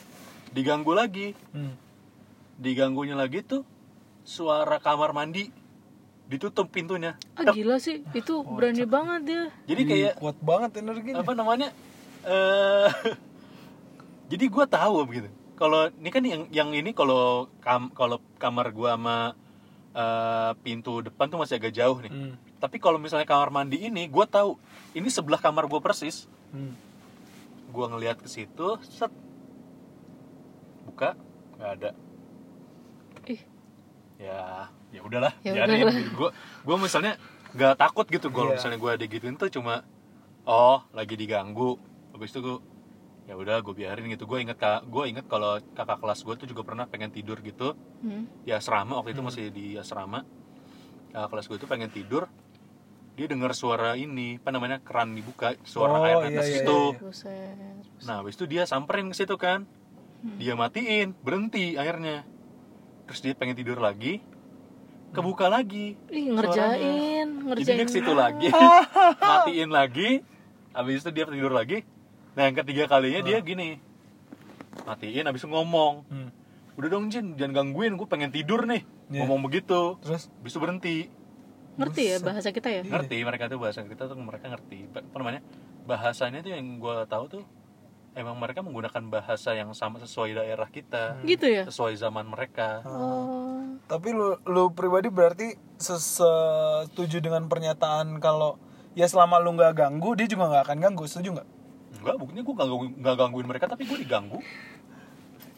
diganggu 0.50 0.91
lagi. 0.91 1.32
Hmm. 1.52 1.76
diganggunya 2.58 3.13
lagi 3.13 3.46
tuh 3.46 3.62
suara 4.27 4.75
kamar 4.83 5.15
mandi 5.15 5.47
ditutup 6.27 6.67
pintunya. 6.67 7.15
Ah 7.39 7.47
gila 7.55 7.79
sih. 7.79 8.03
Itu 8.11 8.43
berani 8.43 8.83
banget 8.83 9.21
dia. 9.23 9.43
Jadi 9.63 9.81
Ih, 9.81 9.87
kayak 9.87 10.13
kuat 10.19 10.37
banget 10.43 10.83
energinya. 10.83 11.23
apa 11.23 11.31
namanya 11.31 11.71
eh 12.27 12.91
jadi 14.31 14.45
gue 14.51 14.65
tahu 14.67 14.95
begitu. 15.07 15.31
Kalau 15.55 15.87
ini 15.95 16.09
kan 16.11 16.23
yang 16.27 16.43
yang 16.51 16.69
ini 16.75 16.91
kalau 16.91 17.47
kam 17.63 17.87
kalau 17.95 18.19
kamar 18.35 18.75
gue 18.75 18.91
sama 18.91 19.33
eh, 19.95 20.51
pintu 20.59 20.99
depan 20.99 21.31
tuh 21.31 21.39
masih 21.39 21.55
agak 21.57 21.71
jauh 21.73 21.97
nih. 22.03 22.11
Hmm. 22.11 22.35
tapi 22.57 22.81
kalau 22.81 22.97
misalnya 22.97 23.29
kamar 23.29 23.53
mandi 23.53 23.85
ini 23.85 24.09
gue 24.09 24.25
tahu 24.25 24.57
ini 24.97 25.07
sebelah 25.07 25.39
kamar 25.39 25.71
gue 25.71 25.79
persis. 25.79 26.27
Hmm. 26.51 26.75
gue 27.71 27.85
ngelihat 27.87 28.19
ke 28.19 28.27
situ 28.27 28.75
set. 28.83 29.13
Buka 30.83 31.15
nggak 31.57 31.71
ada 31.79 31.89
ya 34.17 34.65
ya 34.89 35.01
udahlah 35.01 35.34
Ya 35.41 35.53
biarin 35.53 35.86
gitu. 35.86 36.10
gue 36.15 36.30
gue 36.63 36.75
misalnya 36.77 37.13
nggak 37.53 37.73
takut 37.75 38.06
gitu 38.06 38.27
kalau 38.27 38.51
Iya. 38.51 38.58
misalnya 38.58 38.77
gue 38.77 38.91
digituin 38.99 39.36
tuh 39.36 39.49
cuma 39.49 39.86
oh 40.43 40.82
lagi 40.91 41.13
diganggu 41.13 41.77
habis 42.12 42.30
itu 42.30 42.39
gue 42.39 42.58
ya 43.25 43.36
udah 43.36 43.60
gue 43.60 43.73
biarin 43.73 44.08
gitu 44.08 44.23
gue 44.23 44.39
inget 44.39 44.58
gue 44.84 45.03
inget 45.06 45.25
kalau 45.25 45.60
kakak 45.71 45.99
kelas 45.99 46.19
gue 46.21 46.34
tuh 46.36 46.47
juga 46.47 46.62
pernah 46.63 46.86
pengen 46.86 47.10
tidur 47.10 47.38
gitu 47.39 47.75
hmm. 48.01 48.43
di 48.43 48.51
asrama 48.51 48.95
waktu 48.95 49.12
itu 49.12 49.21
masih 49.21 49.43
di 49.47 49.75
asrama 49.75 50.23
kakak 51.10 51.30
kelas 51.30 51.45
gue 51.45 51.58
tuh 51.58 51.67
pengen 51.67 51.89
tidur 51.89 52.25
dia 53.13 53.25
dengar 53.25 53.51
suara 53.51 53.93
ini 53.93 54.38
apa 54.38 54.49
namanya 54.49 54.77
keran 54.80 55.12
dibuka 55.12 55.58
suara 55.63 55.93
Oh, 55.95 56.06
air 56.06 56.15
iya, 56.15 56.25
netes 56.32 56.47
iya, 56.47 56.58
itu 56.62 56.80
iya. 57.25 57.73
nah 58.06 58.21
habis 58.21 58.34
itu 58.34 58.45
dia 58.45 58.63
samperin 58.63 59.10
ke 59.10 59.15
situ 59.15 59.36
kan 59.36 59.67
Hmm. 60.17 60.34
dia 60.41 60.58
matiin 60.58 61.13
berhenti 61.15 61.77
akhirnya 61.77 62.25
terus 63.08 63.20
dia 63.24 63.34
pengen 63.34 63.56
tidur 63.56 63.80
lagi 63.80 64.20
kebuka 65.15 65.48
lagi 65.48 65.96
ih 66.12 66.30
suaranya. 66.30 66.36
ngerjain 66.36 67.28
jadi 67.28 67.48
ngerjain. 67.48 67.78
dia 67.80 67.86
ke 67.88 67.93
situ 67.96 68.12
lagi 68.12 68.48
matiin 69.32 69.72
lagi 69.72 70.10
habis 70.78 71.02
itu 71.02 71.10
dia 71.10 71.26
tidur 71.26 71.50
lagi. 71.50 71.82
Nah 72.38 72.46
yang 72.46 72.56
ketiga 72.62 72.86
kalinya 72.86 73.26
dia 73.26 73.41
gini 73.41 73.82
matiin 74.86 75.26
habis 75.26 75.41
itu 75.41 75.50
ngomong. 75.50 76.06
Hmm. 76.06 76.30
udah 76.78 76.93
dong 76.93 77.10
Jin 77.10 77.34
jangan 77.34 77.65
gangguin 77.65 77.98
gue 77.98 78.06
pengen 78.06 78.30
tidur 78.30 78.70
nih. 78.70 78.86
Iya. 79.10 79.26
ngomong 79.26 79.50
begitu. 79.50 79.98
Terus? 80.06 80.30
Habis 80.30 80.52
itu 80.54 80.60
berhenti. 80.62 80.98
Ngerti 81.82 82.04
ya 82.06 82.17
bahasa 82.22 82.54
kita 82.54 82.70
ya? 82.70 82.86
Ngerti 82.86 83.17
mereka 83.26 83.50
tuh 83.50 83.58
bahasa 83.58 83.82
kita 83.82 84.06
tuh 84.06 84.17
mereka 84.22 84.54
ngerti. 84.54 84.86
Apa 84.93 85.17
namanya? 85.17 85.41
Bahasanya 85.89 86.46
tuh 86.46 86.54
yang 86.54 86.78
gue 86.78 86.98
tahu 87.10 87.26
tuh 87.26 87.43
emang 88.17 88.36
mereka 88.36 88.60
menggunakan 88.60 89.03
bahasa 89.08 89.53
yang 89.53 89.71
sama 89.71 89.97
sesuai 89.99 90.34
daerah 90.36 90.65
kita. 90.65 91.21
Gitu 91.21 91.45
ya? 91.45 91.63
Sesuai 91.63 91.93
zaman 91.95 92.25
mereka. 92.25 92.82
Oh. 92.84 93.77
Tapi 93.86 94.10
lu 94.10 94.36
lu 94.43 94.73
pribadi 94.73 95.08
berarti 95.08 95.53
setuju 95.77 97.17
dengan 97.19 97.45
pernyataan 97.45 98.17
kalau 98.17 98.58
ya 98.91 99.06
selama 99.06 99.38
lu 99.38 99.53
nggak 99.53 99.77
ganggu 99.77 100.13
dia 100.13 100.25
juga 100.25 100.49
nggak 100.49 100.63
akan 100.65 100.77
ganggu. 100.82 101.03
Setuju 101.06 101.38
nggak? 101.38 101.47
Enggak 101.97 102.15
buktinya 102.17 102.43
gue 102.43 102.53
gak, 102.53 102.67
ganggu- 102.67 102.95
nggak 102.95 103.15
gangguin 103.15 103.47
mereka 103.47 103.65
tapi 103.67 103.84
gue 103.86 103.97
diganggu. 103.97 104.39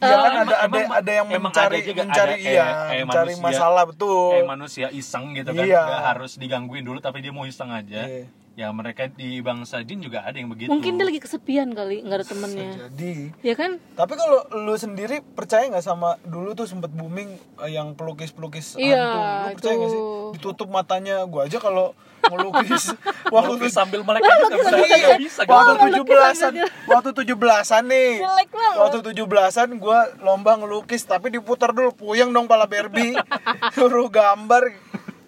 Iya 0.00 0.16
kan 0.16 0.30
emang- 0.32 0.40
ada 0.40 0.56
ada 0.56 0.78
emang- 0.80 0.96
ada 0.96 1.10
yang 1.12 1.26
emang 1.28 1.42
mencari 1.46 1.76
ada 1.76 1.84
juga, 1.84 2.00
mencari 2.02 2.32
ada 2.32 2.40
iya 2.40 2.48
kayak- 2.48 2.76
kayak 2.80 3.04
mencari 3.04 3.28
manusia- 3.30 3.44
masalah 3.52 3.84
betul. 3.84 4.28
Kayak 4.32 4.48
manusia 4.48 4.86
iseng 4.90 5.24
gitu 5.34 5.50
kan 5.50 5.64
Iya. 5.66 5.82
nggak 5.84 6.02
harus 6.06 6.32
digangguin 6.34 6.84
dulu 6.84 6.98
tapi 6.98 7.20
dia 7.20 7.28
mau 7.30 7.44
iseng 7.44 7.68
aja. 7.68 8.00
Iya. 8.02 8.24
Ya 8.60 8.68
mereka 8.70 9.08
di 9.08 9.40
bangsa 9.40 9.80
jin 9.80 10.04
juga 10.04 10.20
ada 10.20 10.36
yang 10.36 10.52
begitu. 10.52 10.68
Mungkin 10.68 11.00
dia 11.00 11.06
lagi 11.06 11.16
kesepian 11.16 11.72
kali 11.72 12.04
nggak 12.04 12.18
ada 12.20 12.26
temennya. 12.28 12.70
Jadi 12.84 13.32
ya 13.40 13.54
kan? 13.54 13.80
Tapi 13.96 14.12
kalau 14.14 14.44
lu 14.54 14.76
sendiri 14.76 15.24
percaya 15.24 15.64
nggak 15.66 15.80
sama 15.80 16.20
dulu 16.22 16.52
tuh 16.52 16.68
sempet 16.68 16.92
booming 16.92 17.32
eh, 17.58 17.72
yang 17.72 17.96
pelukis 17.96 18.28
pelukis 18.30 18.76
Iya, 18.76 19.00
hantu 19.00 19.16
lu 19.16 19.56
percaya 19.56 19.74
nggak 19.74 19.88
sih? 19.88 19.96
itu. 19.96 20.18
ditutup 20.36 20.68
matanya 20.68 21.24
gua 21.24 21.48
aja 21.48 21.56
kalau 21.56 21.96
ngelukis 22.22 22.92
waktu 23.34 23.48
Lukis 23.50 23.64
tuh 23.64 23.72
sambil 23.72 24.04
melek 24.04 24.20
aja 24.20 24.36
nggak 24.36 24.52
bisa 24.52 24.76
Iya, 24.76 24.96
nggak 25.00 25.20
bisa. 25.24 25.40
Gitu. 25.40 25.52
waktu 25.56 25.72
tujuh 25.80 26.04
belasan 26.04 26.52
waktu 26.84 27.08
tujuh 27.16 27.36
belasan 27.38 27.82
nih. 27.88 28.12
Jelek 28.20 28.48
banget. 28.52 28.76
waktu 28.76 28.98
tujuh 29.02 29.24
belasan 29.24 29.68
gue 29.74 29.98
lomba 30.20 30.52
ngelukis 30.54 31.02
tapi 31.02 31.32
diputar 31.32 31.72
dulu 31.72 31.96
puyeng 31.96 32.28
dong 32.28 32.44
pala 32.44 32.68
Barbie. 32.68 33.16
Suruh 33.74 34.06
gambar. 34.06 34.68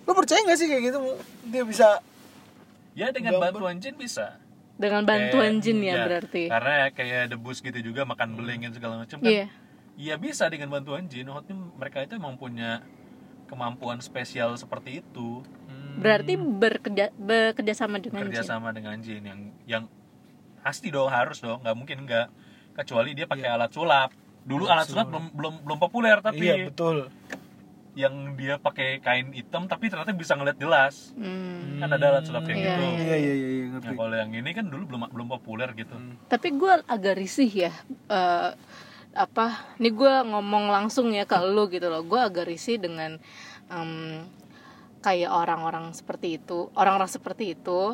Lu 0.04 0.12
percaya 0.12 0.44
nggak 0.44 0.58
sih 0.60 0.68
kayak 0.68 0.82
gitu? 0.84 0.98
Dia 1.48 1.64
bisa 1.64 1.88
ya 2.92 3.08
dengan 3.10 3.36
Gambar. 3.36 3.52
bantuan 3.52 3.76
jin 3.78 3.94
bisa 3.96 4.36
dengan 4.76 5.02
bantuan 5.04 5.52
Kayak- 5.56 5.62
jin 5.62 5.78
ya, 5.78 5.92
ya, 5.92 6.04
berarti 6.04 6.42
karena 6.48 6.74
kayak 6.90 7.22
debus 7.30 7.58
gitu 7.60 7.78
juga 7.80 8.02
makan 8.02 8.34
beling 8.34 8.66
dan 8.66 8.72
segala 8.72 8.94
macam 9.00 9.18
kan 9.20 9.28
iya 9.28 9.46
Iya 9.92 10.16
bisa 10.16 10.48
dengan 10.48 10.72
bantuan 10.72 11.04
jin. 11.04 11.28
Maksudnya 11.28 11.52
mereka 11.76 12.00
itu 12.00 12.16
emang 12.16 12.40
punya 12.40 12.80
kemampuan 13.44 14.00
spesial 14.00 14.56
seperti 14.56 15.04
itu. 15.04 15.44
berarti 15.92 16.40
bekerja 16.40 17.12
bekerja 17.12 17.74
sama 17.76 18.00
dengan 18.00 18.24
Kerja 18.24 18.40
jin 18.40 18.48
sama 18.48 18.72
dengan 18.72 18.96
jin 19.04 19.20
yang 19.20 19.40
yang 19.68 19.84
pasti 20.64 20.88
dong 20.88 21.12
harus 21.12 21.44
dong, 21.44 21.60
nggak 21.60 21.76
mungkin 21.76 22.08
nggak. 22.08 22.32
Kecuali 22.72 23.12
dia 23.12 23.28
pakai 23.28 23.44
alat 23.44 23.68
sulap. 23.68 24.16
Dulu 24.48 24.64
alat 24.64 24.88
sulap 24.88 25.12
belum 25.12 25.36
belum 25.36 25.54
belum 25.68 25.78
populer 25.78 26.24
tapi 26.24 26.40
iya 26.40 26.72
betul 26.72 27.12
yang 27.92 28.12
dia 28.34 28.56
pakai 28.56 28.98
kain 28.98 29.28
hitam 29.30 29.64
tapi 29.64 29.86
ternyata 29.86 30.12
bisa 30.12 30.32
ngeliat 30.32 30.56
jelas 30.56 31.12
Hmm. 31.12 31.76
kan 31.76 31.88
ada 31.88 32.06
alat 32.08 32.24
sulap 32.24 32.42
kayak 32.42 32.56
Iya, 32.56 32.66
gitu 32.66 32.82
iya 32.98 33.16
iya 33.16 33.34
iya 33.34 33.34
iya, 33.34 33.64
Nah, 33.68 33.72
ngerti 33.78 33.94
kalau 33.94 34.16
yang 34.16 34.32
ini 34.32 34.50
kan 34.50 34.64
dulu 34.64 34.82
belum 34.86 35.02
belum 35.10 35.28
populer 35.30 35.68
gitu 35.74 35.92
Tapi 36.26 36.48
gue 36.50 36.72
agak 36.86 37.14
risih 37.14 37.68
ya. 37.68 37.72
eh, 38.08 38.50
apa? 39.12 39.46
Ini 39.76 39.92
gue 39.92 40.14
ngomong 40.24 40.72
langsung 40.72 41.12
ya 41.12 41.22
ke 41.22 41.36
lu 41.44 41.68
gitu 41.68 41.84
loh. 41.86 42.00
Gue 42.00 42.16
agak 42.16 42.48
risih 42.48 42.80
dengan 42.80 43.20
em, 43.68 44.24
kayak 44.98 45.28
orang-orang 45.28 45.92
seperti 45.92 46.40
itu, 46.40 46.72
orang-orang 46.72 47.06
seperti 47.06 47.52
itu. 47.52 47.92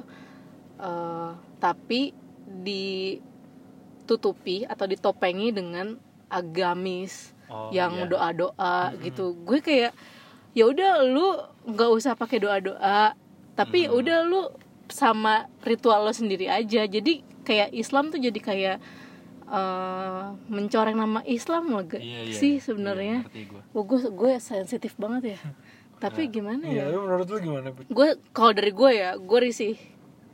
eh, 0.78 1.30
tapi 1.58 2.14
ditutupi 3.98 4.62
atau 4.62 4.86
ditopengi 4.86 5.50
dengan 5.50 5.98
agamis 6.28 7.34
Oh, 7.48 7.68
yang 7.70 7.92
iya. 7.94 8.06
doa-doa 8.06 8.76
gitu. 9.00 9.32
Gue 9.40 9.58
kayak 9.58 9.92
ya 10.52 10.64
udah 10.64 11.02
lu 11.02 11.26
nggak 11.66 11.90
usah 11.90 12.12
pakai 12.12 12.38
doa-doa, 12.38 13.16
tapi 13.54 13.88
udah 13.88 14.22
lu 14.22 14.52
sama 14.86 15.44
ritual 15.62 16.02
lo 16.02 16.12
sendiri 16.12 16.46
aja. 16.46 16.84
Jadi 16.84 17.20
kayak 17.42 17.72
Islam 17.72 18.08
tuh 18.08 18.18
jadi 18.18 18.36
kayak 18.36 18.76
eh, 19.46 20.24
mencoreng 20.46 20.92
nama 20.94 21.20
Islam 21.24 21.72
loh 21.72 21.82
gak 21.82 22.00
Iya, 22.00 22.20
iya, 22.24 22.34
sih 22.34 22.52
iya. 22.56 22.62
sebenarnya. 22.62 23.16
Iya, 23.26 23.44
gua. 23.48 23.62
Wah, 23.72 23.84
gue 23.86 24.00
gue 24.10 24.32
sensitif 24.38 24.92
banget 24.96 25.34
ya. 25.34 25.38
Tapi 25.98 26.28
gimana 26.28 26.62
iya 26.64 26.86
ya? 26.86 26.94
menurut 26.94 27.26
lu 27.26 27.38
gimana? 27.40 27.72
Gue 27.74 28.08
kalau 28.30 28.52
dari 28.52 28.70
gue 28.70 28.90
ya, 28.92 29.16
gue 29.16 29.40
risih. 29.40 29.74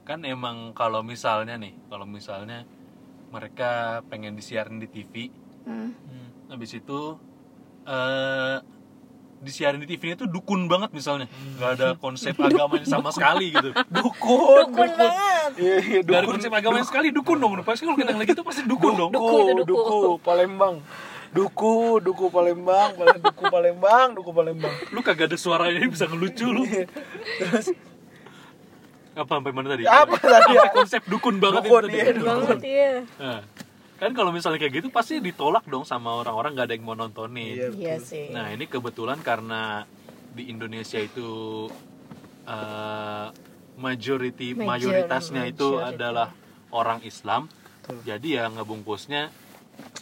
kan 0.04 0.20
emang 0.20 0.76
kalau 0.76 1.00
misalnya 1.00 1.56
nih 1.56 1.72
kalau 1.88 2.04
misalnya 2.04 2.68
mereka 3.30 3.70
pengen 4.06 4.36
disiarin 4.36 4.76
di 4.76 4.84
TV 4.86 5.32
Hmm. 5.64 5.96
Habis 6.47 6.70
itu 6.72 7.01
eh 7.84 8.59
disiarin 9.38 9.76
di 9.76 9.84
TV 9.86 10.16
itu 10.16 10.24
dukun 10.24 10.64
banget 10.66 10.88
misalnya. 10.90 11.28
Nggak 11.28 11.70
ada 11.76 11.88
konsep 11.95 12.32
agamanya 12.34 12.88
sama 12.88 13.12
sekali 13.12 13.53
gitu. 13.53 13.76
Dukun 13.92 14.72
Dukun 14.72 14.88
banget. 14.88 15.51
iya 15.61 15.76
iya 15.78 15.99
nggak 16.01 16.09
ada 16.11 16.24
dukun. 16.24 16.34
konsep 16.34 16.51
agamanya 16.51 16.86
sekali 16.86 17.09
dukun 17.11 17.36
dong. 17.36 17.53
Pasti 17.61 17.84
kalau 17.84 17.95
kita 17.95 18.12
lagi 18.12 18.32
itu 18.32 18.40
pasti 18.40 18.62
dukun 18.64 18.92
dong. 18.95 19.11
Duku 19.12 19.36
itu 19.47 19.62
duku. 19.62 19.68
duku 19.68 20.11
Palembang. 20.18 20.80
Duku 21.30 22.01
duku 22.01 22.24
Palembang. 22.30 22.97
Pale- 22.97 23.20
duku 23.20 23.42
Palembang 23.47 24.09
duku 24.14 24.30
Palembang. 24.32 24.74
Lu 24.90 25.05
kagak 25.05 25.28
ada 25.28 25.36
suaranya 25.36 25.84
bisa 25.84 26.09
ngelucu 26.09 26.47
lu. 26.49 26.64
Apa 29.14 29.38
sampai 29.38 29.53
mana 29.53 29.68
tadi? 29.70 29.84
Apa 29.84 30.16
tadi? 30.16 30.53
Apa 30.57 30.72
konsep 30.74 31.03
dukun 31.07 31.38
banget 31.38 31.62
Dukun, 31.62 31.84
itu 31.84 31.86
tadi? 31.86 31.97
iya, 31.97 32.11
dukun. 32.11 32.26
banget 32.26 32.59
iya. 32.64 32.92
Nah, 33.14 33.40
kan 34.05 34.12
kalau 34.12 34.30
misalnya 34.30 34.59
kayak 34.59 34.74
gitu 34.78 34.88
pasti 34.88 35.18
ditolak 35.18 35.64
dong 35.64 35.82
sama 35.82 36.12
orang-orang 36.14 36.52
nggak 36.52 36.66
ada 36.66 36.74
yang 36.74 36.84
mau 36.84 36.92
nontonin 36.94 37.57
Iya. 37.57 37.68
Iya 37.72 37.96
sih. 37.98 38.28
Nah 38.28 38.48
ini 38.48 38.64
kebetulan 38.64 39.18
karena 39.18 39.88
di 40.30 40.46
Indonesia 40.46 40.98
itu 40.98 41.66
eh, 42.44 43.26
majority 43.74 44.52
Major- 44.52 44.66
mayoritasnya 44.92 45.42
itu 45.46 45.68
majority. 45.72 45.90
adalah 45.90 46.28
orang 46.70 47.00
Islam, 47.02 47.48
jadi 48.02 48.28
ya 48.36 48.44
ngebungkusnya 48.48 49.30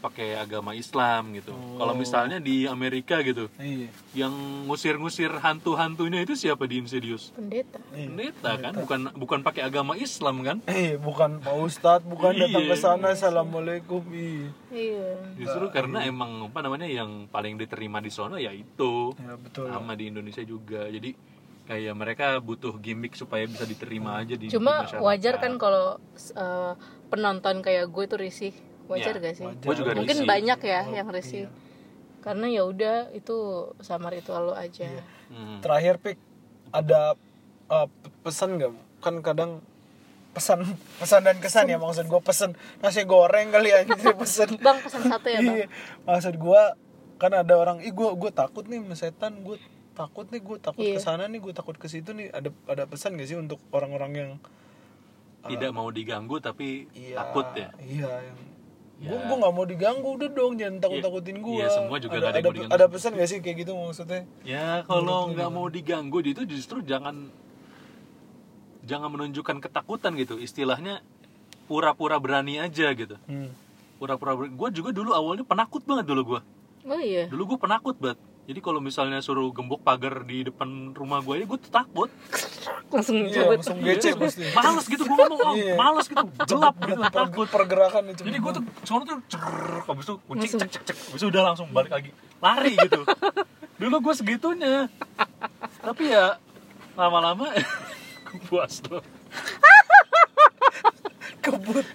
pakai 0.02 0.34
agama 0.34 0.74
Islam 0.74 1.30
gitu. 1.32 1.54
Kalau 1.54 1.94
misalnya 1.94 2.36
di 2.36 2.66
Amerika 2.66 3.22
gitu, 3.22 3.46
iya 3.56 3.86
yang 4.12 4.34
ngusir-ngusir 4.66 5.30
hantu-hantunya 5.38 6.20
itu 6.20 6.34
siapa 6.34 6.66
di 6.66 6.76
Insidious? 6.76 7.30
Pendeta. 7.30 7.78
Pendeta 7.88 8.50
kan, 8.58 8.72
bukan 8.74 9.00
bukan 9.14 9.40
pakai 9.40 9.62
agama 9.62 9.94
Islam 9.94 10.42
kan? 10.42 10.58
Eh, 10.66 10.98
bukan 10.98 11.38
Pak 11.38 11.54
Ustadz, 11.54 12.02
bukan 12.04 12.34
datang 12.34 12.66
ke 12.66 12.74
Iya. 12.74 12.82
sana. 12.82 13.14
Assalamualaikum. 13.14 14.02
Iya. 14.10 14.50
Iya. 14.68 15.08
Justru 15.38 15.70
karena 15.70 16.02
emang 16.02 16.50
apa 16.50 16.60
namanya 16.60 16.84
yang 16.84 17.24
paling 17.26 17.54
diterima 17.54 18.02
di 18.02 18.10
sono 18.10 18.36
ya 18.36 18.50
itu. 18.50 19.14
Ya, 19.16 19.38
betul. 19.38 19.70
sama 19.70 19.94
di 19.94 20.10
Indonesia 20.10 20.42
juga 20.42 20.88
jadi 20.88 21.14
kayak 21.62 21.94
mereka 21.94 22.26
butuh 22.36 22.74
gimmick 22.76 23.14
supaya 23.14 23.46
bisa 23.46 23.62
diterima 23.62 24.18
aja 24.18 24.34
di 24.34 24.50
Cuma 24.50 24.82
di 24.82 24.98
masyarakat. 24.98 24.98
wajar 25.00 25.34
kan 25.38 25.52
kalau 25.56 25.94
uh, 26.34 26.74
penonton 27.06 27.62
kayak 27.62 27.86
gue 27.86 28.04
tuh 28.04 28.18
risih. 28.18 28.50
Wajar 28.92 29.14
Ya, 29.14 29.20
gak 29.22 29.34
sih? 29.34 29.46
Gue 29.58 29.74
juga 29.74 29.90
Mungkin 29.92 30.16
risih. 30.18 30.28
banyak 30.28 30.58
ya 30.62 30.80
yang 30.92 31.08
risih. 31.08 31.46
Karena 32.20 32.46
ya 32.46 32.62
udah 32.62 33.10
itu 33.10 33.36
sama 33.80 34.06
ritual 34.08 34.42
lo 34.44 34.54
aja. 34.54 34.86
Hmm. 35.26 35.58
Terakhir 35.58 35.98
pik 35.98 36.18
ada 36.70 37.18
uh, 37.66 37.86
pe- 37.88 38.14
pesan 38.22 38.56
nggak? 38.56 38.70
Kan 39.00 39.18
kadang 39.20 39.58
pesan 40.30 40.64
pesan 41.00 41.20
dan 41.22 41.36
kesan 41.36 41.66
ya 41.66 41.76
maksud 41.76 42.06
gue 42.06 42.20
pesan 42.20 42.52
nasi 42.78 43.02
goreng 43.02 43.50
kali 43.50 43.68
ya 43.68 43.82
gitu 43.82 44.14
pesan 44.14 44.56
Bang 44.64 44.80
pesan 44.80 45.02
satu 45.02 45.26
ya 45.26 45.40
bang. 45.40 45.56
Iya, 45.56 45.66
maksud 46.02 46.34
gua 46.36 46.72
kan 47.16 47.32
ada 47.32 47.54
orang, 47.54 47.78
ih 47.80 47.90
gua 47.90 48.12
gua 48.12 48.30
takut 48.30 48.64
nih 48.64 48.80
sama 48.80 48.96
setan, 48.96 49.32
gua 49.40 49.54
takut 49.92 50.26
nih, 50.26 50.40
gua 50.40 50.56
takut 50.58 50.82
Iya. 50.82 50.96
ke 50.96 51.00
sana 51.00 51.26
nih, 51.26 51.38
gua 51.38 51.52
takut 51.52 51.76
ke 51.76 51.86
situ 51.86 52.10
nih. 52.10 52.30
Ada 52.30 52.48
ada 52.66 52.84
pesan 52.84 53.14
gak 53.14 53.26
sih 53.26 53.36
untuk 53.36 53.60
orang-orang 53.70 54.12
yang 54.12 54.30
tidak 55.44 55.70
mau 55.70 55.86
diganggu 55.88 56.38
tapi 56.38 56.86
iya, 56.92 57.18
takut 57.18 57.46
ya 57.52 57.68
Iya, 57.76 58.10
yang 58.24 58.38
Ya. 59.02 59.18
gua 59.18 59.34
nggak 59.36 59.52
mau 59.52 59.66
diganggu 59.66 60.08
udah 60.14 60.30
dong, 60.30 60.52
jangan 60.54 60.78
takut-takutin 60.78 61.42
gua. 61.42 61.58
iya, 61.58 61.66
semua 61.68 61.98
juga 61.98 62.14
ada, 62.16 62.26
ada 62.28 62.38
yang 62.38 62.38
ada, 62.38 62.46
mau 62.46 62.54
diganggu. 62.54 62.72
ada 62.72 62.86
pesan 62.86 63.10
gak 63.12 63.26
sih 63.26 63.38
kayak 63.38 63.56
gitu 63.60 63.72
maksudnya? 63.74 64.22
ya 64.42 64.66
kalau 64.84 65.26
nggak 65.28 65.48
mau 65.48 65.66
diganggu 65.66 66.18
itu 66.22 66.42
justru 66.44 66.80
jangan 66.80 67.26
jangan 68.82 69.08
menunjukkan 69.08 69.58
ketakutan 69.58 70.14
gitu 70.16 70.38
istilahnya 70.38 71.02
pura-pura 71.64 72.18
berani 72.18 72.58
aja 72.58 72.90
gitu 72.92 73.14
Hmm. 73.24 73.50
pura-pura 73.96 74.34
gue 74.36 74.68
juga 74.72 74.90
dulu 74.90 75.10
awalnya 75.12 75.42
penakut 75.42 75.82
banget 75.82 76.06
dulu 76.06 76.22
gue 76.28 76.40
Oh 76.84 76.98
iya. 76.98 77.26
dulu 77.26 77.54
gue 77.54 77.58
penakut 77.60 77.94
banget 77.96 78.18
jadi 78.42 78.58
kalau 78.58 78.78
misalnya 78.78 79.18
suruh 79.18 79.48
gembok 79.48 79.80
pagar 79.80 80.22
di 80.22 80.42
depan 80.42 80.66
rumah 80.90 81.20
gue 81.20 81.34
ya 81.36 81.46
gue 81.46 81.58
tuh 81.58 81.70
takut 81.70 82.10
Langsung 82.88 83.24
Iya, 83.24 83.46
cabut. 83.46 83.56
langsung 83.56 83.78
gece 83.80 84.10
pasti. 84.12 84.44
males 84.52 84.84
gitu 84.84 85.02
gue 85.02 85.16
ngomong 85.16 85.40
oh, 85.40 85.54
Iya. 85.54 85.74
males 85.74 86.06
gitu 86.06 86.24
gelap 86.44 86.76
gitu 86.82 87.00
Per- 87.00 87.14
takut 87.14 87.48
pergerakan 87.48 88.02
itu. 88.08 88.22
jadi 88.22 88.36
gue 88.36 88.52
tuh 88.52 88.62
sono 88.82 89.02
tuh 89.02 89.18
cerrrr, 89.26 89.80
habis 89.82 90.04
itu 90.04 90.14
kunci 90.20 90.46
cek 90.48 90.68
cek 90.68 90.82
cek 90.84 90.96
habis 91.08 91.18
itu 91.18 91.28
udah 91.28 91.42
langsung 91.44 91.66
balik 91.70 91.90
lagi 91.90 92.10
lari 92.38 92.74
gitu 92.76 93.00
dulu 93.78 93.96
gue 94.00 94.14
segitunya 94.14 94.90
tapi 95.78 96.10
ya 96.10 96.36
lama-lama 96.92 97.48
puas 98.46 98.78
tuh 98.78 99.00
kebut. 101.40 101.86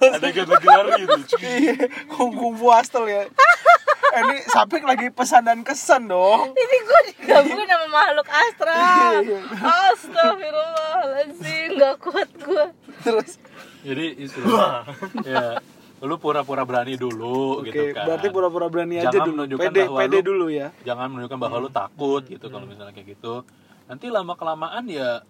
ada 0.00 0.26
gak 0.26 0.46
lagi 0.48 0.66
lari 0.66 0.92
gitu 1.00 1.14
Iya, 1.38 1.74
kungkung 2.08 2.54
puastel 2.56 3.04
ya. 3.06 3.22
Ini 4.12 4.36
Sapik 4.44 4.82
lagi 4.82 5.08
pesan 5.08 5.42
dan 5.42 5.60
kesan 5.60 6.04
dong. 6.04 6.52
Ini 6.52 6.76
gue 6.78 7.00
digabungin 7.10 7.64
sama 7.64 7.86
makhluk 7.88 8.28
astral. 8.28 9.12
Astagfirullahaladzim, 9.56 11.68
gak 11.74 11.94
kuat 11.98 12.30
gue. 12.34 12.64
Terus 13.02 13.30
jadi 13.82 14.04
itu 14.14 14.38
ya 15.24 15.58
lu 15.98 16.14
pura-pura 16.16 16.62
berani 16.62 16.94
dulu 16.94 17.62
Oke, 17.62 17.70
gitu 17.70 17.82
kan 17.90 18.04
berarti 18.06 18.26
pura-pura 18.28 18.66
berani 18.66 18.98
aja 18.98 19.08
Jangan 19.08 19.22
dulu. 19.22 19.32
menunjukkan 19.36 19.64
Pede, 19.64 19.80
bahwa 19.84 19.98
pede 19.98 20.12
lu- 20.12 20.24
dulu 20.24 20.44
ya. 20.50 20.66
jangan 20.82 21.06
menunjukkan 21.08 21.36
bahwa 21.36 21.56
lu 21.58 21.68
takut 21.68 22.22
gitu 22.22 22.44
kalau 22.46 22.64
misalnya 22.64 22.90
kayak 22.90 23.06
gitu 23.12 23.34
nanti 23.86 24.04
lama 24.06 24.32
kelamaan 24.34 24.84
ya 24.86 25.20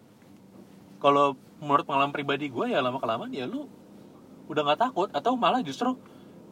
kalau 0.98 1.34
menurut 1.58 1.84
pengalaman 1.84 2.10
pribadi 2.10 2.46
gue 2.48 2.66
ya 2.68 2.78
lama 2.80 2.98
kelamaan 2.98 3.30
ya 3.30 3.44
lu 3.44 3.66
udah 4.48 4.60
nggak 4.62 4.80
takut 4.82 5.08
atau 5.10 5.32
malah 5.34 5.60
justru 5.60 5.94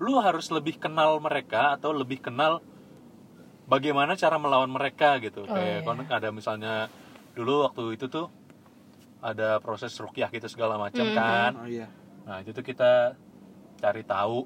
lu 0.01 0.17
harus 0.19 0.49
lebih 0.49 0.81
kenal 0.81 1.21
mereka 1.21 1.77
atau 1.77 1.93
lebih 1.93 2.25
kenal 2.25 2.65
bagaimana 3.69 4.17
cara 4.17 4.41
melawan 4.41 4.73
mereka 4.73 5.21
gitu 5.21 5.45
kayak 5.45 5.85
kan 5.85 6.01
ada 6.09 6.29
misalnya 6.33 6.89
dulu 7.37 7.69
waktu 7.69 7.95
itu 8.01 8.09
tuh 8.09 8.27
ada 9.21 9.61
proses 9.61 9.93
rukyah 10.01 10.33
gitu 10.33 10.49
segala 10.49 10.81
macam 10.81 11.05
kan 11.13 11.53
Oh 11.61 11.69
iya. 11.69 11.87
Nah, 12.25 12.41
itu 12.45 12.53
tuh 12.53 12.65
kita 12.65 13.17
cari 13.81 14.05
tahu 14.05 14.45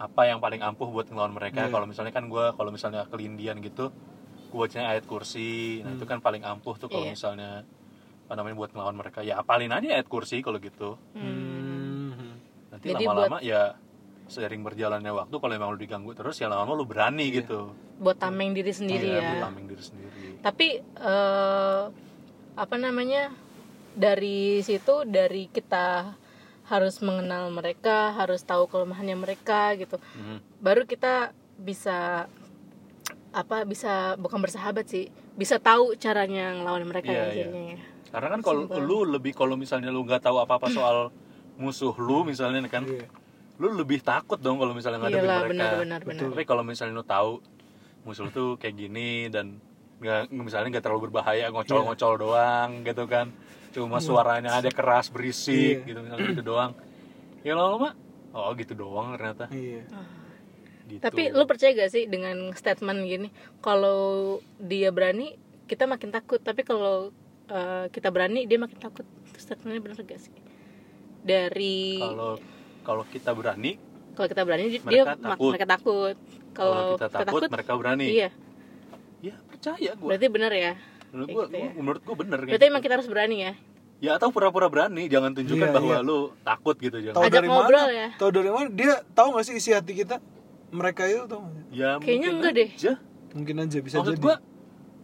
apa 0.00 0.26
yang 0.26 0.42
paling 0.42 0.60
ampuh 0.64 0.90
buat 0.90 1.06
ngelawan 1.06 1.36
mereka. 1.36 1.68
Iya. 1.68 1.70
Kalau 1.70 1.86
misalnya 1.86 2.10
kan 2.10 2.26
gue 2.26 2.44
kalau 2.56 2.70
misalnya 2.74 3.06
kelindian 3.06 3.60
gitu, 3.62 3.92
gue 4.50 4.58
bacanya 4.58 4.90
ayat 4.90 5.04
kursi. 5.06 5.84
Nah, 5.84 5.94
itu 5.94 6.04
kan 6.08 6.18
paling 6.18 6.42
ampuh 6.42 6.74
tuh 6.74 6.90
kalau 6.90 7.06
Iya. 7.06 7.14
misalnya 7.14 7.50
apa 8.24 8.32
namanya 8.34 8.56
buat 8.58 8.70
ngelawan 8.74 8.96
mereka. 8.98 9.20
Ya 9.22 9.38
apalin 9.38 9.70
aja 9.70 9.86
ayat 9.94 10.08
kursi 10.10 10.42
kalau 10.42 10.58
gitu. 10.58 10.96
Hmm. 11.14 12.40
Nanti 12.72 12.90
Jadi 12.90 13.04
lama-lama 13.06 13.38
ya 13.44 13.78
seiring 14.26 14.64
berjalannya 14.64 15.12
waktu 15.12 15.34
kalau 15.36 15.52
emang 15.52 15.70
lu 15.74 15.78
diganggu 15.78 16.16
terus 16.16 16.40
ya 16.40 16.48
lama-lama 16.48 16.80
lu 16.80 16.86
berani 16.88 17.28
gitu. 17.30 17.72
Buat 18.00 18.18
tameng 18.18 18.56
diri 18.56 18.72
sendiri 18.72 19.06
Iya, 19.06 19.20
ya. 19.20 19.30
lu 19.30 19.36
tameng 19.44 19.64
diri 19.68 19.82
sendiri. 19.84 20.24
Tapi 20.40 20.66
eh, 20.80 21.82
apa 22.54 22.76
namanya? 22.78 23.30
Dari 23.94 24.58
situ 24.58 25.06
dari 25.06 25.46
kita 25.46 26.18
harus 26.66 26.98
mengenal 26.98 27.46
mereka, 27.54 28.10
harus 28.10 28.42
tahu 28.42 28.66
kelemahannya 28.66 29.14
mereka 29.14 29.76
gitu. 29.78 30.02
Mhm. 30.18 30.58
Baru 30.58 30.82
kita 30.82 31.30
bisa 31.54 32.26
apa 33.30 33.62
bisa 33.62 34.14
bukan 34.18 34.42
bersahabat 34.42 34.86
sih, 34.86 35.06
bisa 35.34 35.58
tahu 35.58 35.94
caranya 35.94 36.54
ngelawan 36.54 36.86
mereka 36.86 37.10
Iya, 37.10 37.14
ya 37.14 37.22
iya. 37.22 37.30
akhirnya 37.30 37.62
ya. 37.62 37.78
Karena 38.10 38.28
kan 38.34 38.40
kalau 38.42 38.62
lu 38.78 38.98
lebih 39.06 39.34
kalau 39.34 39.54
misalnya 39.54 39.90
lu 39.90 40.02
nggak 40.02 40.22
tahu 40.22 40.38
apa-apa 40.38 40.70
soal 40.70 41.10
musuh 41.54 41.94
lu 41.98 42.22
misalnya 42.22 42.62
kan, 42.66 42.82
Iya. 42.86 43.06
Lu 43.54 43.70
lebih 43.74 44.02
takut 44.02 44.36
dong 44.38 44.58
kalau 44.58 44.74
misalnya 44.74 44.98
ngadepin 44.98 45.22
Iyalah, 45.22 45.38
mereka. 45.46 45.50
benar, 45.54 45.72
benar, 45.78 46.00
benar. 46.02 46.20
Tapi 46.34 46.42
kalau 46.42 46.62
misalnya 46.66 46.94
lu 46.98 47.06
tahu 47.06 47.32
musuh 48.04 48.28
tuh 48.28 48.58
kayak 48.60 48.74
gini 48.76 49.30
dan 49.30 49.56
nggak 50.02 50.28
misalnya 50.34 50.68
nggak 50.76 50.84
terlalu 50.84 51.08
berbahaya 51.08 51.48
ngocol-ngocol 51.48 52.20
doang 52.20 52.84
gitu 52.84 53.08
kan 53.08 53.32
cuma 53.72 53.98
suaranya 53.98 54.60
ada 54.60 54.68
keras 54.68 55.08
berisik 55.08 55.80
Iya. 55.80 55.88
gitu 55.88 55.98
misalnya 56.04 56.26
gitu 56.36 56.44
doang 56.44 56.72
ya 57.40 57.56
lama-lama 57.56 57.96
oh 58.36 58.52
gitu 58.58 58.76
doang 58.76 59.16
ternyata 59.16 59.48
iya 59.48 59.86
gitu. 60.84 61.00
Tapi 61.00 61.32
lu 61.32 61.48
percaya 61.48 61.72
gak 61.72 61.96
sih 61.96 62.04
dengan 62.04 62.52
statement 62.52 63.08
gini? 63.08 63.32
Kalau 63.64 64.36
dia 64.60 64.92
berani, 64.92 65.32
kita 65.64 65.88
makin 65.88 66.12
takut. 66.12 66.44
Tapi 66.44 66.60
kalau 66.60 67.08
uh, 67.48 67.88
kita 67.88 68.12
berani, 68.12 68.44
dia 68.44 68.60
makin 68.60 68.76
takut. 68.76 69.08
Statementnya 69.32 69.80
bener 69.80 70.04
gak 70.04 70.20
sih? 70.20 70.34
Dari 71.24 72.04
kalau 72.04 72.36
kalau 72.84 73.02
kita 73.04 73.32
berani 73.32 73.80
kalau 74.14 74.28
kita 74.28 74.42
berani, 74.42 74.70
dia 74.70 74.78
Mereka 74.78 75.10
mak- 75.10 75.26
takut. 75.26 75.50
mereka 75.50 75.66
takut. 75.68 76.14
kalau 76.52 76.94
kita 76.94 77.08
takut, 77.10 77.40
mereka 77.48 77.72
berani 77.74 78.06
iya. 78.06 78.30
ya 79.20 79.34
percaya 79.42 79.90
gue 79.92 80.06
Berarti 80.06 80.26
bener 80.28 80.52
ya. 80.52 80.72
menurut 81.10 81.28
gue 81.28 81.44
gitu 81.44 81.56
ya. 81.56 81.70
menurut 81.74 82.00
gue 82.00 82.14
bener 82.16 82.38
Berarti 82.40 82.54
gitu. 82.56 82.70
emang 82.70 82.80
kita 82.80 82.94
harus 82.94 83.08
berani 83.08 83.36
ya. 83.40 83.52
ya 83.98 84.10
atau 84.14 84.28
pura-pura 84.28 84.68
berani 84.68 85.08
jangan 85.08 85.32
tunjukkan 85.32 85.64
Iya, 85.64 85.74
bahwa 85.74 85.94
iya. 85.94 86.04
lu 86.04 86.18
takut 86.40 86.76
gitu 86.76 86.96
jangan 87.00 87.16
tahu 87.16 87.26
dari 87.28 87.48
ngobrol 87.48 87.74
mana 87.80 87.94
ya. 87.96 88.08
tahu 88.14 88.30
dari 88.30 88.48
mana 88.48 88.66
dia 88.68 88.94
tahu 89.10 89.28
nggak 89.32 89.44
sih 89.44 89.54
isi 89.56 89.70
hati 89.70 89.92
kita 89.96 90.16
mereka 90.70 91.02
itu 91.04 91.24
tahu 91.24 91.40
nggak? 91.40 91.64
ya 91.72 91.90
Kayaknya 91.96 92.04
mungkin 92.04 92.32
enggak 92.36 92.52
deh. 92.52 92.68
aja. 92.70 92.92
mungkin 93.32 93.54
aja 93.58 93.78
bisa 93.80 93.96
maksud 93.96 94.10
jadi 94.10 94.20
gua 94.20 94.36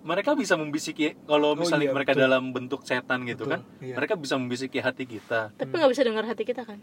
mereka 0.00 0.30
bisa 0.32 0.54
membisiki 0.54 1.12
kalau 1.24 1.52
Oh, 1.52 1.58
misalnya 1.58 1.86
iya, 1.86 1.92
mereka 1.92 2.12
betul. 2.12 2.24
dalam 2.24 2.42
bentuk 2.50 2.80
setan 2.82 3.20
gitu 3.24 3.42
Betul, 3.42 3.52
kan 3.52 3.60
iya. 3.80 3.94
mereka 3.94 4.14
bisa 4.14 4.34
membisiki 4.34 4.78
hati 4.78 5.04
kita 5.04 5.50
Tapi 5.52 5.72
nggak 5.72 5.90
bisa 5.90 6.02
dengar 6.02 6.24
hati 6.24 6.42
kita 6.42 6.62
kan? 6.62 6.78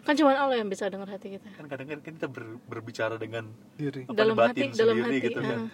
Kan 0.00 0.14
cuma 0.14 0.32
Allah 0.32 0.56
yang 0.56 0.66
bisa 0.66 0.86
dengar 0.86 1.06
hati 1.06 1.36
kita. 1.36 1.48
kan 1.52 1.66
kadang-kadang 1.66 2.00
kita 2.02 2.26
ber- 2.26 2.56
berbicara 2.64 3.14
dengan 3.14 3.44
diri 3.74 4.04
apa, 4.04 4.14
dalam 4.14 4.34
batin 4.34 4.64
hati, 4.66 4.74
dalam 4.74 4.96
sendiri 4.96 5.12
hati. 5.14 5.26
gitu 5.26 5.40
kan 5.40 5.58
ah. 5.60 5.70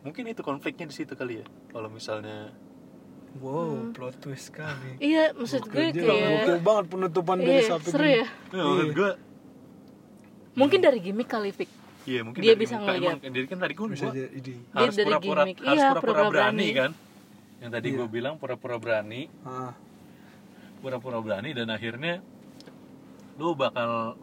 mungkin 0.00 0.24
itu 0.26 0.40
konfliknya 0.40 0.86
di 0.86 0.94
situ 0.94 1.12
kali 1.12 1.34
ya 1.36 1.46
kalau 1.68 1.88
misalnya 1.88 2.52
wow 3.36 3.90
plot 3.90 4.16
twist 4.18 4.48
kali 4.50 4.96
Iya, 4.98 5.32
maksud 5.32 5.62
gue 5.62 5.88
kayak 5.88 5.92
gokil 5.96 6.58
banget 6.58 6.84
penutupan 6.86 7.36
dari 7.38 7.52
Iya, 7.58 7.68
sapi 7.70 7.86
seru 7.86 8.02
ini. 8.02 8.12
ya. 8.14 8.26
ya, 8.50 8.62
menurut 8.62 8.92
gua 8.92 9.10
Mungkin 10.52 10.78
dari 10.78 10.98
gimmick 10.98 11.28
kali 11.28 11.50
Fik. 11.50 11.70
iya 12.02 12.20
mungkin 12.22 12.40
Dia 12.40 12.52
dari 12.52 12.60
bisa 12.60 12.74
ngeliat. 12.76 13.16
emang- 13.18 13.22
jadi 13.30 13.46
kan 13.46 13.58
tadi 13.58 13.74
gua, 13.74 13.86
bisa 13.88 14.06
jadi 14.08 14.40
Dia 14.42 14.74
harus 14.74 14.94
dari 14.94 15.06
pura-pura 15.06 15.42
gimmick. 15.42 15.58
harus 15.58 15.68
Iya, 15.74 15.88
pura-pura 15.94 16.12
berani 16.12 16.30
berani. 16.30 16.68
kan 16.74 16.90
yang 17.58 17.70
tadi 17.70 17.86
Iya. 17.86 17.96
gua 17.96 18.06
bilang 18.06 18.34
pura-pura 18.36 18.76
berani 18.76 19.22
ah, 19.42 19.72
pura-pura 20.78 21.18
berani 21.18 21.50
dan 21.50 21.68
akhirnya 21.68 22.14
lu 23.40 23.56
bakal 23.56 24.20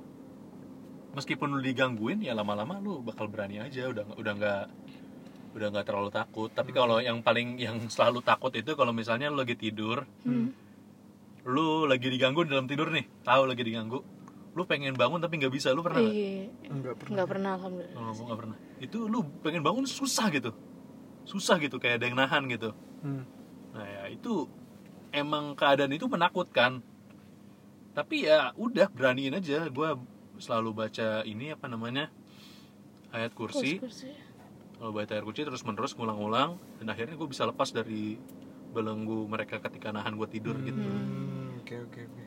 meskipun 1.18 1.58
lu 1.58 1.60
digangguin 1.60 2.22
ya 2.22 2.38
lama-lama 2.38 2.78
lu 2.78 3.02
bakal 3.02 3.26
berani 3.26 3.58
aja. 3.58 3.90
Udah 3.90 4.06
udah 4.14 4.34
nggak 4.38 4.64
udah 5.58 5.68
nggak 5.74 5.86
terlalu 5.90 6.10
takut. 6.14 6.54
Tapi 6.54 6.70
kalau 6.70 7.02
yang 7.02 7.26
paling 7.26 7.58
yang 7.58 7.82
selalu 7.90 8.22
takut 8.22 8.54
itu 8.54 8.78
kalau 8.78 8.94
misalnya 8.94 9.34
lu 9.34 9.42
lagi 9.42 9.58
tidur 9.58 10.06
Hmm. 10.22 10.54
lu 11.48 11.88
lagi 11.88 12.12
diganggu 12.12 12.44
dalam 12.44 12.68
tidur 12.68 12.92
nih 12.92 13.08
tahu 13.24 13.48
lagi 13.48 13.64
diganggu 13.64 14.04
lu 14.52 14.66
pengen 14.66 14.94
bangun 14.98 15.18
tapi 15.18 15.38
nggak 15.42 15.54
bisa. 15.54 15.70
Lu 15.74 15.82
pernah 15.86 16.02
nggak? 16.02 16.14
Iya, 16.14 16.50
enggak 16.70 16.96
pernah. 16.98 17.14
Nggak 17.14 17.28
pernah 17.30 17.52
alhamdulillah. 17.58 17.98
oh, 17.98 18.26
nggak 18.26 18.40
pernah. 18.42 18.58
Itu 18.78 18.98
lu 19.06 19.20
pengen 19.42 19.62
bangun 19.62 19.86
susah 19.86 20.30
gitu. 20.30 20.52
Susah 21.26 21.58
gitu 21.58 21.78
kayak 21.78 22.02
ada 22.02 22.06
yang 22.10 22.18
nahan 22.18 22.46
gitu. 22.50 22.74
Hmm. 23.02 23.26
Nah 23.74 23.86
ya 23.86 24.04
itu 24.10 24.46
emang 25.14 25.54
keadaan 25.54 25.94
itu 25.94 26.06
menakutkan. 26.06 26.82
Tapi 27.98 28.30
ya 28.30 28.54
udah 28.54 28.94
beraniin 28.94 29.34
aja. 29.34 29.66
Gue 29.74 29.98
selalu 30.38 30.86
baca 30.86 31.26
ini 31.26 31.50
apa 31.50 31.66
namanya 31.66 32.14
ayat 33.10 33.34
kursi. 33.34 33.82
Kursi. 33.82 34.14
Kalau 34.78 34.94
baca 34.94 35.10
ayat 35.10 35.26
kursi 35.26 35.42
terus 35.42 35.66
menerus 35.66 35.98
ngulang-ulang 35.98 36.62
dan 36.78 36.94
akhirnya 36.94 37.18
gue 37.18 37.26
bisa 37.26 37.50
lepas 37.50 37.74
dari 37.74 38.22
belenggu 38.70 39.26
mereka 39.26 39.58
ketika 39.58 39.90
nahan 39.90 40.14
gue 40.14 40.30
tidur 40.30 40.54
gitu. 40.62 40.78
Hmm, 40.78 41.58
oke 41.58 41.76
oke 41.90 42.02
oke 42.06 42.24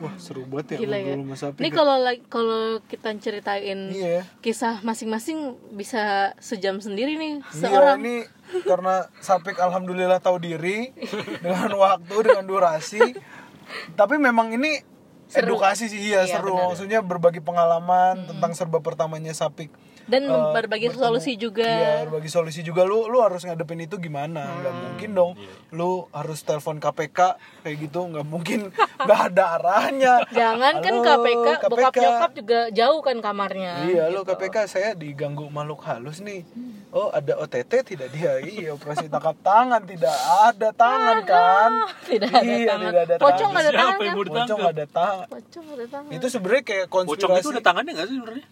wah 0.00 0.16
seru 0.16 0.48
banget 0.48 0.80
ya 0.80 0.88
Gila 0.88 0.96
ya. 0.96 1.14
sapi 1.36 1.60
Ini 1.60 1.70
kalau 1.70 1.96
kalau 2.32 2.62
kita 2.88 3.12
ceritain 3.20 3.92
iya 3.92 4.24
kisah 4.40 4.80
masing-masing 4.80 5.60
bisa 5.76 6.32
sejam 6.40 6.80
sendiri 6.80 7.20
nih 7.20 7.44
Iya 7.44 7.68
seorang. 7.68 8.00
ini 8.00 8.16
karena 8.64 9.06
Sapik 9.20 9.60
alhamdulillah 9.60 10.18
tahu 10.18 10.40
diri 10.40 10.90
dengan 11.44 11.70
waktu 11.76 12.16
dengan 12.24 12.44
durasi. 12.48 13.04
Tapi 13.94 14.16
memang 14.16 14.52
ini 14.52 14.82
Seru. 15.30 15.54
edukasi 15.54 15.86
sih 15.86 16.00
iya, 16.02 16.26
Iya, 16.26 16.38
seru. 16.38 16.54
benar. 16.58 16.74
Maksudnya 16.74 17.00
berbagi 17.00 17.38
pengalaman 17.38 18.26
tentang 18.26 18.50
serba 18.52 18.82
pertamanya 18.82 19.30
Sapik. 19.30 19.70
Dan 20.10 20.26
Eh, 20.26 20.50
berbagi 20.50 20.88
bertemu- 20.88 21.02
solusi 21.06 21.32
juga. 21.34 21.62
Iya, 21.64 21.92
berbagi 22.04 22.26
solusi 22.26 22.60
juga 22.60 22.82
lu 22.82 23.06
lu 23.06 23.18
harus 23.18 23.40
ngadepin 23.40 23.78
itu 23.80 23.94
gimana? 23.96 24.42
nggak 24.52 24.68
Hmm. 24.68 24.82
mungkin 24.84 25.10
dong. 25.12 25.32
Iya. 25.36 25.54
Lu 25.72 25.90
harus 26.10 26.38
telepon 26.40 26.76
KPK 26.76 27.18
kayak 27.62 27.76
gitu 27.80 28.00
nggak 28.04 28.26
mungkin 28.26 28.60
nggak 29.06 29.20
ada 29.30 29.44
arahnya. 29.56 30.14
Jangan 30.30 30.74
kan 30.76 30.92
Halo, 30.92 31.06
KPK, 31.06 31.46
bokap 31.64 31.92
KPK. 31.92 31.98
nyokap 32.00 32.30
juga 32.34 32.58
jauh 32.70 33.00
kan 33.00 33.16
kamarnya. 33.20 33.72
Iya 33.84 34.04
lo 34.08 34.20
gitu. 34.20 34.34
KPK 34.34 34.56
saya 34.66 34.88
diganggu 34.92 35.46
makhluk 35.46 35.80
halus 35.82 36.18
nih. 36.18 36.42
Oh 36.90 37.06
ada 37.08 37.38
OTT 37.38 37.86
tidak 37.86 38.10
dia? 38.10 38.36
Iya 38.40 38.74
operasi 38.74 39.06
tangkap 39.06 39.38
tangan 39.40 39.78
tidak 39.84 40.10
ada 40.42 40.68
tangan 40.72 41.18
kan? 41.22 41.70
Tidak 42.02 42.26
ada 42.28 42.42
iya, 42.42 42.66
tangan. 42.68 42.90
tidak 42.90 43.02
ada 43.04 43.14
Pocong 43.16 43.30
tangan. 43.30 43.50
nggak 43.52 43.62
ada 43.62 43.70
tangan 43.72 43.94
kan? 43.94 44.10
Pocong 44.10 44.60
ada 44.60 44.84
tangan. 44.88 45.26
Pocong 45.30 45.62
nggak 45.62 45.78
ada 45.78 45.86
tangan. 45.88 46.10
Itu 46.10 46.26
sebenarnya 46.26 46.62
kayak 46.64 46.86
konspirasi. 46.88 47.22
Pocong 47.22 47.38
itu 47.38 47.48
ada 47.52 47.62
tangannya 47.62 47.92
nggak 47.94 48.08
sih 48.08 48.16
sebenarnya? 48.16 48.46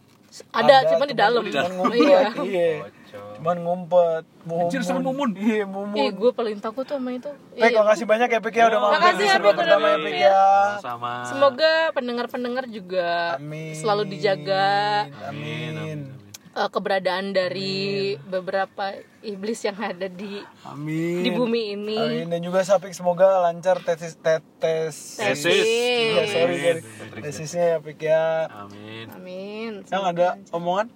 Ada, 0.50 0.74
cuma 0.86 1.04
di 1.04 1.16
dalam. 1.16 1.40
Cuman 1.42 1.72
ngumpet. 1.74 1.98
Iya. 1.98 2.20
Iya. 2.38 2.68
Cuman 3.38 3.56
ngumpet. 3.60 4.22
Anjir, 4.44 4.80
serem 4.82 5.00
mumun. 5.00 5.30
Iya 5.32 5.62
Ih, 5.62 5.66
mumun. 5.66 5.96
gue 5.96 6.30
paling 6.32 6.56
takut 6.58 6.84
sama 6.84 7.12
itu. 7.12 7.28
Pek, 7.52 7.70
Iya. 7.70 7.80
makasih 7.80 8.04
banyak 8.04 8.28
ya 8.28 8.40
Pek 8.40 8.54
ya 8.54 8.64
udah 8.68 8.78
mampir 8.78 8.96
Makasih 8.98 9.24
ya, 9.24 9.32
Pek, 9.32 9.40
udah 9.40 9.54
pertama 9.54 9.86
ya 9.86 9.94
mampir. 9.94 10.08
Pek 10.08 10.20
ya. 10.20 10.44
Sama. 10.80 11.12
Semoga 11.24 11.72
pendengar-pendengar 11.92 12.64
juga 12.66 13.08
Amin. 13.36 13.72
selalu 13.72 14.02
dijaga 14.08 14.66
Amin. 15.28 15.72
Amin. 15.74 15.98
Eh, 16.58 16.68
keberadaan 16.68 17.30
dari 17.30 17.76
beberapa 18.20 18.90
iblis 19.20 19.62
yang 19.62 19.78
ada 19.78 20.06
di 20.06 20.42
Amin. 20.64 21.22
di 21.22 21.30
bumi 21.30 21.72
ini. 21.72 21.94
Amin 21.96 22.26
dan 22.28 22.40
juga 22.40 22.60
Sapik 22.60 22.90
semoga 22.90 23.38
lancar 23.40 23.78
tesis 23.80 24.18
tetes 24.18 25.16
Tesis. 25.16 25.62
Iya, 25.62 26.22
sorry 26.26 26.54
Amin. 26.54 26.62
dari 26.66 26.80
tesisnya 27.22 27.64
ya 27.64 27.78
Pik 27.78 28.00
ya. 28.00 28.26
Amin. 28.48 29.06
Amin. 29.10 29.72
Yang 29.86 30.02
ada 30.04 30.26
omongan? 30.50 30.86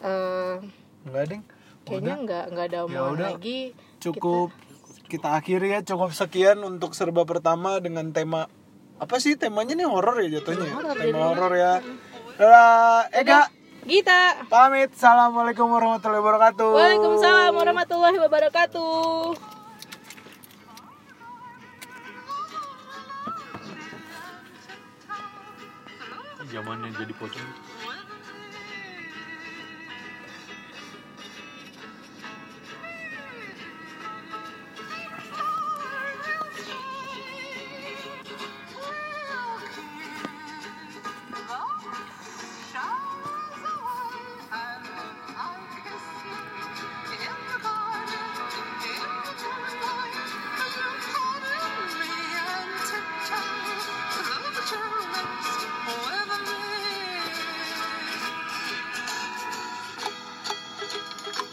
Eh, 0.00 0.54
Enggak, 1.02 1.24
Ding. 1.26 1.42
kayaknya 1.82 2.14
nggak 2.16 2.44
nggak 2.48 2.66
ada 2.68 2.78
omongan 2.84 3.02
Ya 3.02 3.12
udah. 3.12 3.28
lagi. 3.34 3.60
Cukup 3.98 4.48
kita 5.06 5.28
akhiri 5.34 5.68
ya 5.68 5.80
cukup 5.82 6.10
sekian 6.10 6.62
untuk 6.62 6.96
serba 6.96 7.22
pertama 7.22 7.76
dengan 7.78 8.10
tema 8.10 8.48
apa 8.96 9.18
sih 9.18 9.36
temanya 9.36 9.74
nih 9.74 9.84
horor 9.84 10.16
ya 10.22 10.40
jatuhnya 10.40 10.64
ya? 10.64 10.72
Horor 10.72 10.96
tema 10.96 11.24
horor 11.28 11.52
ya 11.52 11.72
Dadah, 12.32 13.12
Ega 13.12 13.40
Gita. 13.82 14.46
pamit 14.46 14.94
assalamualaikum 14.94 15.66
warahmatullahi 15.66 16.22
wabarakatuh 16.22 16.70
Waalaikumsalam 16.70 17.50
warahmatullahi 17.50 18.18
wabarakatuh. 18.22 19.34
Zamannya 26.52 26.92
jadi 27.00 27.12
pocong. 27.16 27.48